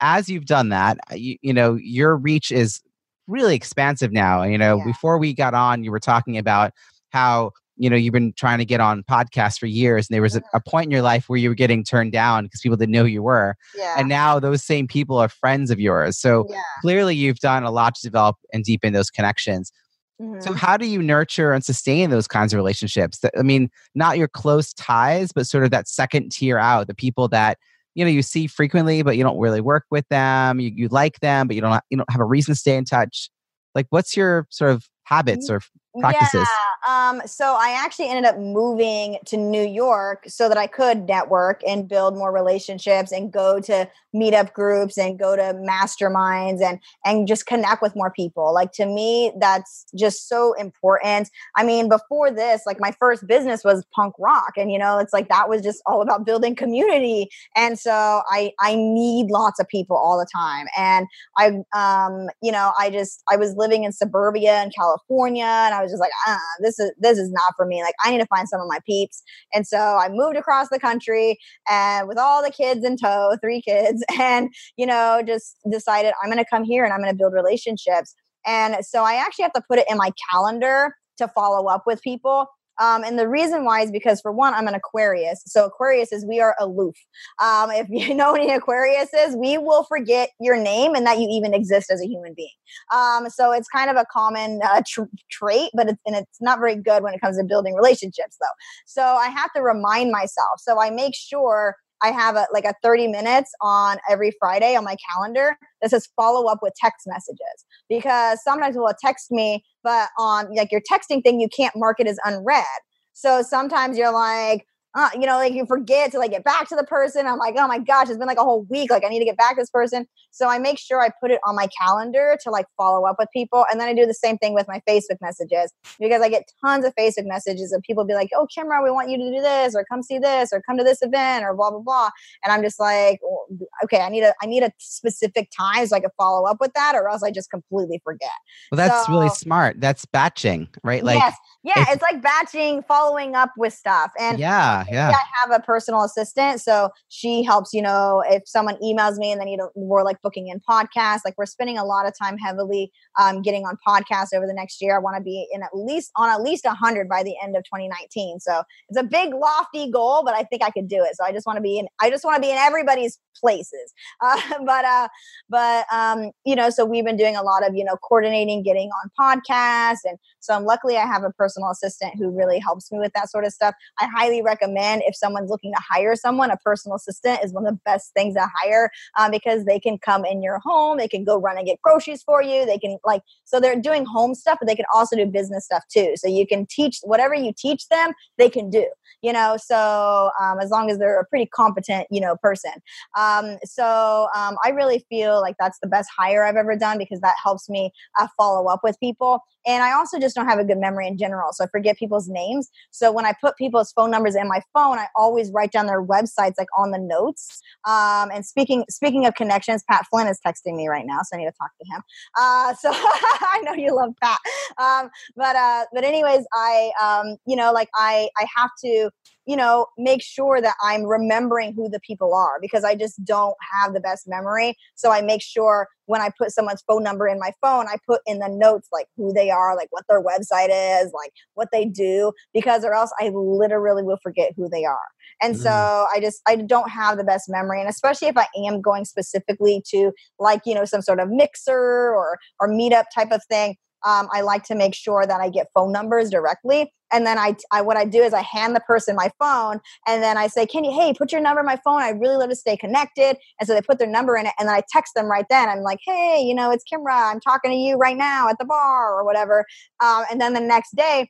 as 0.00 0.28
you've 0.28 0.46
done 0.46 0.70
that, 0.70 0.98
uh, 1.10 1.16
you, 1.16 1.36
you, 1.42 1.52
know, 1.52 1.74
your 1.74 2.16
reach 2.16 2.50
is 2.50 2.80
really 3.26 3.54
expansive 3.54 4.12
now. 4.12 4.42
You 4.44 4.56
know, 4.56 4.78
yeah. 4.78 4.84
before 4.84 5.18
we 5.18 5.34
got 5.34 5.52
on, 5.54 5.84
you 5.84 5.90
were 5.90 6.00
talking 6.00 6.38
about 6.38 6.72
how 7.10 7.50
you 7.76 7.88
know 7.88 7.96
you've 7.96 8.12
been 8.12 8.32
trying 8.34 8.58
to 8.58 8.64
get 8.64 8.80
on 8.80 9.02
podcasts 9.02 9.58
for 9.58 9.66
years 9.66 10.08
and 10.08 10.14
there 10.14 10.22
was 10.22 10.36
a, 10.36 10.42
a, 10.52 10.60
point 10.60 10.84
in 10.84 10.90
your 10.90 11.02
life 11.02 11.28
where 11.28 11.38
you 11.38 11.48
were 11.48 11.54
getting 11.54 11.82
turned 11.82 12.12
down 12.12 12.44
because 12.44 12.60
people 12.60 12.76
didn't 12.76 12.92
know 12.92 13.02
who 13.02 13.08
you 13.08 13.22
were 13.22 13.56
yeah. 13.74 13.96
and 13.98 14.08
now 14.08 14.38
those 14.38 14.62
same 14.62 14.86
people 14.86 15.16
are 15.16 15.30
friends 15.30 15.70
of 15.70 15.80
yours 15.80 16.18
so 16.18 16.46
yeah. 16.50 16.60
clearly 16.82 17.16
you've 17.16 17.38
done 17.38 17.64
a 17.64 17.70
lot 17.70 17.94
to 17.94 18.02
develop 18.02 18.36
and 18.52 18.64
deepen 18.64 18.92
those 18.92 19.10
connections 19.10 19.72
Mm-hmm. 20.20 20.40
So, 20.40 20.52
how 20.52 20.76
do 20.76 20.86
you 20.86 21.02
nurture 21.02 21.52
and 21.52 21.64
sustain 21.64 22.10
those 22.10 22.28
kinds 22.28 22.52
of 22.52 22.58
relationships? 22.58 23.20
That, 23.20 23.32
I 23.38 23.42
mean, 23.42 23.70
not 23.94 24.18
your 24.18 24.28
close 24.28 24.74
ties, 24.74 25.32
but 25.32 25.46
sort 25.46 25.64
of 25.64 25.70
that 25.70 25.88
second 25.88 26.30
tier 26.30 26.58
out, 26.58 26.88
the 26.88 26.94
people 26.94 27.28
that 27.28 27.58
you 27.94 28.04
know 28.04 28.10
you 28.10 28.22
see 28.22 28.46
frequently, 28.46 29.02
but 29.02 29.16
you 29.16 29.24
don't 29.24 29.38
really 29.38 29.62
work 29.62 29.84
with 29.90 30.06
them. 30.08 30.60
You, 30.60 30.72
you 30.74 30.88
like 30.88 31.20
them, 31.20 31.46
but 31.46 31.56
you 31.56 31.62
don't 31.62 31.82
you 31.88 31.96
don't 31.96 32.10
have 32.10 32.20
a 32.20 32.24
reason 32.24 32.54
to 32.54 32.58
stay 32.58 32.76
in 32.76 32.84
touch. 32.84 33.30
Like, 33.74 33.86
what's 33.90 34.16
your 34.16 34.46
sort 34.50 34.72
of 34.72 34.84
habits 35.04 35.48
or 35.48 35.62
practices? 36.00 36.34
Yeah. 36.34 36.79
Um, 36.88 37.22
so 37.26 37.56
I 37.58 37.78
actually 37.84 38.08
ended 38.08 38.24
up 38.24 38.38
moving 38.38 39.18
to 39.26 39.36
New 39.36 39.66
York 39.66 40.24
so 40.28 40.48
that 40.48 40.56
I 40.56 40.66
could 40.66 41.06
network 41.06 41.60
and 41.66 41.88
build 41.88 42.16
more 42.16 42.32
relationships 42.32 43.12
and 43.12 43.32
go 43.32 43.60
to 43.60 43.88
meetup 44.14 44.52
groups 44.52 44.98
and 44.98 45.18
go 45.18 45.36
to 45.36 45.54
masterminds 45.54 46.60
and 46.60 46.80
and 47.04 47.28
just 47.28 47.46
connect 47.46 47.82
with 47.82 47.94
more 47.94 48.10
people. 48.10 48.52
Like 48.52 48.72
to 48.72 48.86
me, 48.86 49.32
that's 49.38 49.86
just 49.94 50.28
so 50.28 50.52
important. 50.54 51.30
I 51.56 51.64
mean, 51.64 51.88
before 51.88 52.30
this, 52.30 52.62
like 52.66 52.80
my 52.80 52.92
first 52.98 53.26
business 53.26 53.62
was 53.64 53.84
punk 53.94 54.14
rock, 54.18 54.52
and 54.56 54.72
you 54.72 54.78
know, 54.78 54.98
it's 54.98 55.12
like 55.12 55.28
that 55.28 55.48
was 55.48 55.62
just 55.62 55.82
all 55.86 56.02
about 56.02 56.24
building 56.24 56.54
community. 56.54 57.28
And 57.56 57.78
so 57.78 58.22
I 58.30 58.52
I 58.60 58.74
need 58.74 59.30
lots 59.30 59.60
of 59.60 59.68
people 59.68 59.96
all 59.96 60.18
the 60.18 60.26
time. 60.32 60.66
And 60.76 61.06
I 61.36 61.62
um, 61.74 62.28
you 62.42 62.52
know, 62.52 62.72
I 62.78 62.90
just 62.90 63.22
I 63.30 63.36
was 63.36 63.54
living 63.56 63.84
in 63.84 63.92
suburbia 63.92 64.62
in 64.62 64.70
California, 64.70 65.44
and 65.44 65.74
I 65.74 65.82
was 65.82 65.92
just 65.92 66.00
like, 66.00 66.12
ah, 66.26 66.38
this 66.60 66.69
is 66.78 66.92
this 66.98 67.18
is 67.18 67.30
not 67.30 67.54
for 67.56 67.66
me. 67.66 67.82
Like 67.82 67.94
I 68.04 68.10
need 68.10 68.20
to 68.20 68.26
find 68.26 68.48
some 68.48 68.60
of 68.60 68.68
my 68.68 68.78
peeps. 68.86 69.22
And 69.52 69.66
so 69.66 69.78
I 69.78 70.08
moved 70.10 70.36
across 70.36 70.68
the 70.70 70.78
country 70.78 71.38
and 71.68 72.08
with 72.08 72.18
all 72.18 72.42
the 72.42 72.50
kids 72.50 72.84
in 72.84 72.96
tow, 72.96 73.36
three 73.40 73.62
kids, 73.62 74.04
and 74.20 74.48
you 74.76 74.86
know, 74.86 75.22
just 75.26 75.56
decided 75.70 76.12
I'm 76.22 76.30
gonna 76.30 76.44
come 76.50 76.64
here 76.64 76.84
and 76.84 76.92
I'm 76.92 77.00
gonna 77.00 77.14
build 77.14 77.32
relationships. 77.32 78.14
And 78.46 78.76
so 78.84 79.02
I 79.02 79.14
actually 79.14 79.42
have 79.42 79.52
to 79.52 79.62
put 79.68 79.78
it 79.78 79.86
in 79.90 79.96
my 79.96 80.12
calendar 80.30 80.94
to 81.18 81.28
follow 81.28 81.68
up 81.68 81.82
with 81.86 82.00
people 82.02 82.46
um, 82.80 83.04
and 83.04 83.18
the 83.18 83.28
reason 83.28 83.64
why 83.64 83.82
is 83.82 83.90
because, 83.90 84.20
for 84.20 84.32
one, 84.32 84.54
I'm 84.54 84.66
an 84.66 84.74
Aquarius. 84.74 85.42
So, 85.46 85.66
Aquarius 85.66 86.12
is 86.12 86.24
we 86.24 86.40
are 86.40 86.56
aloof. 86.58 86.96
Um, 87.40 87.70
if 87.70 87.86
you 87.90 88.14
know 88.20 88.34
any 88.34 88.50
an 88.50 88.56
Aquarius 88.56 89.10
is, 89.14 89.36
we 89.36 89.58
will 89.58 89.84
forget 89.84 90.30
your 90.40 90.56
name 90.56 90.94
and 90.94 91.06
that 91.06 91.18
you 91.18 91.28
even 91.30 91.52
exist 91.52 91.90
as 91.90 92.00
a 92.02 92.06
human 92.06 92.32
being. 92.34 92.48
Um, 92.92 93.28
so, 93.28 93.52
it's 93.52 93.68
kind 93.68 93.90
of 93.90 93.96
a 93.96 94.06
common 94.10 94.60
uh, 94.64 94.82
tr- 94.86 95.02
trait, 95.30 95.70
but 95.74 95.90
it's, 95.90 96.00
and 96.06 96.16
it's 96.16 96.40
not 96.40 96.58
very 96.58 96.74
good 96.76 97.02
when 97.02 97.12
it 97.12 97.20
comes 97.20 97.36
to 97.36 97.44
building 97.44 97.74
relationships, 97.74 98.36
though. 98.40 98.46
So, 98.86 99.02
I 99.02 99.28
have 99.28 99.52
to 99.52 99.62
remind 99.62 100.10
myself. 100.10 100.58
So, 100.58 100.80
I 100.80 100.90
make 100.90 101.14
sure 101.14 101.76
I 102.02 102.10
have 102.10 102.36
a, 102.36 102.46
like 102.52 102.64
a 102.64 102.74
30 102.82 103.08
minutes 103.08 103.52
on 103.60 103.98
every 104.08 104.32
Friday 104.38 104.76
on 104.76 104.84
my 104.84 104.96
calendar 105.12 105.56
that 105.82 105.90
says 105.90 106.08
follow 106.16 106.50
up 106.50 106.58
with 106.62 106.72
text 106.80 107.06
messages 107.06 107.64
because 107.88 108.42
sometimes 108.42 108.76
people 108.76 108.90
text 109.02 109.30
me, 109.30 109.64
but 109.82 110.08
on 110.18 110.54
like 110.54 110.72
your 110.72 110.82
texting 110.90 111.22
thing, 111.22 111.40
you 111.40 111.48
can't 111.54 111.74
mark 111.76 112.00
it 112.00 112.06
as 112.06 112.18
unread. 112.24 112.64
So 113.12 113.42
sometimes 113.42 113.98
you're 113.98 114.12
like, 114.12 114.66
uh, 114.94 115.10
you 115.14 115.26
know, 115.26 115.36
like 115.36 115.52
you 115.52 115.64
forget 115.66 116.10
to 116.12 116.18
like 116.18 116.32
get 116.32 116.42
back 116.42 116.68
to 116.68 116.76
the 116.76 116.84
person. 116.84 117.26
I'm 117.26 117.38
like, 117.38 117.54
oh 117.56 117.68
my 117.68 117.78
gosh, 117.78 118.08
it's 118.08 118.18
been 118.18 118.26
like 118.26 118.38
a 118.38 118.44
whole 118.44 118.64
week. 118.68 118.90
Like 118.90 119.04
I 119.04 119.08
need 119.08 119.20
to 119.20 119.24
get 119.24 119.36
back 119.36 119.54
to 119.54 119.62
this 119.62 119.70
person. 119.70 120.06
So 120.32 120.48
I 120.48 120.58
make 120.58 120.78
sure 120.78 121.00
I 121.00 121.10
put 121.20 121.30
it 121.30 121.40
on 121.46 121.54
my 121.54 121.68
calendar 121.80 122.36
to 122.42 122.50
like 122.50 122.66
follow 122.76 123.06
up 123.06 123.16
with 123.18 123.28
people. 123.32 123.64
And 123.70 123.80
then 123.80 123.88
I 123.88 123.94
do 123.94 124.04
the 124.04 124.14
same 124.14 124.36
thing 124.38 124.52
with 124.52 124.66
my 124.66 124.80
Facebook 124.88 125.18
messages 125.20 125.72
because 126.00 126.22
I 126.22 126.28
get 126.28 126.44
tons 126.64 126.84
of 126.84 126.92
Facebook 126.96 127.26
messages 127.26 127.72
of 127.72 127.82
people 127.82 128.04
be 128.04 128.14
like, 128.14 128.30
oh, 128.34 128.46
Kimra, 128.56 128.82
we 128.82 128.90
want 128.90 129.10
you 129.10 129.16
to 129.18 129.30
do 129.30 129.40
this 129.40 129.76
or 129.76 129.84
come 129.84 130.02
see 130.02 130.18
this 130.18 130.52
or 130.52 130.60
come 130.62 130.76
to 130.76 130.84
this 130.84 130.98
event 131.02 131.44
or 131.44 131.54
blah, 131.54 131.70
blah, 131.70 131.80
blah. 131.80 132.10
And 132.44 132.52
I'm 132.52 132.62
just 132.62 132.80
like, 132.80 133.20
well, 133.22 133.46
okay, 133.84 134.00
I 134.00 134.08
need 134.08 134.22
a, 134.22 134.34
I 134.42 134.46
need 134.46 134.64
a 134.64 134.72
specific 134.78 135.50
time 135.56 135.86
so 135.86 135.96
I 135.96 136.00
can 136.00 136.10
follow 136.16 136.48
up 136.48 136.58
with 136.60 136.72
that 136.74 136.96
or 136.96 137.08
else 137.08 137.22
I 137.22 137.30
just 137.30 137.50
completely 137.50 138.00
forget. 138.02 138.30
Well, 138.72 138.76
that's 138.76 139.06
so, 139.06 139.12
really 139.12 139.28
smart. 139.28 139.80
That's 139.80 140.04
batching, 140.04 140.68
right? 140.82 141.04
Like, 141.04 141.18
yes. 141.18 141.36
Yeah, 141.62 141.84
it's 141.90 142.00
like 142.00 142.22
batching, 142.22 142.82
following 142.84 143.34
up 143.34 143.50
with 143.56 143.74
stuff. 143.74 144.12
And 144.18 144.38
yeah, 144.38 144.79
yeah. 144.90 145.10
I 145.10 145.22
have 145.42 145.60
a 145.60 145.62
personal 145.62 146.02
assistant. 146.02 146.60
So 146.60 146.90
she 147.08 147.42
helps, 147.42 147.72
you 147.72 147.82
know, 147.82 148.22
if 148.28 148.42
someone 148.46 148.76
emails 148.76 149.16
me 149.16 149.32
and 149.32 149.40
they 149.40 149.44
need 149.44 149.60
a, 149.60 149.68
we're 149.74 150.04
like 150.04 150.20
booking 150.22 150.48
in 150.48 150.60
podcasts, 150.60 151.20
like 151.24 151.34
we're 151.36 151.46
spending 151.46 151.78
a 151.78 151.84
lot 151.84 152.06
of 152.06 152.14
time 152.16 152.38
heavily 152.38 152.92
um, 153.18 153.42
getting 153.42 153.64
on 153.64 153.76
podcasts 153.86 154.34
over 154.34 154.46
the 154.46 154.54
next 154.54 154.80
year. 154.80 154.96
I 154.96 154.98
want 154.98 155.16
to 155.16 155.22
be 155.22 155.48
in 155.52 155.62
at 155.62 155.70
least 155.74 156.10
on 156.16 156.30
at 156.30 156.42
least 156.42 156.64
a 156.64 156.68
100 156.68 157.08
by 157.08 157.22
the 157.22 157.34
end 157.42 157.56
of 157.56 157.64
2019. 157.64 158.40
So 158.40 158.62
it's 158.88 158.98
a 158.98 159.04
big, 159.04 159.34
lofty 159.34 159.90
goal, 159.90 160.22
but 160.24 160.34
I 160.34 160.44
think 160.44 160.62
I 160.62 160.70
could 160.70 160.88
do 160.88 161.02
it. 161.02 161.16
So 161.16 161.24
I 161.24 161.32
just 161.32 161.46
want 161.46 161.56
to 161.56 161.62
be 161.62 161.78
in, 161.78 161.88
I 162.00 162.10
just 162.10 162.24
want 162.24 162.36
to 162.36 162.40
be 162.40 162.50
in 162.50 162.58
everybody's 162.58 163.18
places. 163.38 163.92
Uh, 164.22 164.38
but, 164.66 164.84
uh, 164.84 165.08
but, 165.48 165.86
um, 165.92 166.30
you 166.44 166.54
know, 166.54 166.68
so 166.68 166.84
we've 166.84 167.04
been 167.04 167.16
doing 167.16 167.36
a 167.36 167.42
lot 167.42 167.66
of, 167.66 167.74
you 167.74 167.82
know, 167.82 167.96
coordinating, 167.96 168.62
getting 168.62 168.90
on 168.90 169.10
podcasts. 169.18 170.00
And 170.04 170.18
so 170.40 170.58
luckily 170.58 170.96
I 170.96 171.06
have 171.06 171.22
a 171.22 171.30
personal 171.30 171.70
assistant 171.70 172.14
who 172.16 172.30
really 172.30 172.58
helps 172.58 172.90
me 172.90 172.98
with 172.98 173.12
that 173.14 173.30
sort 173.30 173.44
of 173.44 173.52
stuff. 173.52 173.74
I 173.98 174.06
highly 174.06 174.42
recommend 174.42 175.02
if 175.06 175.16
someone's 175.16 175.50
looking 175.50 175.72
to 175.72 175.80
hire 175.80 176.16
someone, 176.16 176.50
a 176.50 176.56
personal 176.58 176.96
assistant 176.96 177.40
is 177.44 177.52
one 177.52 177.66
of 177.66 177.74
the 177.74 177.80
best 177.84 178.12
things 178.14 178.34
to 178.34 178.46
hire 178.60 178.90
um, 179.18 179.30
because 179.30 179.64
they 179.64 179.78
can 179.78 179.98
come 179.98 180.24
in 180.24 180.42
your 180.42 180.58
home, 180.64 180.98
they 180.98 181.08
can 181.08 181.24
go 181.24 181.38
run 181.38 181.56
and 181.56 181.66
get 181.66 181.80
groceries 181.82 182.22
for 182.22 182.42
you, 182.42 182.66
they 182.66 182.78
can 182.78 182.98
like 183.04 183.22
so 183.44 183.60
they're 183.60 183.80
doing 183.80 184.04
home 184.04 184.34
stuff, 184.34 184.58
but 184.60 184.66
they 184.66 184.76
can 184.76 184.86
also 184.94 185.16
do 185.16 185.26
business 185.26 185.64
stuff 185.64 185.84
too. 185.90 186.14
So 186.16 186.28
you 186.28 186.46
can 186.46 186.66
teach 186.66 186.98
whatever 187.02 187.34
you 187.34 187.52
teach 187.56 187.88
them, 187.88 188.12
they 188.38 188.50
can 188.50 188.70
do 188.70 188.86
you 189.22 189.32
know 189.32 189.56
so 189.58 190.30
um, 190.40 190.58
as 190.60 190.70
long 190.70 190.90
as 190.90 190.98
they're 190.98 191.20
a 191.20 191.26
pretty 191.26 191.46
competent 191.46 192.06
you 192.10 192.20
know 192.20 192.36
person 192.42 192.72
um, 193.18 193.56
so 193.64 194.28
um, 194.34 194.56
i 194.64 194.70
really 194.70 195.04
feel 195.08 195.40
like 195.40 195.56
that's 195.58 195.78
the 195.82 195.88
best 195.88 196.08
hire 196.16 196.44
i've 196.44 196.56
ever 196.56 196.76
done 196.76 196.98
because 196.98 197.20
that 197.20 197.34
helps 197.42 197.68
me 197.68 197.92
uh, 198.18 198.26
follow 198.36 198.66
up 198.68 198.80
with 198.82 198.98
people 199.00 199.40
and 199.66 199.82
i 199.82 199.92
also 199.92 200.18
just 200.18 200.29
don't 200.34 200.46
have 200.46 200.58
a 200.58 200.64
good 200.64 200.78
memory 200.78 201.06
in 201.06 201.16
general 201.16 201.52
so 201.52 201.64
i 201.64 201.66
forget 201.68 201.96
people's 201.96 202.28
names. 202.28 202.70
So 202.90 203.12
when 203.12 203.26
i 203.26 203.32
put 203.40 203.56
people's 203.56 203.92
phone 203.92 204.10
numbers 204.10 204.34
in 204.34 204.48
my 204.48 204.60
phone 204.74 204.98
i 204.98 205.06
always 205.16 205.50
write 205.52 205.72
down 205.72 205.86
their 205.86 206.04
websites 206.04 206.54
like 206.58 206.68
on 206.76 206.90
the 206.90 206.98
notes. 206.98 207.60
Um, 207.86 208.30
and 208.32 208.44
speaking 208.44 208.84
speaking 208.88 209.26
of 209.26 209.34
connections 209.34 209.84
pat 209.88 210.06
flynn 210.10 210.26
is 210.26 210.38
texting 210.46 210.76
me 210.76 210.88
right 210.88 211.06
now 211.06 211.20
so 211.22 211.36
i 211.36 211.38
need 211.38 211.46
to 211.46 211.52
talk 211.52 211.70
to 211.80 211.86
him. 211.94 212.02
Uh, 212.38 212.74
so 212.80 212.90
i 212.92 213.60
know 213.64 213.72
you 213.72 213.94
love 213.94 214.14
pat. 214.22 214.38
Um, 214.78 215.10
but 215.36 215.56
uh, 215.56 215.84
but 215.92 216.04
anyways 216.04 216.44
i 216.52 216.90
um, 217.02 217.36
you 217.46 217.56
know 217.56 217.72
like 217.72 217.88
i 217.94 218.28
i 218.38 218.46
have 218.56 218.70
to 218.84 219.10
you 219.46 219.56
know, 219.56 219.86
make 219.96 220.22
sure 220.22 220.60
that 220.60 220.74
I'm 220.82 221.04
remembering 221.04 221.74
who 221.74 221.88
the 221.88 222.00
people 222.00 222.34
are 222.34 222.58
because 222.60 222.84
I 222.84 222.94
just 222.94 223.24
don't 223.24 223.56
have 223.72 223.94
the 223.94 224.00
best 224.00 224.28
memory. 224.28 224.76
So 224.94 225.10
I 225.10 225.22
make 225.22 225.42
sure 225.42 225.88
when 226.06 226.20
I 226.20 226.30
put 226.36 226.50
someone's 226.50 226.82
phone 226.86 227.02
number 227.02 227.26
in 227.26 227.38
my 227.38 227.52
phone, 227.62 227.86
I 227.88 227.96
put 228.06 228.20
in 228.26 228.40
the 228.40 228.48
notes 228.48 228.88
like 228.92 229.06
who 229.16 229.32
they 229.32 229.50
are, 229.50 229.76
like 229.76 229.88
what 229.90 230.04
their 230.08 230.22
website 230.22 230.68
is, 230.70 231.12
like 231.12 231.32
what 231.54 231.68
they 231.72 231.84
do, 231.84 232.32
because 232.52 232.84
or 232.84 232.92
else 232.92 233.12
I 233.20 233.30
literally 233.32 234.02
will 234.02 234.18
forget 234.22 234.52
who 234.56 234.68
they 234.68 234.84
are. 234.84 234.98
And 235.40 235.54
mm. 235.54 235.58
so 235.58 235.70
I 235.70 236.20
just 236.20 236.42
I 236.46 236.56
don't 236.56 236.90
have 236.90 237.16
the 237.16 237.24
best 237.24 237.48
memory, 237.48 237.80
and 237.80 237.88
especially 237.88 238.28
if 238.28 238.36
I 238.36 238.46
am 238.66 238.80
going 238.80 239.04
specifically 239.04 239.82
to 239.88 240.12
like 240.38 240.62
you 240.66 240.74
know 240.74 240.84
some 240.84 241.02
sort 241.02 241.20
of 241.20 241.28
mixer 241.30 241.72
or 242.14 242.38
or 242.58 242.68
meetup 242.68 243.04
type 243.14 243.30
of 243.30 243.42
thing 243.48 243.76
um, 244.04 244.28
I 244.32 244.40
like 244.40 244.64
to 244.64 244.74
make 244.74 244.94
sure 244.94 245.26
that 245.26 245.40
I 245.40 245.48
get 245.48 245.68
phone 245.74 245.92
numbers 245.92 246.30
directly. 246.30 246.92
And 247.12 247.26
then 247.26 247.38
I, 247.38 247.56
I, 247.72 247.82
what 247.82 247.96
I 247.96 248.04
do 248.04 248.22
is 248.22 248.32
I 248.32 248.42
hand 248.42 248.76
the 248.76 248.80
person 248.80 249.16
my 249.16 249.30
phone, 249.38 249.80
and 250.06 250.22
then 250.22 250.38
I 250.38 250.46
say, 250.46 250.64
"Can 250.64 250.84
you, 250.84 250.92
hey, 250.92 251.12
put 251.12 251.32
your 251.32 251.40
number 251.40 251.60
in 251.60 251.66
my 251.66 251.78
phone? 251.84 252.00
I 252.02 252.10
really 252.10 252.36
love 252.36 252.50
to 252.50 252.56
stay 252.56 252.76
connected." 252.76 253.36
And 253.58 253.66
so 253.66 253.74
they 253.74 253.82
put 253.82 253.98
their 253.98 254.06
number 254.06 254.36
in 254.36 254.46
it, 254.46 254.52
and 254.58 254.68
then 254.68 254.76
I 254.76 254.82
text 254.88 255.14
them 255.14 255.26
right 255.26 255.46
then. 255.50 255.68
I'm 255.68 255.80
like, 255.80 255.98
"Hey, 256.06 256.40
you 256.40 256.54
know, 256.54 256.70
it's 256.70 256.84
Kimra. 256.90 257.32
I'm 257.32 257.40
talking 257.40 257.72
to 257.72 257.76
you 257.76 257.96
right 257.96 258.16
now 258.16 258.48
at 258.48 258.58
the 258.58 258.64
bar 258.64 259.18
or 259.18 259.24
whatever." 259.24 259.66
Um, 260.00 260.24
and 260.30 260.40
then 260.40 260.52
the 260.52 260.60
next 260.60 260.94
day, 260.94 261.28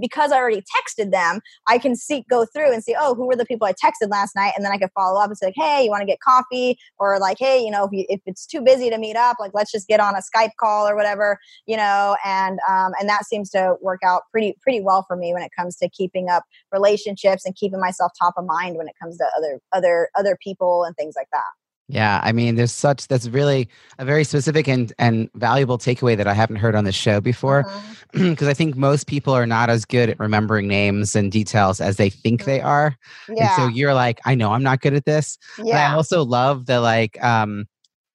because 0.00 0.32
I 0.32 0.36
already 0.36 0.62
texted 0.62 1.10
them, 1.10 1.40
I 1.66 1.78
can 1.78 1.96
see 1.96 2.24
go 2.28 2.44
through 2.46 2.72
and 2.72 2.82
see, 2.82 2.94
oh, 2.98 3.14
who 3.14 3.26
were 3.26 3.36
the 3.36 3.46
people 3.46 3.66
I 3.66 3.72
texted 3.72 4.10
last 4.10 4.34
night, 4.36 4.52
and 4.56 4.64
then 4.64 4.72
I 4.72 4.78
could 4.78 4.90
follow 4.94 5.20
up 5.20 5.28
and 5.28 5.38
say, 5.38 5.52
hey, 5.54 5.84
you 5.84 5.90
want 5.90 6.02
to 6.02 6.06
get 6.06 6.20
coffee, 6.20 6.78
or 6.98 7.18
like, 7.18 7.38
hey, 7.38 7.62
you 7.62 7.70
know, 7.70 7.84
if 7.84 7.92
you, 7.92 8.04
if 8.08 8.20
it's 8.26 8.46
too 8.46 8.60
busy 8.60 8.90
to 8.90 8.98
meet 8.98 9.16
up, 9.16 9.36
like, 9.40 9.52
let's 9.54 9.72
just 9.72 9.88
get 9.88 10.00
on 10.00 10.14
a 10.14 10.20
Skype 10.20 10.50
call 10.58 10.88
or 10.88 10.96
whatever, 10.96 11.38
you 11.66 11.76
know, 11.76 12.16
and 12.24 12.58
um, 12.68 12.92
and 13.00 13.08
that 13.08 13.24
seems 13.26 13.50
to 13.50 13.76
work 13.80 14.00
out 14.04 14.22
pretty 14.30 14.56
pretty 14.62 14.80
well 14.80 15.04
for 15.06 15.16
me 15.16 15.32
when 15.32 15.42
it 15.42 15.50
comes 15.56 15.76
to 15.76 15.88
keeping 15.88 16.28
up 16.28 16.44
relationships 16.72 17.44
and 17.44 17.54
keeping 17.56 17.80
myself 17.80 18.12
top 18.18 18.34
of 18.36 18.44
mind 18.44 18.76
when 18.76 18.88
it 18.88 18.94
comes 19.00 19.16
to 19.18 19.24
other 19.36 19.60
other 19.72 20.08
other 20.16 20.36
people 20.42 20.84
and 20.84 20.96
things 20.96 21.14
like 21.16 21.28
that. 21.32 21.44
Yeah, 21.88 22.20
I 22.24 22.32
mean, 22.32 22.56
there's 22.56 22.72
such 22.72 23.06
that's 23.06 23.28
really 23.28 23.68
a 23.98 24.04
very 24.04 24.24
specific 24.24 24.66
and 24.66 24.92
and 24.98 25.30
valuable 25.34 25.78
takeaway 25.78 26.16
that 26.16 26.26
I 26.26 26.34
haven't 26.34 26.56
heard 26.56 26.74
on 26.74 26.82
the 26.82 26.90
show 26.90 27.20
before, 27.20 27.64
because 28.12 28.42
uh-huh. 28.42 28.46
I 28.50 28.54
think 28.54 28.76
most 28.76 29.06
people 29.06 29.32
are 29.32 29.46
not 29.46 29.70
as 29.70 29.84
good 29.84 30.10
at 30.10 30.18
remembering 30.18 30.66
names 30.66 31.14
and 31.14 31.30
details 31.30 31.80
as 31.80 31.96
they 31.96 32.10
think 32.10 32.44
they 32.44 32.58
mm-hmm. 32.58 32.66
are. 32.66 32.96
Yeah. 33.28 33.46
And 33.46 33.50
so 33.56 33.68
you're 33.68 33.94
like, 33.94 34.20
I 34.24 34.34
know 34.34 34.52
I'm 34.52 34.64
not 34.64 34.80
good 34.80 34.94
at 34.94 35.04
this. 35.04 35.38
Yeah. 35.58 35.64
But 35.64 35.74
I 35.74 35.94
also 35.94 36.24
love 36.24 36.66
the 36.66 36.80
like 36.80 37.22
um 37.22 37.66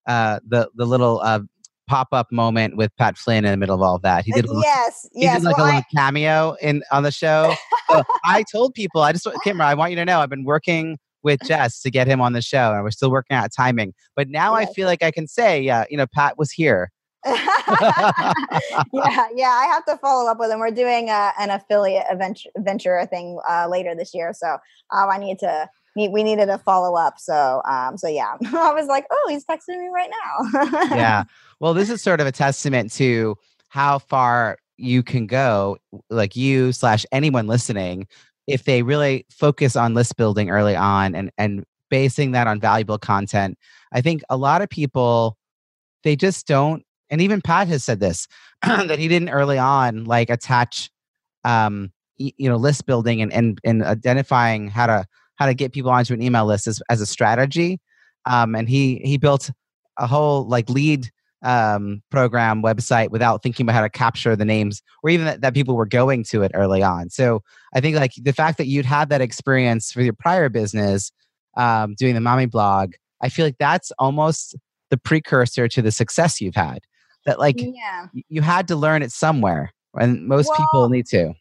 uh 0.06 0.40
the 0.46 0.68
the 0.74 0.84
little 0.84 1.20
uh 1.22 1.40
pop 1.88 2.08
up 2.12 2.30
moment 2.30 2.76
with 2.76 2.94
Pat 2.96 3.16
Flynn 3.16 3.44
in 3.44 3.50
the 3.50 3.56
middle 3.56 3.74
of 3.74 3.82
all 3.82 3.96
of 3.96 4.02
that. 4.02 4.24
He 4.24 4.32
did 4.32 4.44
a 4.44 4.48
little, 4.48 4.62
yes, 4.62 5.08
he 5.12 5.26
did 5.26 5.42
like 5.42 5.56
well, 5.56 5.66
a 5.66 5.68
little 5.68 5.80
I... 5.80 5.96
cameo 5.96 6.56
in 6.60 6.82
on 6.92 7.02
the 7.02 7.10
show. 7.10 7.54
so 7.90 8.02
I 8.24 8.44
told 8.50 8.74
people, 8.74 9.00
I 9.00 9.12
just 9.12 9.24
Kimra, 9.24 9.62
I 9.62 9.74
want 9.74 9.90
you 9.92 9.96
to 9.96 10.04
know 10.04 10.20
I've 10.20 10.30
been 10.30 10.44
working 10.44 10.98
with 11.22 11.40
Jess 11.44 11.80
to 11.82 11.90
get 11.90 12.06
him 12.06 12.20
on 12.20 12.32
the 12.32 12.42
show, 12.42 12.72
and 12.72 12.82
we're 12.82 12.90
still 12.90 13.10
working 13.10 13.36
out 13.36 13.50
timing. 13.56 13.94
But 14.16 14.28
now 14.28 14.58
yes. 14.58 14.68
I 14.68 14.72
feel 14.72 14.86
like 14.86 15.02
I 15.02 15.10
can 15.10 15.26
say, 15.26 15.60
yeah, 15.60 15.84
you 15.90 15.96
know, 15.96 16.06
Pat 16.06 16.38
was 16.38 16.50
here. 16.50 16.90
yeah, 17.26 17.36
yeah, 18.92 19.50
I 19.50 19.68
have 19.72 19.84
to 19.84 19.96
follow 19.98 20.28
up 20.28 20.40
with 20.40 20.50
him. 20.50 20.58
We're 20.58 20.72
doing 20.72 21.08
uh, 21.08 21.30
an 21.38 21.50
affiliate 21.50 22.06
venture, 22.16 22.50
venture 22.58 23.06
thing 23.06 23.38
uh, 23.48 23.68
later 23.70 23.94
this 23.94 24.12
year, 24.12 24.32
so 24.34 24.58
um, 24.90 25.08
I 25.08 25.18
need 25.18 25.38
to. 25.38 25.68
we 25.94 26.08
needed 26.08 26.48
a 26.48 26.58
follow 26.58 26.96
up, 26.96 27.20
so 27.20 27.62
um, 27.68 27.96
so 27.96 28.08
yeah, 28.08 28.34
I 28.54 28.72
was 28.72 28.88
like, 28.88 29.06
oh, 29.10 29.26
he's 29.28 29.44
texting 29.44 29.78
me 29.78 29.88
right 29.94 30.10
now. 30.10 30.96
yeah, 30.96 31.24
well, 31.60 31.74
this 31.74 31.90
is 31.90 32.02
sort 32.02 32.20
of 32.20 32.26
a 32.26 32.32
testament 32.32 32.92
to 32.94 33.36
how 33.68 34.00
far 34.00 34.58
you 34.76 35.02
can 35.02 35.28
go, 35.28 35.78
like 36.10 36.34
you 36.34 36.72
slash 36.72 37.06
anyone 37.12 37.46
listening, 37.46 38.08
if 38.46 38.64
they 38.64 38.82
really 38.82 39.26
focus 39.30 39.76
on 39.76 39.94
list 39.94 40.16
building 40.16 40.50
early 40.50 40.76
on 40.76 41.14
and 41.14 41.30
and 41.38 41.64
basing 41.90 42.32
that 42.32 42.46
on 42.46 42.58
valuable 42.60 42.98
content 42.98 43.58
i 43.92 44.00
think 44.00 44.22
a 44.30 44.36
lot 44.36 44.62
of 44.62 44.68
people 44.68 45.36
they 46.04 46.16
just 46.16 46.46
don't 46.46 46.84
and 47.10 47.20
even 47.20 47.40
pat 47.40 47.68
has 47.68 47.84
said 47.84 48.00
this 48.00 48.26
that 48.62 48.98
he 48.98 49.08
didn't 49.08 49.30
early 49.30 49.58
on 49.58 50.04
like 50.04 50.30
attach 50.30 50.90
um 51.44 51.92
you 52.16 52.48
know 52.48 52.56
list 52.56 52.86
building 52.86 53.20
and 53.22 53.32
and, 53.32 53.58
and 53.64 53.82
identifying 53.82 54.68
how 54.68 54.86
to 54.86 55.04
how 55.36 55.46
to 55.46 55.54
get 55.54 55.72
people 55.72 55.90
onto 55.90 56.14
an 56.14 56.22
email 56.22 56.46
list 56.46 56.66
as, 56.66 56.80
as 56.88 57.00
a 57.00 57.06
strategy. 57.06 57.80
Um 58.26 58.54
and 58.54 58.68
he 58.68 59.00
he 59.04 59.18
built 59.18 59.50
a 59.98 60.06
whole 60.06 60.46
like 60.46 60.68
lead 60.70 61.10
um, 61.42 62.02
program 62.10 62.62
website 62.62 63.10
without 63.10 63.42
thinking 63.42 63.64
about 63.64 63.74
how 63.74 63.80
to 63.82 63.90
capture 63.90 64.36
the 64.36 64.44
names 64.44 64.82
or 65.02 65.10
even 65.10 65.26
that, 65.26 65.40
that 65.40 65.54
people 65.54 65.74
were 65.74 65.86
going 65.86 66.24
to 66.24 66.42
it 66.42 66.52
early 66.54 66.82
on. 66.82 67.10
So 67.10 67.42
I 67.74 67.80
think 67.80 67.96
like 67.96 68.12
the 68.16 68.32
fact 68.32 68.58
that 68.58 68.66
you'd 68.66 68.86
had 68.86 69.08
that 69.08 69.20
experience 69.20 69.92
for 69.92 70.02
your 70.02 70.12
prior 70.12 70.48
business 70.48 71.10
um, 71.56 71.94
doing 71.98 72.14
the 72.14 72.20
mommy 72.20 72.46
blog, 72.46 72.92
I 73.20 73.28
feel 73.28 73.44
like 73.44 73.58
that's 73.58 73.92
almost 73.98 74.56
the 74.90 74.96
precursor 74.96 75.68
to 75.68 75.82
the 75.82 75.90
success 75.90 76.40
you've 76.40 76.54
had. 76.54 76.80
That 77.24 77.38
like 77.38 77.60
yeah. 77.60 78.06
you 78.28 78.42
had 78.42 78.66
to 78.68 78.74
learn 78.74 79.02
it 79.02 79.12
somewhere, 79.12 79.72
and 79.94 80.26
most 80.26 80.48
well, 80.48 80.56
people 80.58 80.88
need 80.88 81.06
to 81.06 81.34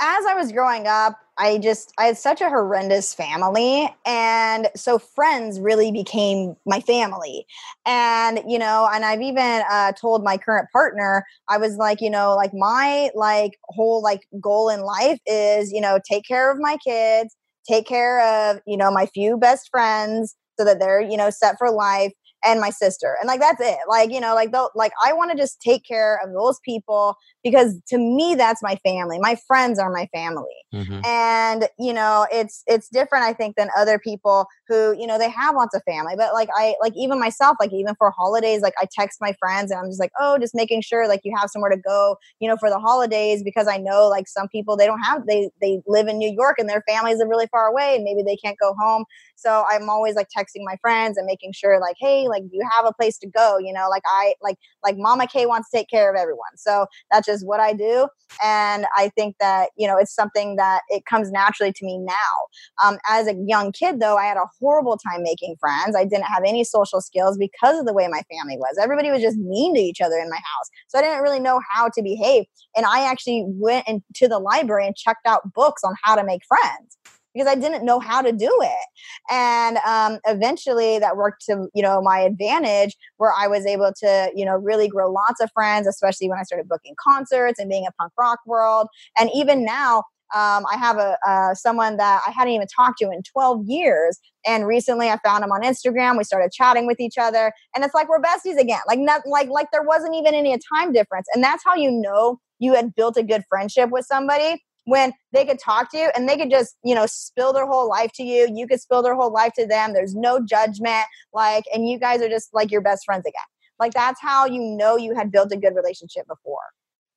as 0.00 0.26
I 0.26 0.34
was 0.34 0.52
growing 0.52 0.86
up, 0.86 1.18
I 1.38 1.58
just 1.58 1.92
I 1.98 2.04
had 2.06 2.18
such 2.18 2.40
a 2.40 2.48
horrendous 2.48 3.12
family 3.14 3.94
and 4.06 4.68
so 4.74 4.98
friends 4.98 5.60
really 5.60 5.92
became 5.92 6.54
my 6.66 6.80
family. 6.80 7.46
And 7.86 8.40
you 8.46 8.58
know, 8.58 8.88
and 8.92 9.04
I've 9.04 9.20
even 9.22 9.62
uh, 9.70 9.92
told 9.92 10.24
my 10.24 10.38
current 10.38 10.68
partner 10.72 11.24
I 11.48 11.58
was 11.58 11.76
like, 11.76 12.00
you 12.00 12.10
know, 12.10 12.34
like 12.34 12.52
my 12.54 13.10
like 13.14 13.58
whole 13.68 14.02
like 14.02 14.26
goal 14.40 14.68
in 14.68 14.80
life 14.80 15.18
is, 15.26 15.72
you 15.72 15.80
know, 15.80 15.98
take 16.10 16.26
care 16.26 16.50
of 16.50 16.58
my 16.58 16.76
kids, 16.84 17.34
take 17.68 17.86
care 17.86 18.20
of, 18.22 18.60
you 18.66 18.76
know, 18.76 18.90
my 18.90 19.06
few 19.06 19.36
best 19.36 19.68
friends 19.70 20.34
so 20.58 20.64
that 20.64 20.78
they're, 20.78 21.00
you 21.02 21.16
know, 21.16 21.30
set 21.30 21.56
for 21.58 21.70
life 21.70 22.12
and 22.44 22.60
my 22.60 22.70
sister. 22.70 23.16
And 23.20 23.26
like 23.26 23.40
that's 23.40 23.60
it. 23.60 23.78
Like, 23.88 24.10
you 24.10 24.20
know, 24.20 24.34
like 24.34 24.52
the 24.52 24.70
like 24.74 24.92
I 25.04 25.12
want 25.12 25.30
to 25.30 25.36
just 25.36 25.60
take 25.60 25.84
care 25.84 26.20
of 26.22 26.32
those 26.32 26.60
people 26.64 27.16
because 27.46 27.80
to 27.86 27.96
me 27.96 28.34
that's 28.34 28.60
my 28.60 28.74
family 28.84 29.20
my 29.20 29.36
friends 29.46 29.78
are 29.78 29.88
my 29.88 30.08
family 30.12 30.44
mm-hmm. 30.74 31.00
and 31.04 31.68
you 31.78 31.92
know 31.92 32.26
it's 32.32 32.64
it's 32.66 32.88
different 32.88 33.24
i 33.24 33.32
think 33.32 33.54
than 33.54 33.68
other 33.78 34.00
people 34.00 34.46
who 34.66 34.96
you 34.98 35.06
know 35.06 35.16
they 35.16 35.30
have 35.30 35.54
lots 35.54 35.72
of 35.72 35.80
family 35.84 36.14
but 36.16 36.32
like 36.34 36.48
i 36.56 36.74
like 36.80 36.92
even 36.96 37.20
myself 37.20 37.56
like 37.60 37.72
even 37.72 37.94
for 37.98 38.10
holidays 38.10 38.62
like 38.62 38.74
i 38.80 38.86
text 38.98 39.18
my 39.20 39.32
friends 39.38 39.70
and 39.70 39.78
i'm 39.78 39.86
just 39.86 40.00
like 40.00 40.10
oh 40.18 40.36
just 40.38 40.56
making 40.56 40.80
sure 40.80 41.06
like 41.06 41.20
you 41.22 41.32
have 41.36 41.48
somewhere 41.48 41.70
to 41.70 41.76
go 41.76 42.16
you 42.40 42.48
know 42.48 42.56
for 42.56 42.68
the 42.68 42.80
holidays 42.80 43.44
because 43.44 43.68
i 43.68 43.76
know 43.76 44.08
like 44.08 44.26
some 44.26 44.48
people 44.48 44.76
they 44.76 44.86
don't 44.86 45.02
have 45.02 45.24
they 45.28 45.48
they 45.60 45.80
live 45.86 46.08
in 46.08 46.18
new 46.18 46.32
york 46.32 46.56
and 46.58 46.68
their 46.68 46.82
families 46.88 47.20
are 47.20 47.28
really 47.28 47.46
far 47.52 47.68
away 47.68 47.94
and 47.94 48.02
maybe 48.02 48.24
they 48.24 48.36
can't 48.36 48.58
go 48.58 48.74
home 48.76 49.04
so 49.36 49.64
i'm 49.70 49.88
always 49.88 50.16
like 50.16 50.28
texting 50.36 50.64
my 50.64 50.76
friends 50.80 51.16
and 51.16 51.26
making 51.26 51.52
sure 51.52 51.80
like 51.80 51.96
hey 52.00 52.25
like 52.28 52.42
you 52.50 52.66
have 52.70 52.86
a 52.86 52.92
place 52.92 53.18
to 53.18 53.28
go 53.28 53.58
you 53.58 53.72
know 53.72 53.88
like 53.90 54.02
i 54.06 54.34
like 54.42 54.56
like 54.84 54.96
mama 54.98 55.26
k 55.26 55.46
wants 55.46 55.70
to 55.70 55.78
take 55.78 55.88
care 55.88 56.10
of 56.10 56.16
everyone 56.16 56.56
so 56.56 56.86
that's 57.10 57.26
just 57.26 57.46
what 57.46 57.60
I 57.60 57.72
do. 57.72 58.08
And 58.42 58.86
I 58.96 59.10
think 59.10 59.36
that, 59.40 59.70
you 59.76 59.86
know, 59.86 59.96
it's 59.96 60.14
something 60.14 60.56
that 60.56 60.82
it 60.88 61.04
comes 61.06 61.30
naturally 61.30 61.72
to 61.72 61.84
me 61.84 61.98
now. 61.98 62.84
Um, 62.84 62.98
as 63.08 63.28
a 63.28 63.34
young 63.46 63.72
kid, 63.72 64.00
though, 64.00 64.16
I 64.16 64.24
had 64.24 64.36
a 64.36 64.46
horrible 64.60 64.98
time 64.98 65.22
making 65.22 65.56
friends. 65.60 65.96
I 65.96 66.04
didn't 66.04 66.24
have 66.24 66.42
any 66.44 66.64
social 66.64 67.00
skills 67.00 67.38
because 67.38 67.78
of 67.78 67.86
the 67.86 67.92
way 67.92 68.08
my 68.08 68.22
family 68.30 68.56
was. 68.56 68.78
Everybody 68.80 69.10
was 69.10 69.22
just 69.22 69.38
mean 69.38 69.74
to 69.74 69.80
each 69.80 70.00
other 70.00 70.16
in 70.16 70.28
my 70.28 70.36
house. 70.36 70.68
So 70.88 70.98
I 70.98 71.02
didn't 71.02 71.22
really 71.22 71.40
know 71.40 71.60
how 71.70 71.88
to 71.88 72.02
behave. 72.02 72.44
And 72.76 72.84
I 72.84 73.08
actually 73.08 73.44
went 73.46 73.86
into 73.88 74.28
the 74.28 74.38
library 74.38 74.86
and 74.86 74.96
checked 74.96 75.26
out 75.26 75.52
books 75.54 75.82
on 75.84 75.94
how 76.02 76.16
to 76.16 76.24
make 76.24 76.42
friends 76.46 76.96
because 77.36 77.50
I 77.50 77.54
didn't 77.54 77.84
know 77.84 78.00
how 78.00 78.22
to 78.22 78.32
do 78.32 78.50
it. 78.62 78.86
And 79.30 79.76
um, 79.86 80.18
eventually 80.26 80.98
that 80.98 81.16
worked 81.16 81.44
to, 81.46 81.68
you 81.74 81.82
know, 81.82 82.00
my 82.00 82.20
advantage 82.20 82.96
where 83.18 83.32
I 83.36 83.46
was 83.46 83.66
able 83.66 83.92
to, 83.98 84.30
you 84.34 84.44
know, 84.44 84.56
really 84.56 84.88
grow 84.88 85.10
lots 85.10 85.40
of 85.40 85.50
friends, 85.52 85.86
especially 85.86 86.28
when 86.28 86.38
I 86.38 86.42
started 86.42 86.68
booking 86.68 86.94
concerts 86.98 87.58
and 87.58 87.68
being 87.68 87.86
a 87.86 87.92
punk 88.00 88.12
rock 88.18 88.38
world. 88.46 88.88
And 89.18 89.28
even 89.34 89.64
now, 89.64 90.04
um, 90.34 90.64
I 90.72 90.76
have 90.76 90.96
a 90.96 91.16
uh, 91.26 91.54
someone 91.54 91.98
that 91.98 92.20
I 92.26 92.32
hadn't 92.32 92.54
even 92.54 92.66
talked 92.66 92.98
to 92.98 93.10
in 93.10 93.22
12 93.22 93.66
years, 93.66 94.18
and 94.44 94.66
recently 94.66 95.08
I 95.08 95.18
found 95.18 95.44
him 95.44 95.52
on 95.52 95.62
Instagram. 95.62 96.18
We 96.18 96.24
started 96.24 96.50
chatting 96.50 96.84
with 96.84 96.98
each 96.98 97.16
other, 97.16 97.52
and 97.76 97.84
it's 97.84 97.94
like 97.94 98.08
we're 98.08 98.20
besties 98.20 98.58
again. 98.58 98.80
Like 98.88 98.98
not 98.98 99.22
like 99.24 99.48
like 99.50 99.68
there 99.72 99.84
wasn't 99.84 100.16
even 100.16 100.34
any 100.34 100.58
time 100.74 100.92
difference, 100.92 101.28
and 101.32 101.44
that's 101.44 101.62
how 101.64 101.76
you 101.76 101.92
know 101.92 102.40
you 102.58 102.74
had 102.74 102.92
built 102.96 103.16
a 103.16 103.22
good 103.22 103.44
friendship 103.48 103.90
with 103.90 104.04
somebody 104.04 104.64
when 104.86 105.12
they 105.32 105.44
could 105.44 105.58
talk 105.58 105.90
to 105.90 105.98
you 105.98 106.10
and 106.16 106.28
they 106.28 106.36
could 106.36 106.50
just 106.50 106.76
you 106.82 106.94
know 106.94 107.06
spill 107.06 107.52
their 107.52 107.66
whole 107.66 107.88
life 107.88 108.10
to 108.14 108.22
you. 108.22 108.48
You 108.52 108.66
could 108.66 108.80
spill 108.80 109.02
their 109.02 109.14
whole 109.14 109.32
life 109.32 109.52
to 109.58 109.66
them. 109.66 109.92
There's 109.92 110.14
no 110.14 110.40
judgment 110.40 111.04
like 111.32 111.64
and 111.74 111.88
you 111.88 111.98
guys 111.98 112.22
are 112.22 112.28
just 112.28 112.54
like 112.54 112.70
your 112.70 112.80
best 112.80 113.04
friends 113.04 113.26
again. 113.26 113.34
Like 113.78 113.92
that's 113.92 114.20
how 114.20 114.46
you 114.46 114.62
know 114.62 114.96
you 114.96 115.14
had 115.14 115.30
built 115.30 115.52
a 115.52 115.56
good 115.56 115.74
relationship 115.74 116.26
before. 116.26 116.58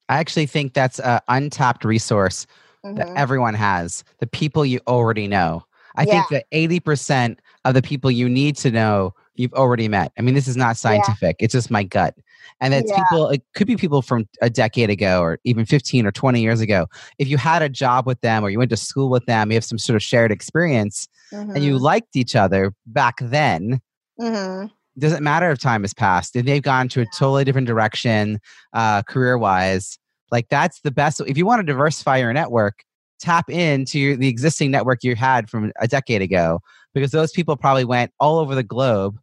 I 0.10 0.18
actually 0.18 0.48
think 0.48 0.74
that's 0.74 1.00
an 1.00 1.22
untapped 1.28 1.86
resource 1.86 2.48
mm-hmm. 2.86 2.98
that 2.98 3.10
everyone 3.16 3.54
has 3.54 4.04
the 4.20 4.28
people 4.28 4.66
you 4.66 4.80
already 4.88 5.28
know. 5.28 5.64
I 5.96 6.04
yeah. 6.04 6.24
think 6.24 6.30
that 6.30 6.46
80% 6.52 7.38
of 7.66 7.74
the 7.74 7.82
people 7.82 8.12
you 8.12 8.30
need 8.30 8.56
to 8.58 8.72
know 8.72 9.14
you've 9.40 9.54
already 9.54 9.88
met 9.88 10.12
i 10.18 10.22
mean 10.22 10.36
this 10.36 10.48
is 10.48 10.58
not 10.58 10.78
scientific 10.78 11.38
yeah. 11.40 11.46
it's 11.46 11.54
just 11.54 11.72
my 11.72 11.84
gut 11.84 12.16
and 12.62 12.74
it's 12.74 12.92
yeah. 12.92 13.04
people 13.04 13.30
it 13.30 13.42
could 13.54 13.68
be 13.68 13.76
people 13.76 14.02
from 14.02 14.28
a 14.42 14.50
decade 14.50 14.90
ago 14.90 15.22
or 15.22 15.40
even 15.44 15.66
15 15.66 16.06
or 16.06 16.12
20 16.12 16.42
years 16.42 16.62
ago 16.62 16.88
if 17.18 17.28
you 17.28 17.38
had 17.38 17.62
a 17.62 17.70
job 17.70 18.06
with 18.06 18.20
them 18.22 18.44
or 18.44 18.50
you 18.50 18.58
went 18.58 18.70
to 18.70 18.78
school 18.78 19.10
with 19.10 19.26
them 19.26 19.52
you 19.52 19.56
have 19.56 19.64
some 19.64 19.78
sort 19.78 19.96
of 19.96 20.04
shared 20.04 20.32
experience 20.32 21.08
mm-hmm. 21.32 21.52
and 21.52 21.64
you 21.64 21.76
mm-hmm. 21.76 21.84
liked 21.84 22.16
each 22.16 22.36
other 22.36 22.74
back 22.86 23.16
then 23.22 23.80
mm-hmm. 24.20 24.68
doesn't 24.98 25.24
matter 25.24 25.50
if 25.52 25.60
time 25.60 25.84
has 25.84 25.94
passed 25.94 26.36
if 26.36 26.46
they've 26.46 26.64
gone 26.64 26.88
to 26.90 27.02
a 27.02 27.06
totally 27.16 27.44
different 27.44 27.68
direction 27.68 28.40
uh, 28.74 29.02
career 29.04 29.38
wise 29.38 29.98
like 30.32 30.48
that's 30.50 30.82
the 30.82 30.92
best 30.92 31.22
if 31.28 31.38
you 31.38 31.46
want 31.46 31.60
to 31.60 31.66
diversify 31.66 32.18
your 32.18 32.34
network 32.34 32.84
tap 33.20 33.50
into 33.50 34.16
the 34.16 34.30
existing 34.30 34.72
network 34.72 35.04
you 35.04 35.16
had 35.16 35.50
from 35.50 35.72
a 35.80 35.88
decade 35.88 36.22
ago 36.22 36.60
because 36.94 37.12
those 37.12 37.32
people 37.32 37.56
probably 37.58 37.86
went 37.86 38.12
all 38.20 38.40
over 38.40 38.56
the 38.56 38.64
globe 38.64 39.20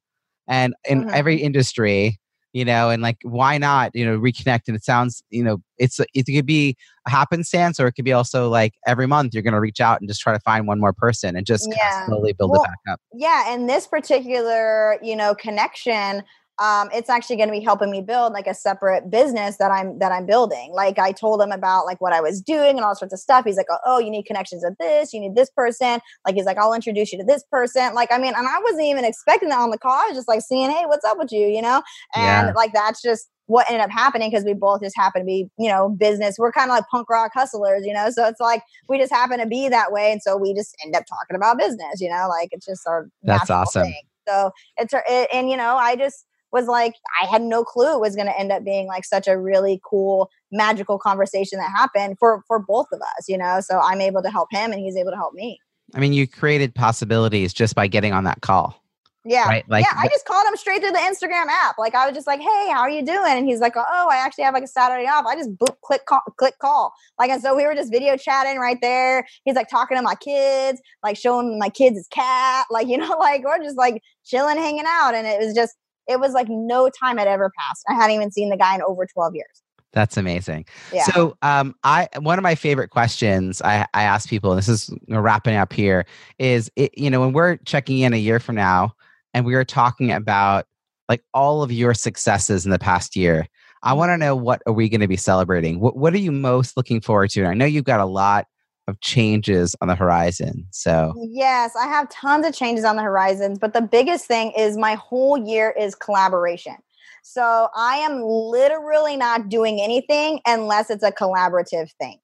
and 0.49 0.75
in 0.89 1.03
mm-hmm. 1.03 1.11
every 1.13 1.37
industry 1.37 2.19
you 2.57 2.65
know, 2.65 2.89
and 2.89 3.03
like, 3.03 3.19
why 3.23 3.59
not, 3.59 3.91
you 3.93 4.03
know, 4.03 4.19
reconnect? 4.19 4.63
And 4.67 4.75
it 4.75 4.83
sounds, 4.83 5.23
you 5.29 5.45
know, 5.45 5.59
it's, 5.77 6.01
it 6.15 6.25
could 6.25 6.47
be 6.47 6.75
a 7.07 7.11
happenstance 7.11 7.79
or 7.79 7.87
it 7.87 7.93
could 7.93 8.07
be 8.07 8.15
also 8.15 8.49
like 8.49 8.73
every 8.87 9.07
month 9.07 9.35
you're 9.35 9.43
going 9.43 9.53
to 9.53 9.61
reach 9.61 9.79
out 9.79 10.01
and 10.01 10.09
just 10.09 10.23
try 10.23 10.33
to 10.33 10.41
find 10.41 10.67
one 10.67 10.81
more 10.81 10.95
person 10.95 11.37
and 11.37 11.45
just 11.45 11.69
yeah. 11.77 12.07
slowly 12.07 12.33
build 12.33 12.53
well, 12.53 12.63
it 12.63 12.69
back 12.69 12.95
up. 12.95 13.01
Yeah. 13.13 13.53
And 13.53 13.69
this 13.69 13.87
particular, 13.87 14.97
you 15.03 15.17
know, 15.17 15.35
connection, 15.35 16.23
um, 16.59 16.89
it's 16.95 17.11
actually 17.11 17.37
going 17.37 17.49
to 17.49 17.53
be 17.53 17.61
helping 17.61 17.91
me 17.91 18.01
build 18.01 18.33
like 18.33 18.47
a 18.47 18.55
separate 18.55 19.11
business 19.11 19.59
that 19.59 19.71
I'm 19.71 19.99
that 19.99 20.11
I'm 20.11 20.25
building. 20.25 20.73
Like 20.73 20.99
I 20.99 21.13
told 21.13 21.41
him 21.43 21.53
about 21.53 21.85
like 21.85 22.01
what 22.01 22.15
I 22.15 22.21
was 22.21 22.41
doing 22.41 22.77
and 22.77 22.81
all 22.81 22.95
sorts 22.95 23.13
of 23.13 23.21
stuff. 23.21 23.45
He's 23.45 23.57
like, 23.59 23.67
oh, 23.85 23.99
you 23.99 24.11
need 24.11 24.25
connections 24.25 24.65
with 24.65 24.77
this, 24.79 25.13
you 25.13 25.21
need 25.21 25.35
this 25.35 25.51
person. 25.51 26.01
Like 26.25 26.35
he's 26.35 26.47
like, 26.47 26.57
I'll 26.57 26.73
introduce 26.73 27.13
you 27.13 27.19
to 27.19 27.25
this 27.25 27.45
person. 27.51 27.95
Like 27.95 28.11
I 28.11 28.19
mean, 28.19 28.33
and 28.35 28.47
I 28.49 28.59
wasn't 28.63 28.85
even 28.85 29.05
expecting 29.05 29.51
that 29.51 29.59
on 29.59 29.71
the 29.71 29.79
call. 29.79 29.93
I 29.93 30.07
was 30.09 30.17
just 30.17 30.29
like 30.29 30.41
seeing, 30.41 30.71
hey, 30.71 30.85
what's 30.87 31.05
up 31.05 31.19
with 31.19 31.31
you, 31.31 31.47
you 31.47 31.61
know? 31.61 31.83
And 32.15 32.49
yeah. 32.49 32.53
like 32.55 32.73
that's 32.73 33.03
just 33.03 33.29
what 33.47 33.71
ended 33.71 33.85
up 33.85 33.91
happening 33.91 34.31
because 34.31 34.45
we 34.45 34.55
both 34.55 34.81
just 34.81 34.97
happen 34.97 35.23
to 35.23 35.27
be, 35.27 35.49
you 35.59 35.69
know, 35.69 35.91
business. 35.91 36.37
We're 36.39 36.53
kind 36.53 36.71
of 36.71 36.77
like 36.77 36.85
punk 36.91 37.09
rock 37.11 37.33
hustlers, 37.35 37.85
you 37.85 37.93
know. 37.93 38.09
So 38.11 38.27
it's 38.27 38.41
like 38.41 38.63
we 38.89 38.99
just 38.99 39.13
happen 39.13 39.39
to 39.41 39.47
be 39.47 39.69
that 39.69 39.93
way, 39.93 40.11
and 40.11 40.23
so 40.23 40.37
we 40.37 40.55
just 40.55 40.75
end 40.85 40.97
up 40.97 41.05
talking 41.07 41.37
about 41.37 41.59
business, 41.59 42.01
you 42.01 42.09
know. 42.09 42.29
Like 42.29 42.49
it's 42.53 42.65
just 42.65 42.87
our 42.87 43.09
that's 43.23 43.51
awesome. 43.51 43.85
Thing. 43.85 44.03
So 44.27 44.51
it's 44.77 44.95
it, 44.95 45.29
and 45.33 45.51
you 45.51 45.57
know, 45.57 45.77
I 45.77 45.97
just 45.97 46.25
was 46.57 46.67
like 46.67 46.95
I 47.23 47.27
had 47.27 47.43
no 47.43 47.63
clue 47.63 47.95
it 47.95 48.01
was 48.01 48.17
going 48.17 48.27
to 48.27 48.39
end 48.39 48.51
up 48.51 48.65
being 48.65 48.87
like 48.87 49.05
such 49.05 49.29
a 49.29 49.39
really 49.39 49.81
cool 49.89 50.31
magical 50.51 50.99
conversation 50.99 51.59
that 51.59 51.71
happened 51.71 52.17
for 52.19 52.43
for 52.49 52.59
both 52.59 52.87
of 52.93 53.01
us, 53.01 53.29
you 53.29 53.37
know. 53.37 53.61
So 53.61 53.79
I'm 53.79 54.01
able 54.01 54.23
to 54.23 54.31
help 54.31 54.49
him 54.51 54.73
and 54.73 54.81
he's 54.81 54.97
able 54.97 55.11
to 55.11 55.17
help 55.17 55.35
me. 55.35 55.61
I 55.95 56.01
mean, 56.01 56.13
you 56.13 56.27
created 56.27 56.75
possibilities 56.75 57.53
just 57.53 57.75
by 57.75 57.87
getting 57.87 58.13
on 58.13 58.25
that 58.25 58.41
call. 58.41 58.83
Yeah. 59.29 59.49
Right? 59.49 59.69
Like, 59.69 59.85
yeah. 59.85 59.99
I 59.99 60.07
just 60.07 60.25
called 60.25 60.47
him 60.47 60.57
straight 60.57 60.81
through 60.81 60.93
the 60.93 60.99
Instagram 60.99 61.47
app. 61.49 61.79
Like 61.79 61.97
I 61.97 62.07
was 62.07 62.15
just 62.15 62.29
like, 62.29 62.41
Hey, 62.41 62.69
how 62.71 62.81
are 62.81 62.91
you 62.91 63.05
doing? 63.05 63.33
And 63.33 63.47
he's 63.47 63.59
like, 63.59 63.75
Oh, 63.77 64.09
I 64.09 64.17
actually 64.17 64.45
have 64.45 64.55
like 64.55 64.63
a 64.63 64.69
Saturday 64.69 65.09
off. 65.09 65.27
I 65.27 65.35
just 65.35 65.51
boop, 65.57 65.75
click, 65.83 66.07
call, 66.07 66.23
click 66.37 66.55
call. 66.61 66.93
Like, 67.19 67.31
and 67.31 67.43
so 67.43 67.57
we 67.57 67.67
were 67.67 67.75
just 67.75 67.91
video 67.91 68.17
chatting 68.17 68.59
right 68.59 68.79
there. 68.81 69.27
He's 69.45 69.57
like 69.57 69.69
talking 69.69 69.97
to 69.97 70.03
my 70.03 70.15
kids, 70.15 70.81
like 71.03 71.17
showing 71.17 71.59
my 71.59 71.69
kids 71.69 71.97
his 71.97 72.07
cat. 72.09 72.67
Like, 72.71 72.87
you 72.87 72.97
know, 72.97 73.17
like 73.19 73.45
we're 73.45 73.63
just 73.63 73.77
like 73.77 74.01
chilling, 74.25 74.59
hanging 74.59 74.87
out. 74.87 75.15
And 75.15 75.27
it 75.27 75.41
was 75.41 75.55
just, 75.55 75.75
it 76.09 76.21
was 76.21 76.33
like 76.33 76.49
no 76.49 76.89
time 76.89 77.19
had 77.19 77.29
ever 77.29 77.51
passed. 77.59 77.85
I 77.89 77.95
hadn't 77.95 78.17
even 78.17 78.31
seen 78.31 78.51
the 78.51 78.57
guy 78.57 78.75
in 78.75 78.83
over 78.83 79.07
12 79.07 79.35
years. 79.35 79.63
That's 79.93 80.19
amazing. 80.19 80.67
Yeah. 80.93 81.05
So, 81.05 81.39
um, 81.41 81.75
I 81.83 82.09
one 82.19 82.39
of 82.39 82.43
my 82.43 82.55
favorite 82.55 82.91
questions 82.91 83.63
I, 83.63 83.87
I 83.95 84.03
ask 84.03 84.29
people, 84.29 84.51
and 84.51 84.59
this 84.59 84.69
is 84.69 84.93
wrapping 85.09 85.57
up 85.57 85.73
here, 85.73 86.05
is 86.39 86.71
it, 86.77 86.97
you 86.99 87.09
know 87.09 87.21
when 87.21 87.33
we're 87.33 87.57
checking 87.59 88.01
in 88.01 88.13
a 88.13 88.19
year 88.19 88.39
from 88.39 88.57
now, 88.57 88.93
and 89.33 89.47
we 89.47 89.55
are 89.55 89.65
talking 89.65 90.13
about 90.13 90.67
like 91.09 91.23
all 91.33 91.63
of 91.63 91.73
your 91.73 91.95
successes 91.95 92.67
in 92.67 92.73
the 92.73 92.79
past 92.79 93.17
year. 93.17 93.47
I 93.83 93.95
want 93.95 94.11
to 94.11 94.15
mm-hmm. 94.15 94.21
know 94.21 94.37
what 94.37 94.61
are 94.67 94.73
we 94.75 94.91
going 94.91 95.01
to 95.01 95.09
be 95.09 95.17
celebrating? 95.17 95.81
What 95.81 95.97
What 95.97 96.13
are 96.13 96.19
you 96.19 96.33
most 96.33 96.77
looking 96.77 97.01
forward 97.01 97.31
to? 97.31 97.41
And 97.41 97.49
I 97.49 97.55
know 97.55 97.65
you've 97.65 97.85
got 97.85 98.01
a 98.01 98.05
lot 98.05 98.47
of 98.87 99.01
changes 99.01 99.75
on 99.81 99.89
the 99.89 99.95
horizon. 99.95 100.67
So, 100.71 101.15
yes, 101.31 101.75
I 101.77 101.87
have 101.87 102.09
tons 102.09 102.47
of 102.47 102.55
changes 102.55 102.85
on 102.85 102.97
the 102.97 103.03
horizons, 103.03 103.59
but 103.59 103.73
the 103.73 103.83
biggest 103.83 104.27
thing 104.27 104.53
is 104.57 104.77
my 104.77 104.95
whole 104.95 105.37
year 105.37 105.75
is 105.79 105.95
collaboration. 105.95 106.77
So, 107.23 107.69
I 107.75 107.97
am 107.97 108.23
literally 108.23 109.17
not 109.17 109.49
doing 109.49 109.81
anything 109.81 110.41
unless 110.47 110.91
it's 110.91 111.03
a 111.03 111.13
collaborative 111.13 111.91
thing 112.01 112.19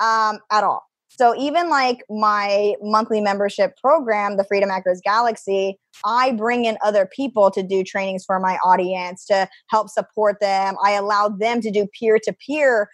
um, 0.00 0.38
at 0.50 0.64
all. 0.64 0.84
So, 1.08 1.34
even 1.36 1.70
like 1.70 2.04
my 2.10 2.74
monthly 2.82 3.20
membership 3.20 3.76
program, 3.78 4.36
the 4.36 4.44
Freedom 4.44 4.68
Hackers 4.68 5.00
Galaxy, 5.02 5.78
I 6.04 6.32
bring 6.32 6.64
in 6.64 6.76
other 6.84 7.06
people 7.06 7.50
to 7.52 7.62
do 7.62 7.82
trainings 7.82 8.24
for 8.24 8.38
my 8.38 8.58
audience 8.64 9.24
to 9.26 9.48
help 9.68 9.88
support 9.88 10.40
them. 10.40 10.76
I 10.84 10.92
allow 10.92 11.28
them 11.28 11.60
to 11.60 11.70
do 11.70 11.86
peer 11.98 12.18
to 12.22 12.32
peer 12.32 12.88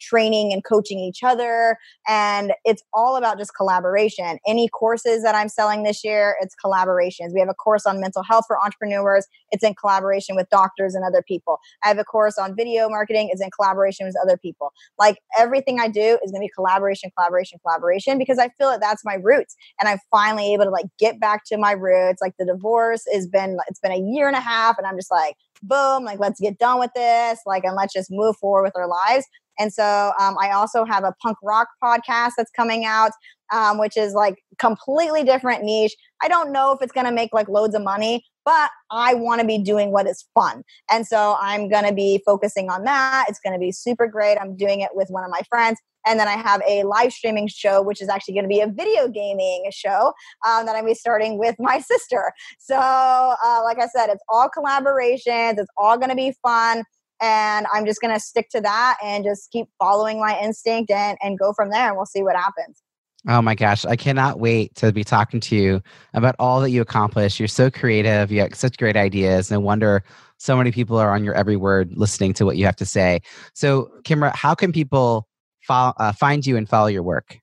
training 0.00 0.52
and 0.52 0.64
coaching 0.64 0.98
each 0.98 1.22
other. 1.22 1.76
And 2.08 2.52
it's 2.64 2.82
all 2.92 3.16
about 3.16 3.38
just 3.38 3.54
collaboration. 3.56 4.38
Any 4.46 4.68
courses 4.68 5.22
that 5.22 5.34
I'm 5.34 5.48
selling 5.48 5.82
this 5.82 6.04
year, 6.04 6.36
it's 6.40 6.54
collaborations. 6.62 7.32
We 7.32 7.40
have 7.40 7.48
a 7.48 7.54
course 7.54 7.86
on 7.86 8.00
mental 8.00 8.22
health 8.22 8.44
for 8.46 8.62
entrepreneurs, 8.62 9.26
it's 9.50 9.64
in 9.64 9.74
collaboration 9.74 10.34
with 10.34 10.48
doctors 10.50 10.94
and 10.94 11.04
other 11.04 11.22
people. 11.26 11.58
I 11.84 11.88
have 11.88 11.98
a 11.98 12.04
course 12.04 12.38
on 12.38 12.56
video 12.56 12.88
marketing, 12.88 13.28
it's 13.30 13.42
in 13.42 13.50
collaboration 13.50 14.06
with 14.06 14.16
other 14.22 14.36
people. 14.36 14.72
Like 14.98 15.18
everything 15.38 15.78
I 15.80 15.88
do 15.88 16.18
is 16.22 16.30
going 16.30 16.40
to 16.42 16.46
be 16.46 16.50
collaboration, 16.54 17.10
collaboration, 17.16 17.58
collaboration 17.64 18.18
because 18.18 18.38
I 18.38 18.48
feel 18.58 18.70
that 18.70 18.80
that's 18.80 19.04
my 19.04 19.14
roots. 19.22 19.54
And 19.80 19.88
I'm 19.88 19.98
finally 20.10 20.52
able 20.54 20.64
to 20.64 20.70
like 20.70 20.86
get 20.98 21.20
back 21.20 21.44
to 21.46 21.56
my 21.56 21.72
roots. 21.72 22.20
Like 22.20 22.31
like 22.32 22.46
the 22.46 22.52
divorce 22.52 23.04
has 23.12 23.26
been 23.26 23.58
it's 23.68 23.80
been 23.80 23.92
a 23.92 24.00
year 24.00 24.26
and 24.26 24.36
a 24.36 24.40
half 24.40 24.76
and 24.78 24.86
i'm 24.86 24.96
just 24.96 25.10
like 25.10 25.36
boom 25.62 26.04
like 26.04 26.18
let's 26.18 26.40
get 26.40 26.58
done 26.58 26.78
with 26.78 26.90
this 26.94 27.40
like 27.46 27.64
and 27.64 27.76
let's 27.76 27.92
just 27.92 28.10
move 28.10 28.36
forward 28.36 28.62
with 28.62 28.76
our 28.76 28.88
lives 28.88 29.26
and 29.58 29.72
so 29.72 30.12
um, 30.20 30.36
i 30.40 30.50
also 30.50 30.84
have 30.84 31.04
a 31.04 31.14
punk 31.22 31.36
rock 31.42 31.68
podcast 31.82 32.32
that's 32.36 32.50
coming 32.50 32.84
out 32.84 33.12
um, 33.52 33.78
which 33.78 33.96
is 33.96 34.14
like 34.14 34.42
completely 34.58 35.24
different 35.24 35.62
niche 35.62 35.94
i 36.22 36.28
don't 36.28 36.52
know 36.52 36.72
if 36.72 36.82
it's 36.82 36.92
going 36.92 37.06
to 37.06 37.12
make 37.12 37.32
like 37.32 37.48
loads 37.48 37.74
of 37.74 37.82
money 37.82 38.24
but 38.44 38.70
I 38.90 39.14
want 39.14 39.40
to 39.40 39.46
be 39.46 39.58
doing 39.58 39.92
what 39.92 40.08
is 40.08 40.24
fun. 40.34 40.64
And 40.90 41.06
so 41.06 41.36
I'm 41.40 41.68
going 41.68 41.84
to 41.84 41.92
be 41.92 42.20
focusing 42.26 42.70
on 42.70 42.82
that. 42.82 43.26
It's 43.28 43.38
going 43.38 43.52
to 43.52 43.58
be 43.58 43.70
super 43.70 44.08
great. 44.08 44.36
I'm 44.36 44.56
doing 44.56 44.80
it 44.80 44.90
with 44.94 45.10
one 45.10 45.22
of 45.22 45.30
my 45.30 45.42
friends. 45.48 45.78
And 46.06 46.18
then 46.18 46.28
I 46.28 46.36
have 46.36 46.62
a 46.68 46.84
live 46.84 47.12
streaming 47.12 47.48
show, 47.48 47.82
which 47.82 48.00
is 48.00 48.08
actually 48.08 48.34
going 48.34 48.44
to 48.44 48.48
be 48.48 48.60
a 48.60 48.66
video 48.66 49.08
gaming 49.08 49.64
show 49.70 50.12
um, 50.46 50.66
that 50.66 50.76
I'm 50.76 50.86
be 50.86 50.94
starting 50.94 51.38
with 51.38 51.56
my 51.58 51.78
sister. 51.92 52.32
So, 52.58 52.76
uh, 52.76 53.60
like 53.64 53.78
I 53.78 53.86
said, 53.86 54.08
it's 54.08 54.22
all 54.28 54.48
collaborations. 54.48 55.58
It's 55.58 55.70
all 55.76 55.96
going 55.96 56.10
to 56.10 56.16
be 56.16 56.34
fun. 56.42 56.84
And 57.20 57.66
I'm 57.72 57.86
just 57.86 58.00
going 58.00 58.12
to 58.12 58.20
stick 58.20 58.48
to 58.50 58.60
that 58.62 58.98
and 59.02 59.24
just 59.24 59.50
keep 59.52 59.68
following 59.78 60.18
my 60.20 60.38
instinct 60.40 60.90
and, 60.90 61.16
and 61.22 61.38
go 61.38 61.52
from 61.52 61.70
there. 61.70 61.88
And 61.88 61.96
we'll 61.96 62.06
see 62.06 62.22
what 62.22 62.34
happens. 62.34 62.82
Oh 63.28 63.40
my 63.40 63.54
gosh, 63.54 63.84
I 63.84 63.94
cannot 63.94 64.40
wait 64.40 64.74
to 64.76 64.90
be 64.90 65.04
talking 65.04 65.38
to 65.38 65.54
you 65.54 65.80
about 66.12 66.34
all 66.40 66.60
that 66.60 66.70
you 66.70 66.80
accomplish. 66.80 67.38
You're 67.38 67.46
so 67.46 67.70
creative, 67.70 68.32
you 68.32 68.40
have 68.40 68.56
such 68.56 68.76
great 68.76 68.96
ideas. 68.96 69.48
No 69.48 69.60
wonder 69.60 70.02
so 70.38 70.56
many 70.56 70.72
people 70.72 70.96
are 70.96 71.14
on 71.14 71.22
your 71.22 71.34
every 71.34 71.54
word 71.54 71.92
listening 71.94 72.32
to 72.34 72.44
what 72.44 72.56
you 72.56 72.64
have 72.64 72.74
to 72.76 72.84
say. 72.84 73.20
So, 73.54 73.92
Kimra, 74.02 74.34
how 74.34 74.56
can 74.56 74.72
people 74.72 75.28
uh, 75.70 76.12
find 76.12 76.46
you 76.46 76.56
and 76.56 76.68
follow 76.68 76.88
your 76.88 77.02
work? 77.02 77.38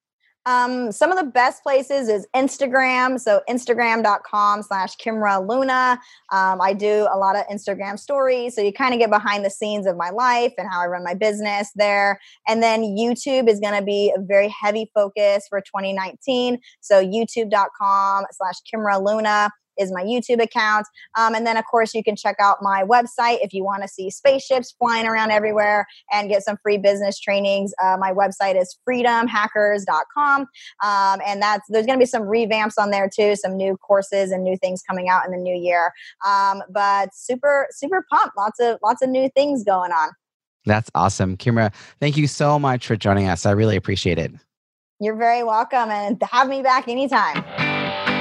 Um, 0.46 0.92
some 0.92 1.12
of 1.12 1.18
the 1.20 1.26
best 1.26 1.62
places 1.62 2.10
is 2.10 2.26
Instagram. 2.36 3.20
So 3.20 3.42
Instagram.com 3.48 4.64
slash 4.64 4.96
Kimra 4.98 5.48
Luna. 5.48 6.00
Um, 6.32 6.60
I 6.60 6.74
do 6.74 7.08
a 7.12 7.18
lot 7.18 7.36
of 7.36 7.46
Instagram 7.48 8.00
stories. 8.00 8.56
So 8.56 8.62
you 8.62 8.74
kind 8.74 8.94
of 8.94 9.00
get 9.00 9.12
behind 9.12 9.46
the 9.46 9.52
scenes 9.52 9.86
of 9.86 9.96
my 9.96 10.10
life 10.10 10.54
and 10.58 10.68
how 10.68 10.82
I 10.82 10.88
run 10.88 11.04
my 11.04 11.14
business 11.14 11.70
there. 11.76 12.20
And 12.48 12.64
then 12.64 12.82
YouTube 12.82 13.48
is 13.48 13.60
going 13.60 13.76
to 13.76 13.84
be 13.84 14.12
a 14.16 14.22
very 14.22 14.48
heavy 14.48 14.90
focus 14.96 15.46
for 15.48 15.62
2019. 15.62 16.58
So 16.82 17.06
youtube.com 17.06 18.26
slash 18.32 18.56
Kimra 18.74 19.06
Luna 19.06 19.52
is 19.80 19.92
my 19.92 20.04
YouTube 20.04 20.42
account. 20.42 20.86
Um, 21.18 21.34
and 21.34 21.48
then, 21.48 21.58
of 21.58 21.66
course, 21.66 21.94
you 21.94 22.04
can 22.04 22.16
check 22.16 22.36
out 22.40 22.58
my 22.62 22.84
website 22.84 23.40
if 23.42 23.54
you 23.54 23.64
want 23.64 23.82
to 23.82 23.88
see 23.88 24.10
spaceships 24.10 24.76
flying 24.78 25.08
around 25.08 25.32
everywhere 25.32 25.88
and 26.12 26.30
get 26.30 26.44
some 26.44 26.58
free 26.62 26.78
business 26.78 27.20
trainings. 27.20 27.74
Uh, 27.82 27.98
my 28.00 28.12
website 28.12 28.60
is 28.60 28.78
freedomhackers.com. 28.88 30.42
Um, 30.84 31.22
and 31.26 31.42
that's 31.42 31.66
there's 31.70 31.86
going 31.86 31.98
to 31.98 32.04
be 32.04 32.06
some 32.06 32.24
revamps 32.24 32.74
on 32.78 32.92
there 32.92 33.10
too, 33.14 33.36
some 33.36 33.56
new 33.56 33.78
courses 33.78 34.32
and 34.32 34.44
new 34.44 34.58
things 34.58 34.82
coming 34.82 35.10
out 35.10 35.26
in 35.26 35.32
the 35.32 35.38
new 35.38 35.56
year. 35.56 35.92
Um, 36.26 36.62
but 36.70 37.10
super, 37.14 37.68
super 37.72 38.06
pumped. 38.12 38.38
Lots 38.38 38.60
of 38.60 38.78
lots 38.84 39.02
of 39.02 39.10
new 39.10 39.30
things 39.36 39.64
going 39.64 39.92
on. 39.92 40.10
That's 40.66 40.92
awesome. 40.94 41.38
Kimra, 41.38 41.74
thank 42.00 42.18
you 42.18 42.28
so 42.28 42.60
much 42.60 42.86
for 42.86 42.96
joining 42.96 43.28
us. 43.28 43.46
I 43.46 43.52
really 43.52 43.76
appreciate 43.76 44.20
it. 44.20 44.32
You're 45.00 45.16
very 45.16 45.44
welcome 45.44 45.90
and 45.90 46.22
have 46.30 46.50
me 46.50 46.62
back 46.62 46.88
anytime. 46.90 48.19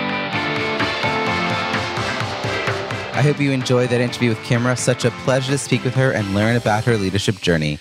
I 3.19 3.23
hope 3.23 3.41
you 3.41 3.51
enjoyed 3.51 3.91
that 3.91 4.01
interview 4.01 4.29
with 4.29 4.39
Kimra. 4.39 4.79
Such 4.79 5.05
a 5.05 5.11
pleasure 5.11 5.51
to 5.51 5.59
speak 5.59 5.83
with 5.83 5.97
her 5.97 6.13
and 6.13 6.37
learn 6.37 6.55
about 6.55 6.85
her 6.85 6.97
leadership 6.97 7.41
journey. 7.41 7.81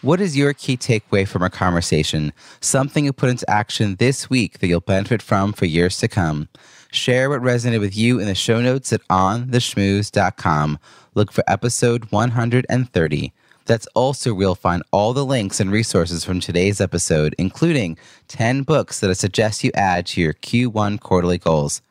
What 0.00 0.20
is 0.20 0.36
your 0.36 0.52
key 0.54 0.76
takeaway 0.76 1.28
from 1.28 1.42
our 1.44 1.50
conversation? 1.50 2.32
Something 2.60 3.04
you 3.04 3.12
put 3.12 3.30
into 3.30 3.48
action 3.48 3.94
this 4.00 4.28
week 4.28 4.58
that 4.58 4.66
you'll 4.66 4.80
benefit 4.80 5.22
from 5.22 5.52
for 5.52 5.66
years 5.66 5.98
to 5.98 6.08
come. 6.08 6.48
Share 6.90 7.30
what 7.30 7.42
resonated 7.42 7.78
with 7.78 7.96
you 7.96 8.18
in 8.18 8.26
the 8.26 8.34
show 8.34 8.60
notes 8.60 8.92
at 8.92 9.06
ontheschmooze.com. 9.06 10.80
Look 11.14 11.30
for 11.30 11.44
episode 11.46 12.10
130. 12.10 13.32
That's 13.66 13.86
also 13.94 14.34
where 14.34 14.46
you'll 14.46 14.56
find 14.56 14.82
all 14.90 15.12
the 15.12 15.24
links 15.24 15.60
and 15.60 15.70
resources 15.70 16.24
from 16.24 16.40
today's 16.40 16.80
episode, 16.80 17.36
including 17.38 17.98
10 18.26 18.64
books 18.64 18.98
that 18.98 19.10
I 19.10 19.12
suggest 19.12 19.62
you 19.62 19.70
add 19.76 20.06
to 20.06 20.20
your 20.20 20.32
Q1 20.32 20.98
quarterly 20.98 21.38
goals. 21.38 21.82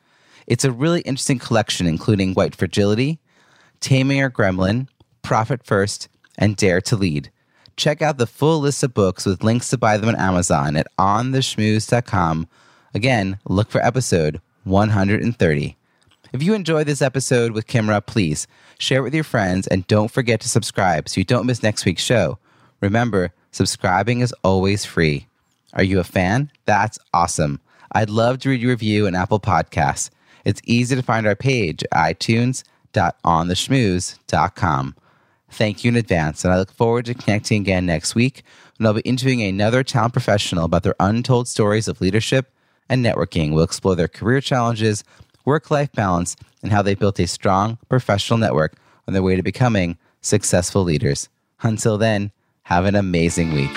It's 0.52 0.66
a 0.66 0.70
really 0.70 1.00
interesting 1.00 1.38
collection, 1.38 1.86
including 1.86 2.34
White 2.34 2.54
Fragility, 2.54 3.18
Taming 3.80 4.18
Your 4.18 4.30
Gremlin, 4.30 4.86
Profit 5.22 5.64
First, 5.64 6.10
and 6.36 6.56
Dare 6.56 6.82
to 6.82 6.94
Lead. 6.94 7.30
Check 7.78 8.02
out 8.02 8.18
the 8.18 8.26
full 8.26 8.60
list 8.60 8.82
of 8.82 8.92
books 8.92 9.24
with 9.24 9.42
links 9.42 9.70
to 9.70 9.78
buy 9.78 9.96
them 9.96 10.10
on 10.10 10.16
Amazon 10.16 10.76
at 10.76 10.88
ontheschmooze.com. 10.98 12.48
Again, 12.92 13.38
look 13.46 13.70
for 13.70 13.82
episode 13.82 14.42
130. 14.64 15.76
If 16.34 16.42
you 16.42 16.52
enjoyed 16.52 16.86
this 16.86 17.00
episode 17.00 17.52
with 17.52 17.66
Kimra, 17.66 18.04
please 18.04 18.46
share 18.78 18.98
it 18.98 19.04
with 19.04 19.14
your 19.14 19.24
friends 19.24 19.66
and 19.66 19.86
don't 19.86 20.10
forget 20.10 20.42
to 20.42 20.50
subscribe 20.50 21.08
so 21.08 21.18
you 21.18 21.24
don't 21.24 21.46
miss 21.46 21.62
next 21.62 21.86
week's 21.86 22.04
show. 22.04 22.36
Remember, 22.82 23.32
subscribing 23.52 24.20
is 24.20 24.34
always 24.44 24.84
free. 24.84 25.28
Are 25.72 25.82
you 25.82 25.98
a 25.98 26.04
fan? 26.04 26.52
That's 26.66 26.98
awesome. 27.14 27.58
I'd 27.92 28.10
love 28.10 28.40
to 28.40 28.50
read 28.50 28.60
your 28.60 28.72
review 28.72 29.06
in 29.06 29.14
Apple 29.14 29.40
Podcasts. 29.40 30.10
It's 30.44 30.60
easy 30.64 30.96
to 30.96 31.02
find 31.02 31.26
our 31.26 31.36
page 31.36 31.84
at 31.92 32.18
itunes.ontheschmooze.com. 32.18 34.96
Thank 35.50 35.84
you 35.84 35.90
in 35.90 35.96
advance, 35.96 36.44
and 36.44 36.54
I 36.54 36.58
look 36.58 36.72
forward 36.72 37.04
to 37.06 37.14
connecting 37.14 37.60
again 37.60 37.84
next 37.84 38.14
week 38.14 38.42
when 38.78 38.86
I'll 38.86 38.94
be 38.94 39.02
interviewing 39.02 39.42
another 39.42 39.84
talent 39.84 40.14
professional 40.14 40.64
about 40.64 40.82
their 40.82 40.94
untold 40.98 41.46
stories 41.46 41.88
of 41.88 42.00
leadership 42.00 42.50
and 42.88 43.04
networking. 43.04 43.52
We'll 43.52 43.64
explore 43.64 43.94
their 43.94 44.08
career 44.08 44.40
challenges, 44.40 45.04
work 45.44 45.70
life 45.70 45.92
balance, 45.92 46.36
and 46.62 46.72
how 46.72 46.80
they 46.82 46.94
built 46.94 47.20
a 47.20 47.26
strong 47.26 47.76
professional 47.88 48.38
network 48.38 48.76
on 49.06 49.12
their 49.12 49.22
way 49.22 49.36
to 49.36 49.42
becoming 49.42 49.98
successful 50.22 50.82
leaders. 50.82 51.28
Until 51.62 51.98
then, 51.98 52.32
have 52.62 52.86
an 52.86 52.94
amazing 52.94 53.52
week. 53.52 53.76